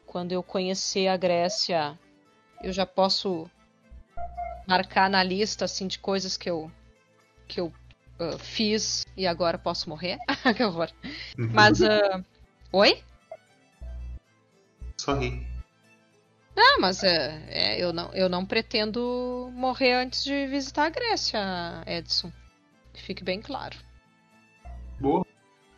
[0.07, 1.99] Quando eu conhecer a Grécia,
[2.63, 3.51] eu já posso
[4.69, 6.71] marcar na lista assim de coisas que eu
[7.53, 7.67] que eu
[8.19, 10.17] uh, fiz e agora posso morrer.
[10.57, 10.91] que horror.
[11.37, 11.81] Mas.
[11.81, 12.25] Uh...
[12.73, 13.03] Oi?
[14.97, 15.47] Sorri.
[16.57, 21.41] Não, mas é, é, eu, não, eu não pretendo morrer antes de visitar a Grécia,
[21.87, 22.33] Edson.
[22.95, 23.77] fique bem claro.
[25.01, 25.27] Boa.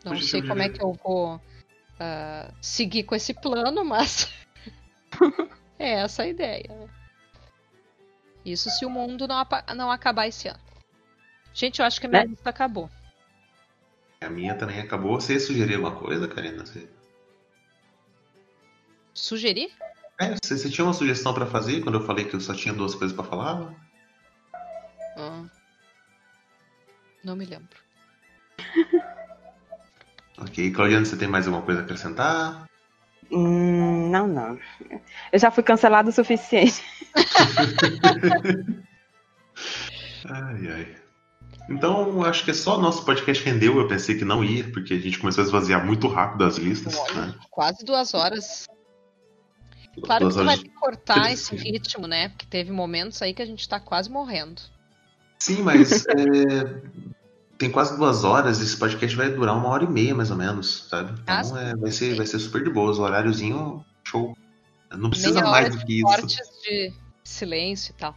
[0.03, 4.31] Não sei como é que eu vou uh, seguir com esse plano, mas
[5.79, 6.89] é essa a ideia.
[8.45, 9.43] Isso se o mundo não,
[9.75, 10.74] não acabar esse ano.
[11.55, 12.27] Gente, eu acho que a minha né?
[12.27, 12.91] lista acabou.
[14.19, 15.19] A minha também acabou.
[15.19, 16.65] Você sugeriu alguma coisa, Karina?
[16.65, 16.89] Você...
[19.13, 19.71] Sugerir?
[20.19, 22.73] É, você, você, tinha uma sugestão para fazer quando eu falei que eu só tinha
[22.73, 23.73] duas coisas para falar?
[25.17, 25.45] Ah.
[27.23, 27.79] Não me lembro.
[30.37, 32.65] ok, Claudiana, você tem mais alguma coisa a acrescentar?
[33.31, 34.59] Hum, não, não.
[35.31, 36.83] Eu já fui cancelado o suficiente.
[40.29, 41.04] ai, ai.
[41.69, 43.77] Então, acho que é só nosso podcast rendeu.
[43.77, 46.95] Eu pensei que não ia, porque a gente começou a esvaziar muito rápido as listas.
[46.95, 47.35] Olha, né?
[47.49, 48.67] Quase duas horas.
[50.03, 52.29] Claro duas que vai cortar esse ritmo, né?
[52.29, 54.61] Porque teve momentos aí que a gente tá quase morrendo.
[55.39, 56.81] Sim, mas é,
[57.57, 58.61] tem quase duas horas.
[58.61, 61.19] Esse podcast vai durar uma hora e meia, mais ou menos, sabe?
[61.21, 62.91] Então é, vai, ser, vai ser super de boa.
[62.91, 64.37] O horáriozinho, show.
[64.91, 66.27] Não precisa mais do que isso.
[66.63, 66.93] de
[67.23, 68.15] silêncio e tal.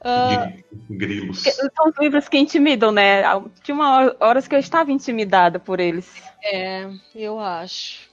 [0.00, 1.42] Uh, grilos.
[1.42, 3.22] São os livros que intimidam, né?
[3.62, 6.22] Tinha uma horas que eu estava intimidada por eles.
[6.42, 8.08] É, eu acho.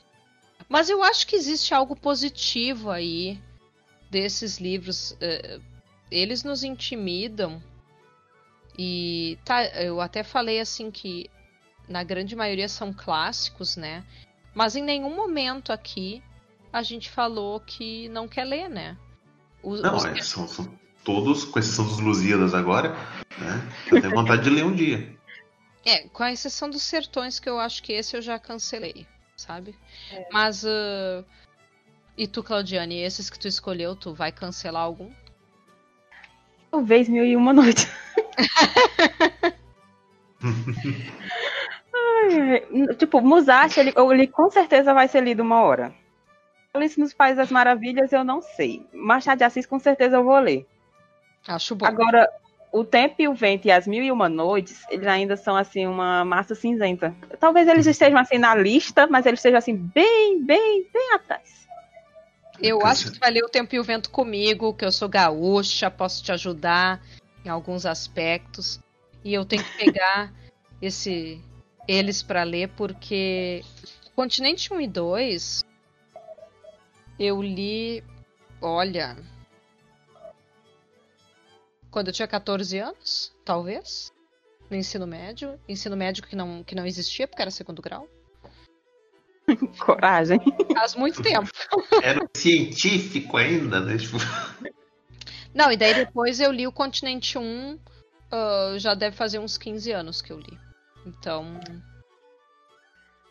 [0.68, 3.40] Mas eu acho que existe algo positivo aí
[4.10, 5.12] desses livros.
[5.12, 5.62] Uh,
[6.10, 7.62] eles nos intimidam.
[8.78, 11.30] E tá, eu até falei assim que
[11.88, 14.04] na grande maioria são clássicos, né?
[14.54, 16.24] Mas em nenhum momento aqui
[16.74, 18.98] a gente falou que não quer ler, né?
[19.64, 20.06] Os, não, os...
[20.06, 22.90] É, são, são, todos, com exceção dos Lusíadas agora,
[23.38, 23.72] né?
[23.90, 25.16] Eu tenho vontade de ler um dia.
[25.86, 29.08] É, com a exceção dos Sertões, que eu acho que esse eu já cancelei,
[29.38, 29.74] sabe?
[30.12, 30.28] É.
[30.34, 30.64] Mas.
[30.64, 31.24] Uh...
[32.18, 35.12] E tu, Claudiane, esses que tu escolheu, tu vai cancelar algum?
[36.72, 37.88] Talvez mil e uma noite.
[41.94, 45.94] ai, Tipo, Musashi, ele, ele com certeza vai ser lido uma hora.
[46.74, 48.88] Alice nos Países das Maravilhas, eu não sei.
[48.94, 50.66] Machado de Assis, com certeza eu vou ler.
[51.48, 51.86] Acho bom.
[51.86, 52.30] Agora,
[52.72, 55.86] o Tempo e o Vento e as Mil e Uma Noites, eles ainda são, assim,
[55.86, 57.16] uma massa cinzenta.
[57.40, 61.66] Talvez eles estejam, assim, na lista, mas eles estejam, assim, bem, bem, bem atrás.
[62.62, 65.10] Eu acho que tu vai ler o Tempo e o Vento comigo, que eu sou
[65.10, 67.02] gaúcha, posso te ajudar
[67.44, 68.80] em alguns aspectos.
[69.24, 70.34] E eu tenho que pegar
[70.82, 71.42] esse
[71.88, 73.64] eles para ler, porque
[74.16, 75.64] Continente 1 e 2
[77.20, 78.04] eu li,
[78.62, 79.16] olha,
[81.96, 84.12] quando eu tinha 14 anos, talvez,
[84.70, 88.06] no ensino médio, ensino médio que não, que não existia porque era segundo grau.
[89.80, 90.38] Coragem.
[90.74, 91.50] Faz muito tempo.
[92.04, 93.98] Era científico ainda, né?
[93.98, 94.18] Tipo...
[95.54, 99.94] Não, e daí depois eu li o Continente 1, uh, já deve fazer uns 15
[99.94, 100.60] anos que eu li.
[101.06, 101.62] Então.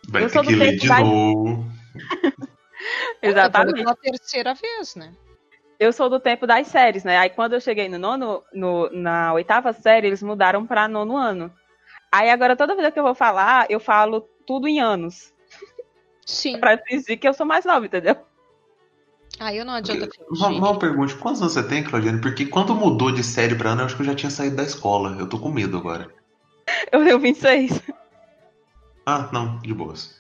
[0.09, 1.71] Vai eu ter que ler de novo.
[3.21, 3.75] Exatamente.
[3.75, 5.15] Pela terceira vez, né?
[5.85, 7.19] Eu sou do tempo das séries, né?
[7.19, 11.53] Aí quando eu cheguei no nono, no, na oitava série, eles mudaram para nono ano.
[12.11, 15.31] Aí agora toda vez que eu vou falar, eu falo tudo em anos.
[16.25, 16.57] Sim.
[16.61, 18.17] pra fingir que eu sou mais nova, entendeu?
[19.39, 22.21] Aí eu não adianta Uma, uma pergunta, quantos anos você tem, Claudiane?
[22.21, 24.63] Porque quando mudou de série pra ano, eu acho que eu já tinha saído da
[24.63, 25.17] escola.
[25.19, 26.09] Eu tô com medo agora.
[26.91, 27.83] Eu tenho 26.
[29.05, 30.19] Ah, não, de boas.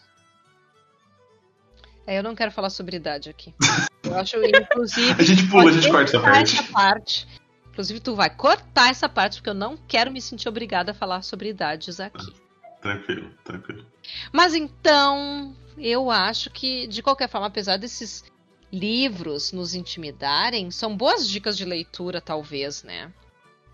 [2.07, 3.55] É, eu não quero falar sobre idade aqui.
[4.03, 5.13] Eu acho, inclusive.
[5.19, 6.55] a gente pula, a gente corta essa parte.
[6.55, 7.29] essa parte.
[7.71, 11.23] Inclusive, tu vai cortar essa parte, porque eu não quero me sentir obrigada a falar
[11.23, 12.33] sobre idades aqui.
[12.81, 13.87] Tranquilo, tranquilo.
[14.31, 18.25] Mas então, eu acho que, de qualquer forma, apesar desses
[18.71, 23.13] livros nos intimidarem, são boas dicas de leitura, talvez, né?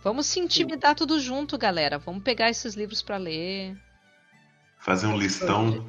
[0.02, 1.98] Vamos se intimidar tudo junto, galera.
[1.98, 3.76] Vamos pegar esses livros para ler.
[4.78, 5.86] Fazer um listão.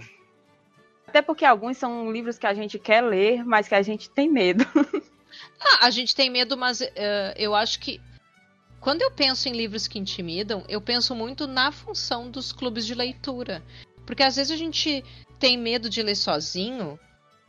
[1.11, 4.31] Até porque alguns são livros que a gente quer ler, mas que a gente tem
[4.31, 4.63] medo.
[5.59, 6.87] ah, a gente tem medo, mas uh,
[7.35, 7.99] eu acho que
[8.79, 12.95] quando eu penso em livros que intimidam, eu penso muito na função dos clubes de
[12.95, 13.61] leitura.
[14.05, 15.03] Porque às vezes a gente
[15.37, 16.97] tem medo de ler sozinho,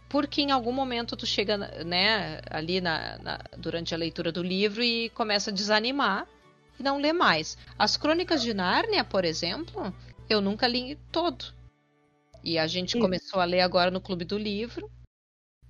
[0.09, 4.83] porque em algum momento tu chega né, ali na, na, durante a leitura do livro
[4.83, 6.27] e começa a desanimar
[6.81, 7.57] e não lê mais.
[7.79, 9.95] As Crônicas de Nárnia, por exemplo,
[10.29, 11.62] eu nunca li todo.
[12.43, 14.91] E a gente começou a ler agora no Clube do Livro.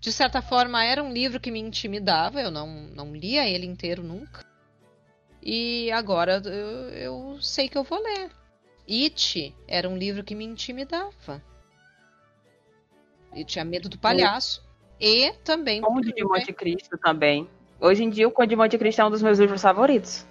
[0.01, 4.03] De certa forma, era um livro que me intimidava, eu não, não lia ele inteiro
[4.03, 4.45] nunca.
[5.41, 8.31] E agora eu, eu sei que eu vou ler.
[8.89, 11.43] It era um livro que me intimidava.
[13.35, 14.65] E tinha medo do palhaço.
[15.01, 15.81] E, e também.
[15.81, 17.49] Conde de Monte Cristo também.
[17.81, 20.27] Hoje em dia, o Conde de Monte Cristo é um dos meus livros favoritos.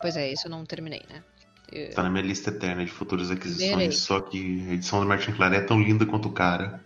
[0.00, 1.22] Pois é, isso eu não terminei, né?
[1.94, 3.92] Tá na minha lista eterna de futuras aquisições, Verei.
[3.92, 6.84] só que a edição do Martin Claret é tão linda quanto o cara.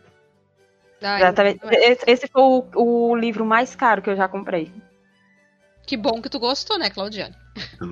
[1.03, 1.61] Ah, Exatamente.
[2.07, 4.73] Esse foi o, o, livro mais caro que eu já comprei.
[5.85, 7.35] Que bom que tu gostou, né, Claudiane?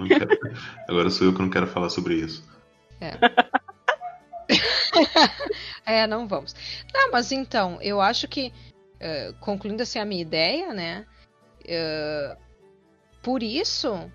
[0.09, 0.29] Quero...
[0.89, 2.49] Agora sou eu que não quero falar sobre isso.
[3.01, 3.19] É.
[6.03, 6.55] é, não vamos.
[6.93, 8.53] Não, mas então, eu acho que,
[8.97, 11.07] uh, concluindo assim a minha ideia, né?
[11.61, 12.37] Uh,
[13.23, 14.11] por isso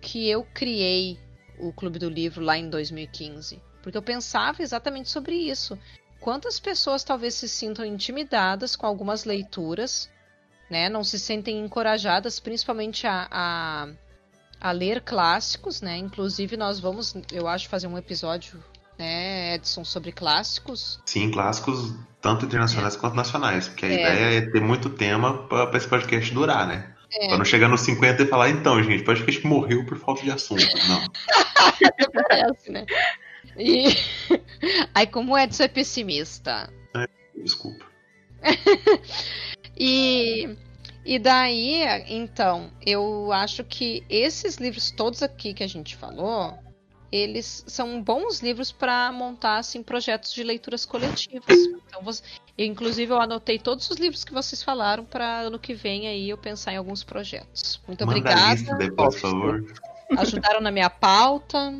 [0.00, 1.18] que eu criei
[1.60, 3.60] o Clube do Livro lá em 2015.
[3.82, 5.78] Porque eu pensava exatamente sobre isso.
[6.20, 10.10] Quantas pessoas talvez se sintam intimidadas com algumas leituras,
[10.70, 10.88] né?
[10.88, 13.88] Não se sentem encorajadas, principalmente a, a,
[14.60, 15.96] a ler clássicos, né?
[15.96, 18.62] Inclusive, nós vamos, eu acho, fazer um episódio,
[18.98, 21.00] né, Edson, sobre clássicos.
[21.06, 22.98] Sim, clássicos tanto internacionais é.
[22.98, 23.68] quanto nacionais.
[23.68, 23.94] Porque a é.
[23.94, 26.94] ideia é ter muito tema para esse podcast durar, né?
[27.12, 27.28] É.
[27.28, 29.98] Pra não chegar nos 50 e falar, então, gente, pode que a gente morreu por
[29.98, 30.64] falta de assunto.
[30.88, 31.02] Não.
[32.28, 32.86] Parece, né?
[33.58, 33.84] E...
[34.94, 36.72] Aí, como o Edson é pessimista.
[36.94, 37.06] É,
[37.36, 37.84] desculpa.
[39.76, 40.56] e
[41.04, 46.58] E daí, então, eu acho que esses livros todos aqui que a gente falou,
[47.10, 51.56] eles são bons livros para montar assim projetos de leituras coletivas.
[51.88, 52.22] Então, você,
[52.56, 56.30] eu, inclusive, eu anotei todos os livros que vocês falaram para ano que vem aí
[56.30, 57.80] eu pensar em alguns projetos.
[57.86, 58.52] Muito Manda obrigada.
[58.52, 59.64] lista depois, por favor.
[60.16, 61.74] Ajudaram na minha pauta.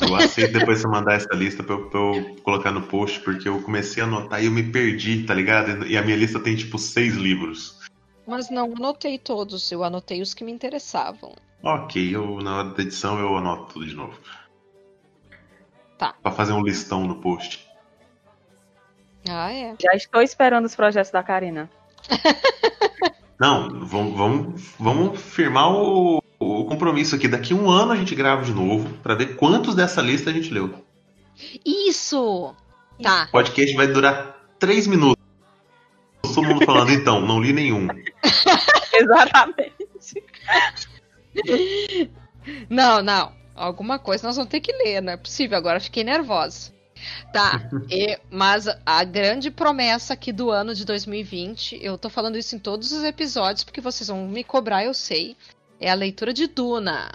[0.00, 3.48] Eu aceito depois você mandar essa lista pra eu, pra eu colocar no post, porque
[3.48, 5.86] eu comecei a anotar e eu me perdi, tá ligado?
[5.86, 7.78] E a minha lista tem tipo seis livros.
[8.26, 11.34] Mas não anotei todos, eu anotei os que me interessavam.
[11.62, 14.18] Ok, eu na hora da edição eu anoto tudo de novo.
[15.98, 16.14] Tá.
[16.22, 17.66] Pra fazer um listão no post.
[19.28, 19.74] Ah, é.
[19.80, 21.68] Já estou esperando os projetos da Karina.
[23.38, 27.28] Não, vamos, vamos, vamos firmar o, o compromisso aqui.
[27.28, 30.52] Daqui um ano a gente grava de novo pra ver quantos dessa lista a gente
[30.52, 30.84] leu.
[31.64, 32.54] Isso!
[33.02, 33.26] Tá.
[33.28, 35.22] O podcast vai durar três minutos.
[36.22, 37.86] Todo mundo falando, então, não li nenhum.
[38.92, 40.24] Exatamente.
[42.70, 43.32] Não, não.
[43.54, 45.58] Alguma coisa nós vamos ter que ler, não é possível.
[45.58, 46.72] Agora fiquei nervosa.
[47.32, 52.56] Tá, e- mas a grande promessa aqui do ano de 2020, eu tô falando isso
[52.56, 55.36] em todos os episódios, porque vocês vão me cobrar, eu sei,
[55.80, 57.12] é a leitura de Duna.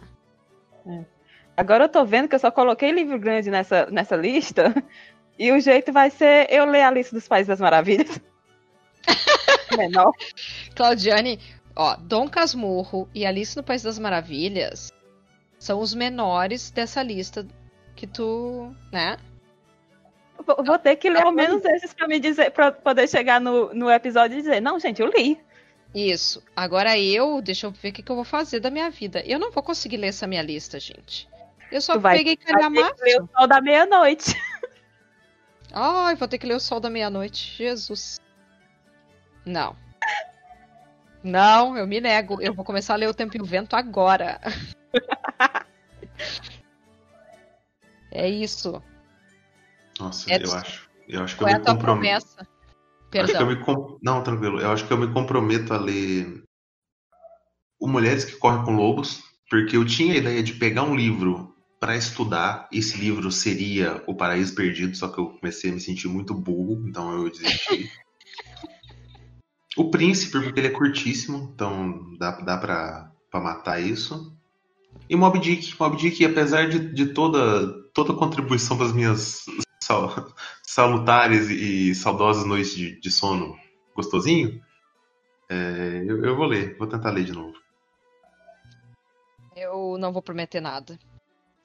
[1.55, 4.73] Agora eu tô vendo que eu só coloquei livro grande nessa, nessa lista.
[5.37, 8.21] E o jeito vai ser eu ler a lista dos Países das Maravilhas.
[9.75, 10.13] Menor.
[10.75, 11.39] Claudiane,
[11.75, 14.91] ó, Dom Casmurro e Alice no País das Maravilhas
[15.59, 17.47] são os menores dessa lista
[17.95, 19.17] que tu, né?
[20.45, 23.73] Vou vou ter que ler ao menos esses pra me dizer, pra poder chegar no,
[23.73, 25.39] no episódio e dizer, não, gente, eu li.
[25.95, 26.43] Isso.
[26.55, 29.21] Agora eu, deixa eu ver o que, que eu vou fazer da minha vida.
[29.25, 31.29] Eu não vou conseguir ler essa minha lista, gente.
[31.71, 32.95] Eu só vai- peguei Vai calhamaço.
[32.95, 34.35] que ler o sol da meia-noite.
[35.71, 37.55] Ai, vou ter que ler o Sol da Meia-Noite.
[37.57, 38.19] Jesus.
[39.43, 39.75] Não.
[41.23, 42.41] Não, eu me nego.
[42.41, 44.39] Eu vou começar a ler O Tempo e o Vento agora.
[48.15, 48.79] É isso.
[49.99, 50.87] Nossa, É eu de- acho.
[51.07, 52.25] Eu acho que Qual é eu a me tua comprometo.
[52.27, 52.41] promessa?
[52.41, 52.47] Acho
[53.09, 53.47] que eu Perdão.
[53.47, 54.59] me com- Não, tranquilo.
[54.59, 56.43] Eu acho que eu me comprometo a ler
[57.79, 61.55] o Mulheres que Correm com Lobos, porque eu tinha a ideia de pegar um livro
[61.79, 62.69] para estudar.
[62.71, 66.87] Esse livro seria O Paraíso Perdido, só que eu comecei a me sentir muito burro,
[66.87, 67.89] então eu desisti.
[69.77, 74.35] o Príncipe, porque ele é curtíssimo, então dá, dá pra, pra matar isso.
[75.09, 75.75] E Mob Dick.
[75.79, 79.45] Mob Dick, apesar de, de toda, toda a contribuição das minhas
[79.81, 80.31] sal-
[80.61, 83.57] salutares e saudosas noites de, de sono
[83.95, 84.61] gostosinho,
[85.49, 87.53] é, eu, eu vou ler, vou tentar ler de novo.
[89.55, 90.97] Eu não vou prometer nada.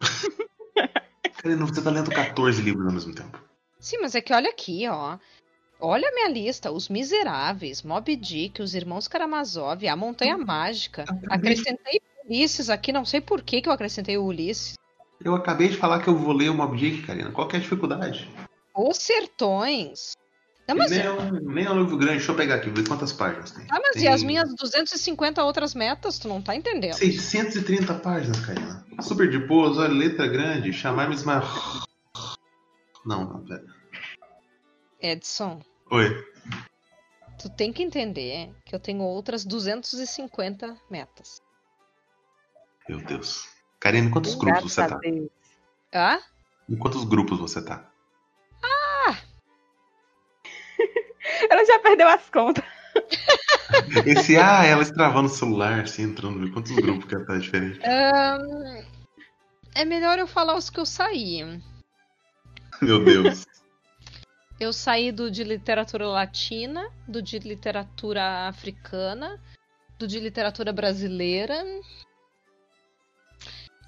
[1.38, 3.38] Karina, você tá lendo 14 livros ao mesmo tempo.
[3.78, 5.18] Sim, mas é que olha aqui, ó.
[5.80, 11.04] Olha a minha lista: Os Miseráveis, Mob Dick, Os Irmãos Karamazov, A Montanha Mágica.
[11.30, 14.74] Acrescentei Ulisses aqui, não sei por que, que eu acrescentei o Ulisses.
[15.24, 17.30] Eu acabei de falar que eu vou ler o Mob Dick, Karina.
[17.30, 18.28] Qual que é a dificuldade?
[18.74, 20.12] Os Sertões.
[20.68, 22.18] Não, mas, Nem, é um, nem é um livro grande.
[22.18, 23.64] Deixa eu pegar aqui, ver quantas páginas tem.
[23.70, 26.18] ah, mas tem e as minhas 250 outras metas?
[26.18, 26.92] Tu não tá entendendo.
[26.92, 28.84] 630 páginas, Karina.
[29.00, 30.72] Super de boas, olha, letra grande.
[30.72, 31.42] Chamar-me Ismael.
[33.06, 33.64] Não, não, pera.
[35.00, 35.60] Edson,
[35.90, 36.24] Oi.
[37.40, 41.40] tu tem que entender que eu tenho outras 250 metas.
[42.88, 43.48] Meu Deus.
[43.80, 44.98] Karina, em quantos grupos você tá?
[44.98, 45.30] Deus.
[45.92, 46.20] Ah?
[46.68, 47.90] Em quantos grupos você tá?
[51.50, 52.64] Ela já perdeu as contas.
[54.06, 56.46] Esse, ah, ela estravando o celular, assim, entrando.
[56.46, 57.80] em Quantos grupos que ela tá diferente?
[57.84, 58.84] Ahn,
[59.74, 61.62] é melhor eu falar os que eu saí.
[62.82, 63.46] Meu Deus.
[64.60, 69.40] Eu saí do de literatura latina, do de literatura africana,
[69.98, 71.64] do de literatura brasileira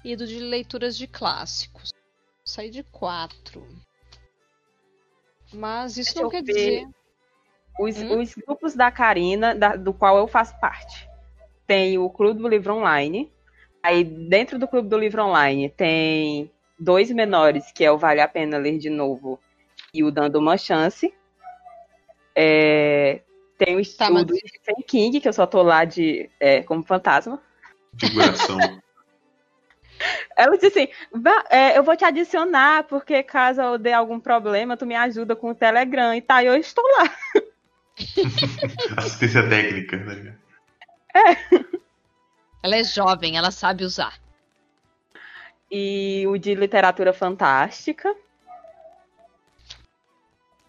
[0.03, 1.89] e do de leituras de clássicos.
[2.45, 3.67] Saí de quatro.
[5.53, 6.53] Mas isso Deixa não quer ver.
[6.53, 6.87] dizer.
[7.77, 8.19] Os, Hum?
[8.21, 11.09] os grupos da Karina, da- do qual eu faço parte.
[11.67, 13.29] Tem o Clube do Livro Online.
[13.83, 16.49] Aí, dentro do Clube do Livro Online, tem
[16.79, 19.39] dois menores, que é o Vale a Pena Ler de Novo
[19.93, 21.13] e o Dando uma Chance.
[22.35, 23.21] É,
[23.57, 26.63] tem o Tá, estudo mas- do Stephen King, que eu só tô lá de, é,
[26.63, 27.41] como fantasma.
[27.99, 28.57] Figuração.
[30.35, 34.75] Ela disse assim: "Vá, é, eu vou te adicionar, porque caso eu dê algum problema,
[34.77, 37.13] tu me ajuda com o Telegram e tá, eu estou lá.
[38.97, 40.41] Assistência técnica, tá ligado?
[42.63, 44.17] Ela é jovem, ela sabe usar.
[45.69, 48.15] E o de literatura fantástica.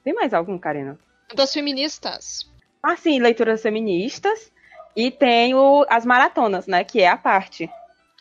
[0.05, 0.99] Tem mais algum, Karina?
[1.35, 2.51] Das feministas.
[2.83, 4.53] Assim, leituras feministas.
[4.95, 6.85] E tem o, as maratonas, né?
[6.85, 7.71] Que é a parte.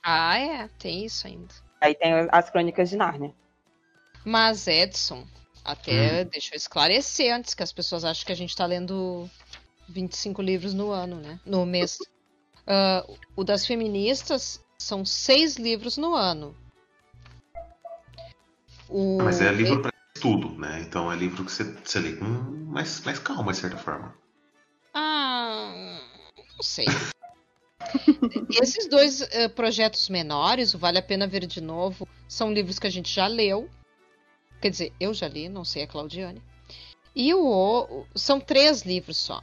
[0.03, 1.53] Ah, é, tem isso ainda.
[1.81, 3.33] Aí tem as crônicas de Nárnia.
[4.23, 5.25] Mas, Edson,
[5.65, 6.29] até hum.
[6.31, 9.29] deixa eu esclarecer antes, que as pessoas acham que a gente tá lendo
[9.89, 11.39] 25 livros no ano, né?
[11.45, 11.97] No mês.
[12.61, 16.55] Uh, o das feministas são seis livros no ano.
[18.87, 19.17] O...
[19.23, 19.90] Mas é livro
[20.21, 20.81] estudo, né?
[20.81, 24.13] Então é livro que você, você lê com mais, mais calma, de certa forma.
[24.93, 25.99] Ah,
[26.37, 26.85] não sei.
[28.61, 32.85] Esses dois uh, projetos menores, o Vale a Pena Ver de Novo, são livros que
[32.85, 33.67] a gente já leu.
[34.61, 36.41] Quer dizer, eu já li, não sei a Claudiane.
[37.15, 39.41] E o são três livros só.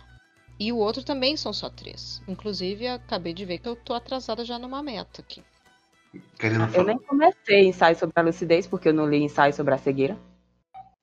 [0.60, 2.22] E o outro também são só três.
[2.28, 5.42] Inclusive, acabei de ver que eu tô atrasada já numa meta aqui.
[6.72, 10.16] Eu nem comecei ensaio sobre a lucidez, porque eu não li ensaio sobre a cegueira.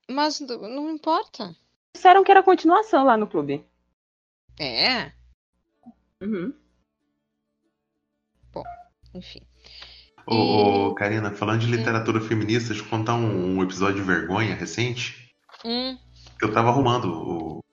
[0.09, 1.55] Mas não importa.
[1.93, 3.65] Disseram que era continuação lá no clube.
[4.59, 5.11] É?
[6.21, 6.53] Uhum.
[8.53, 8.63] Bom,
[9.13, 9.41] enfim.
[10.27, 10.95] Ô, e...
[10.95, 12.27] Karina, falando de literatura hum.
[12.27, 15.33] feminista, deixa eu contar um, um, episódio de vergonha recente.
[15.63, 15.97] Hum.
[16.41, 17.63] Eu tava arrumando o,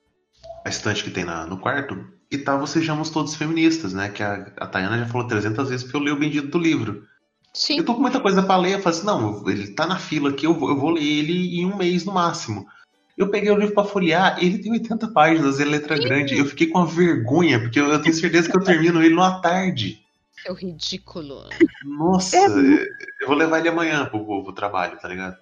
[0.65, 1.95] a estante que tem na, no quarto
[2.31, 4.09] e tava Sejamos Todos Feministas, né?
[4.09, 7.07] Que a, a Tayana já falou 300 vezes que eu leio o bendito do livro.
[7.53, 7.77] Sim.
[7.77, 10.31] Eu tô com muita coisa pra ler, eu falei assim, não, ele tá na fila
[10.31, 12.67] aqui, eu vou, eu vou ler ele em um mês no máximo.
[13.15, 16.03] Eu peguei o livro para folhear, ele tem 80 páginas, ele é letra Sim.
[16.03, 16.37] grande.
[16.37, 19.39] Eu fiquei com uma vergonha, porque eu, eu tenho certeza que eu termino ele numa
[19.39, 20.03] tarde.
[20.43, 21.47] É o ridículo.
[21.85, 22.45] Nossa, é.
[23.21, 25.37] eu vou levar ele amanhã pro, pro, pro, trabalho, tá ligado?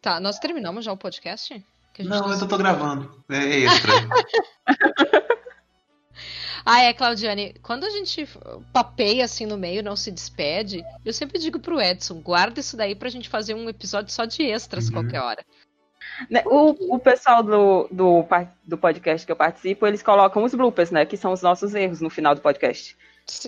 [0.00, 1.64] Tá, nós terminamos já o podcast?
[2.00, 3.22] Não, eu tô gravando.
[3.28, 3.92] É extra.
[6.64, 8.26] Ah, é, Claudiane, quando a gente
[8.72, 12.94] papeia assim no meio, não se despede, eu sempre digo pro Edson, guarda isso daí
[12.94, 14.94] pra gente fazer um episódio só de extras uhum.
[14.94, 15.44] qualquer hora.
[16.30, 18.24] Né, o, o pessoal do, do,
[18.64, 21.04] do podcast que eu participo, eles colocam os bloopers, né?
[21.04, 22.96] Que são os nossos erros no final do podcast.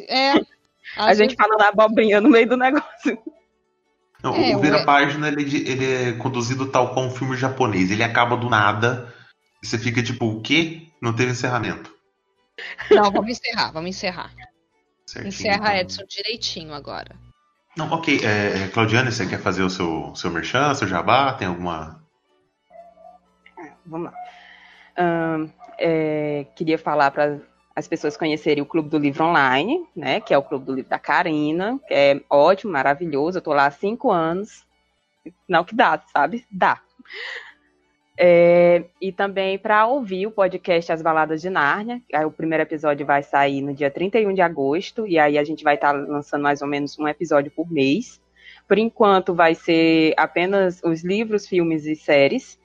[0.09, 0.33] É.
[0.97, 1.37] A gente vezes...
[1.37, 3.19] fala na abobrinha no meio do negócio.
[4.23, 7.91] Não, é, o Vira-Página ele, ele é conduzido tal como um filme japonês.
[7.91, 9.13] Ele acaba do nada.
[9.63, 10.83] E você fica tipo, o quê?
[11.01, 11.96] Não teve encerramento.
[12.91, 14.33] Não, vamos encerrar, vamos encerrar.
[15.07, 15.81] Certinho, Encerra então...
[15.81, 17.17] Edson direitinho agora.
[17.77, 18.21] Não, ok.
[18.25, 21.35] É, é, Claudiane, você quer fazer o seu, seu merchan, seu jabá?
[21.35, 22.03] Tem alguma.
[23.85, 24.15] Vamos lá.
[25.79, 27.39] é, queria falar para
[27.77, 30.21] as pessoas conhecerem o Clube do Livro Online, né?
[30.21, 33.39] Que é o Clube do Livro da Karina, que é ótimo, maravilhoso.
[33.39, 34.65] Eu tô lá há cinco anos.
[35.47, 36.47] Não que dá, sabe?
[36.51, 36.81] Dá.
[38.19, 42.01] É, e também para ouvir o podcast As Baladas de Nárnia.
[42.27, 45.75] O primeiro episódio vai sair no dia 31 de agosto, e aí a gente vai
[45.75, 48.21] estar tá lançando mais ou menos um episódio por mês.
[48.67, 52.59] Por enquanto vai ser apenas os livros, filmes e séries,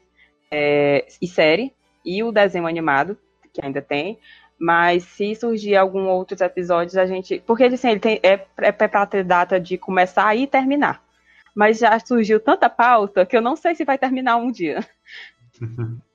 [0.49, 1.73] é, e série,
[2.03, 3.18] e o desenho animado,
[3.53, 4.18] que ainda tem.
[4.60, 7.44] Mas se surgir algum outros episódios, a gente.
[7.45, 11.03] Porque assim, ele tem, é, é para ter data de começar e terminar.
[11.53, 14.86] Mas já surgiu tanta pauta que eu não sei se vai terminar um dia.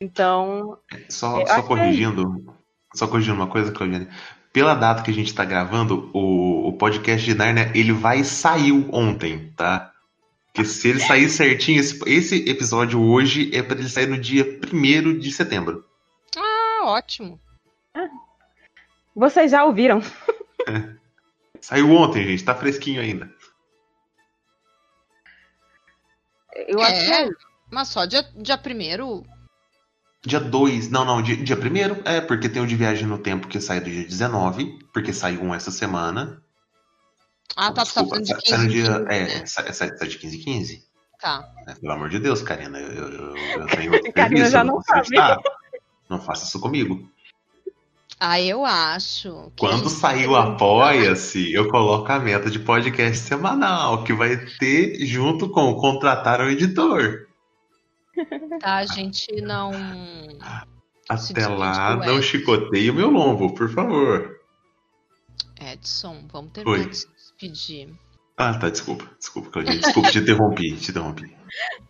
[0.00, 0.78] Então.
[1.08, 2.44] Só, só corrigindo.
[2.94, 4.08] É só corrigindo uma coisa, Claudiane.
[4.52, 8.88] Pela data que a gente está gravando, o, o podcast de Narnia, ele vai saiu
[8.92, 9.92] ontem, tá?
[10.46, 14.58] Porque se ele sair certinho, esse, esse episódio hoje é para ele sair no dia
[14.72, 15.84] 1 de setembro.
[16.36, 17.38] Ah, ótimo.
[19.14, 20.00] Vocês já ouviram?
[20.68, 20.96] É.
[21.60, 23.32] Saiu ontem, gente, tá fresquinho ainda.
[26.66, 27.36] Eu acho é, que...
[27.70, 29.24] mas só dia, dia primeiro.
[30.24, 33.46] Dia 2, não, não, dia, dia primeiro, é, porque tem o de viagem no tempo
[33.46, 36.42] que sai do dia 19, porque saiu um essa semana.
[37.54, 40.08] Ah, tá, Desculpa, tá falando de 15 sai no dia, 15, É, sai, sai, sai
[40.08, 40.86] de 15 15.
[41.20, 41.48] Tá.
[41.66, 44.82] É, pelo amor de Deus, Karina, eu, eu, eu tenho outro Karina já não, não
[44.82, 45.08] sabe.
[46.08, 47.08] Não faça isso comigo.
[48.18, 49.52] Ah, eu acho.
[49.58, 55.50] Quando sair o Apoia-se, eu coloco a meta de podcast semanal, que vai ter junto
[55.50, 57.25] com contratar o editor.
[58.60, 59.70] Tá, a gente não.
[61.08, 64.40] Até lá, não chicoteie o meu lombo, por favor.
[65.60, 67.94] Edson, vamos terminar de se despedir.
[68.36, 69.08] Ah, tá, desculpa.
[69.18, 69.78] Desculpa, Claudinha.
[69.78, 71.36] Desculpa, te interrompi, te interrompi.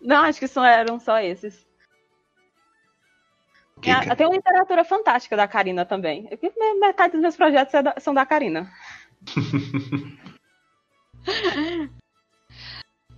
[0.01, 1.65] Não, acho que só eram só esses.
[3.81, 6.27] Que, é, tem uma literatura fantástica da Karina também.
[6.79, 8.71] Metade dos meus projetos é são da Karina.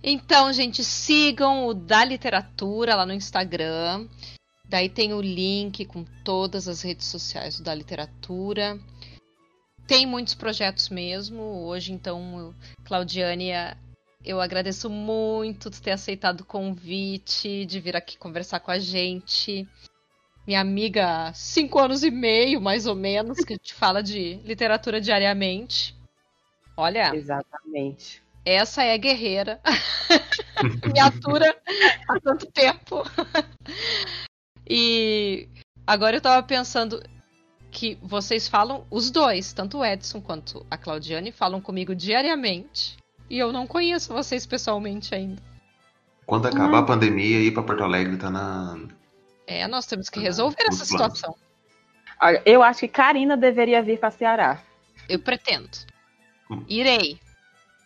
[0.02, 4.08] então, gente, sigam o da literatura lá no Instagram.
[4.64, 8.78] Daí tem o link com todas as redes sociais do da literatura.
[9.86, 11.42] Tem muitos projetos mesmo.
[11.42, 12.54] Hoje, então,
[12.84, 13.50] Claudiane,
[14.24, 19.66] eu agradeço muito de ter aceitado o convite, de vir aqui conversar com a gente.
[20.46, 25.00] minha amiga cinco anos e meio, mais ou menos, que a gente fala de literatura
[25.00, 25.94] diariamente.
[26.76, 27.14] Olha.
[27.14, 28.22] Exatamente.
[28.44, 29.60] Essa é guerreira.
[30.92, 31.54] Me atura
[32.08, 33.02] há tanto tempo.
[34.68, 35.48] e
[35.86, 37.02] agora eu tava pensando
[37.70, 42.96] que vocês falam, os dois, tanto o Edson quanto a Claudiane, falam comigo diariamente.
[43.28, 45.40] E eu não conheço vocês pessoalmente ainda.
[46.26, 46.84] Quando acabar hum.
[46.84, 48.78] a pandemia, ir para Porto Alegre tá na.
[49.46, 51.34] É, nós temos que resolver essa situação.
[52.44, 54.62] Eu acho que Karina deveria vir para Ceará.
[55.08, 55.70] Eu pretendo.
[56.50, 56.64] Hum.
[56.68, 57.18] Irei.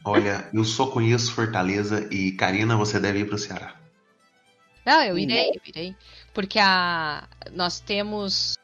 [0.05, 3.75] Olha, eu só conheço Fortaleza e Karina, você deve ir para o Ceará.
[4.85, 5.97] Não, eu irei, eu irei.
[6.35, 7.27] Porque a...
[7.53, 8.55] nós temos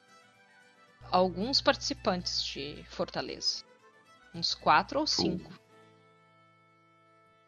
[1.11, 3.65] alguns participantes de Fortaleza.
[4.35, 5.51] Uns quatro ou cinco.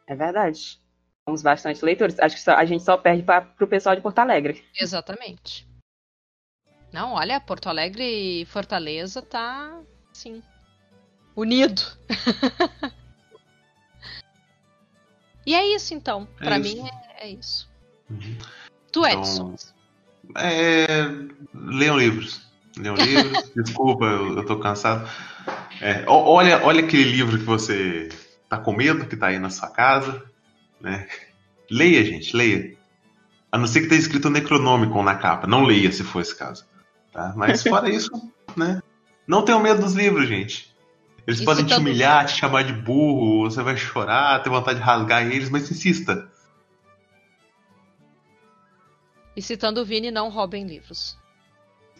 [0.06, 0.80] É verdade.
[1.26, 2.18] Temos bastante leitores.
[2.18, 4.64] Acho que só, a gente só perde para o pessoal de Porto Alegre.
[4.80, 5.68] Exatamente.
[6.90, 8.04] Não, olha, Porto Alegre
[8.42, 9.80] e Fortaleza tá,
[10.12, 10.42] sim,
[11.36, 11.82] unido.
[15.46, 16.28] E é isso, então.
[16.40, 16.84] É para mim
[17.18, 17.68] é, é isso.
[18.10, 18.36] Uhum.
[18.90, 19.56] Tu, então, Edson.
[20.36, 20.86] É,
[21.54, 22.42] leiam livros.
[22.76, 23.50] Leiam livros.
[23.56, 25.08] Desculpa, eu, eu tô cansado.
[25.80, 28.08] É, olha, olha aquele livro que você
[28.48, 30.22] tá com medo, que tá aí na sua casa.
[30.80, 31.08] Né?
[31.70, 32.76] Leia, gente, leia.
[33.50, 35.46] A não ser que tenha escrito Necronômico na capa.
[35.46, 36.64] Não leia, se for esse caso.
[37.12, 37.32] Tá?
[37.36, 38.10] Mas fora isso,
[38.56, 38.82] né?
[39.26, 40.71] Não tenham medo dos livros, gente.
[41.26, 44.84] Eles e podem te humilhar, te chamar de burro, você vai chorar, ter vontade de
[44.84, 46.28] rasgar eles, mas insista.
[49.36, 51.18] E citando o Vini, não roubem livros.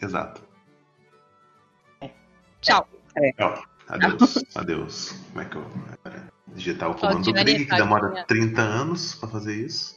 [0.01, 0.41] Exato.
[2.01, 2.11] É.
[2.61, 2.87] Tchau.
[3.15, 3.31] É.
[3.33, 3.63] Tchau.
[3.87, 4.43] Adeus.
[4.55, 5.15] Adeus.
[5.29, 5.71] Como é que eu.
[6.47, 9.95] Digitar o comando do Greg, que demora 30 anos pra fazer isso.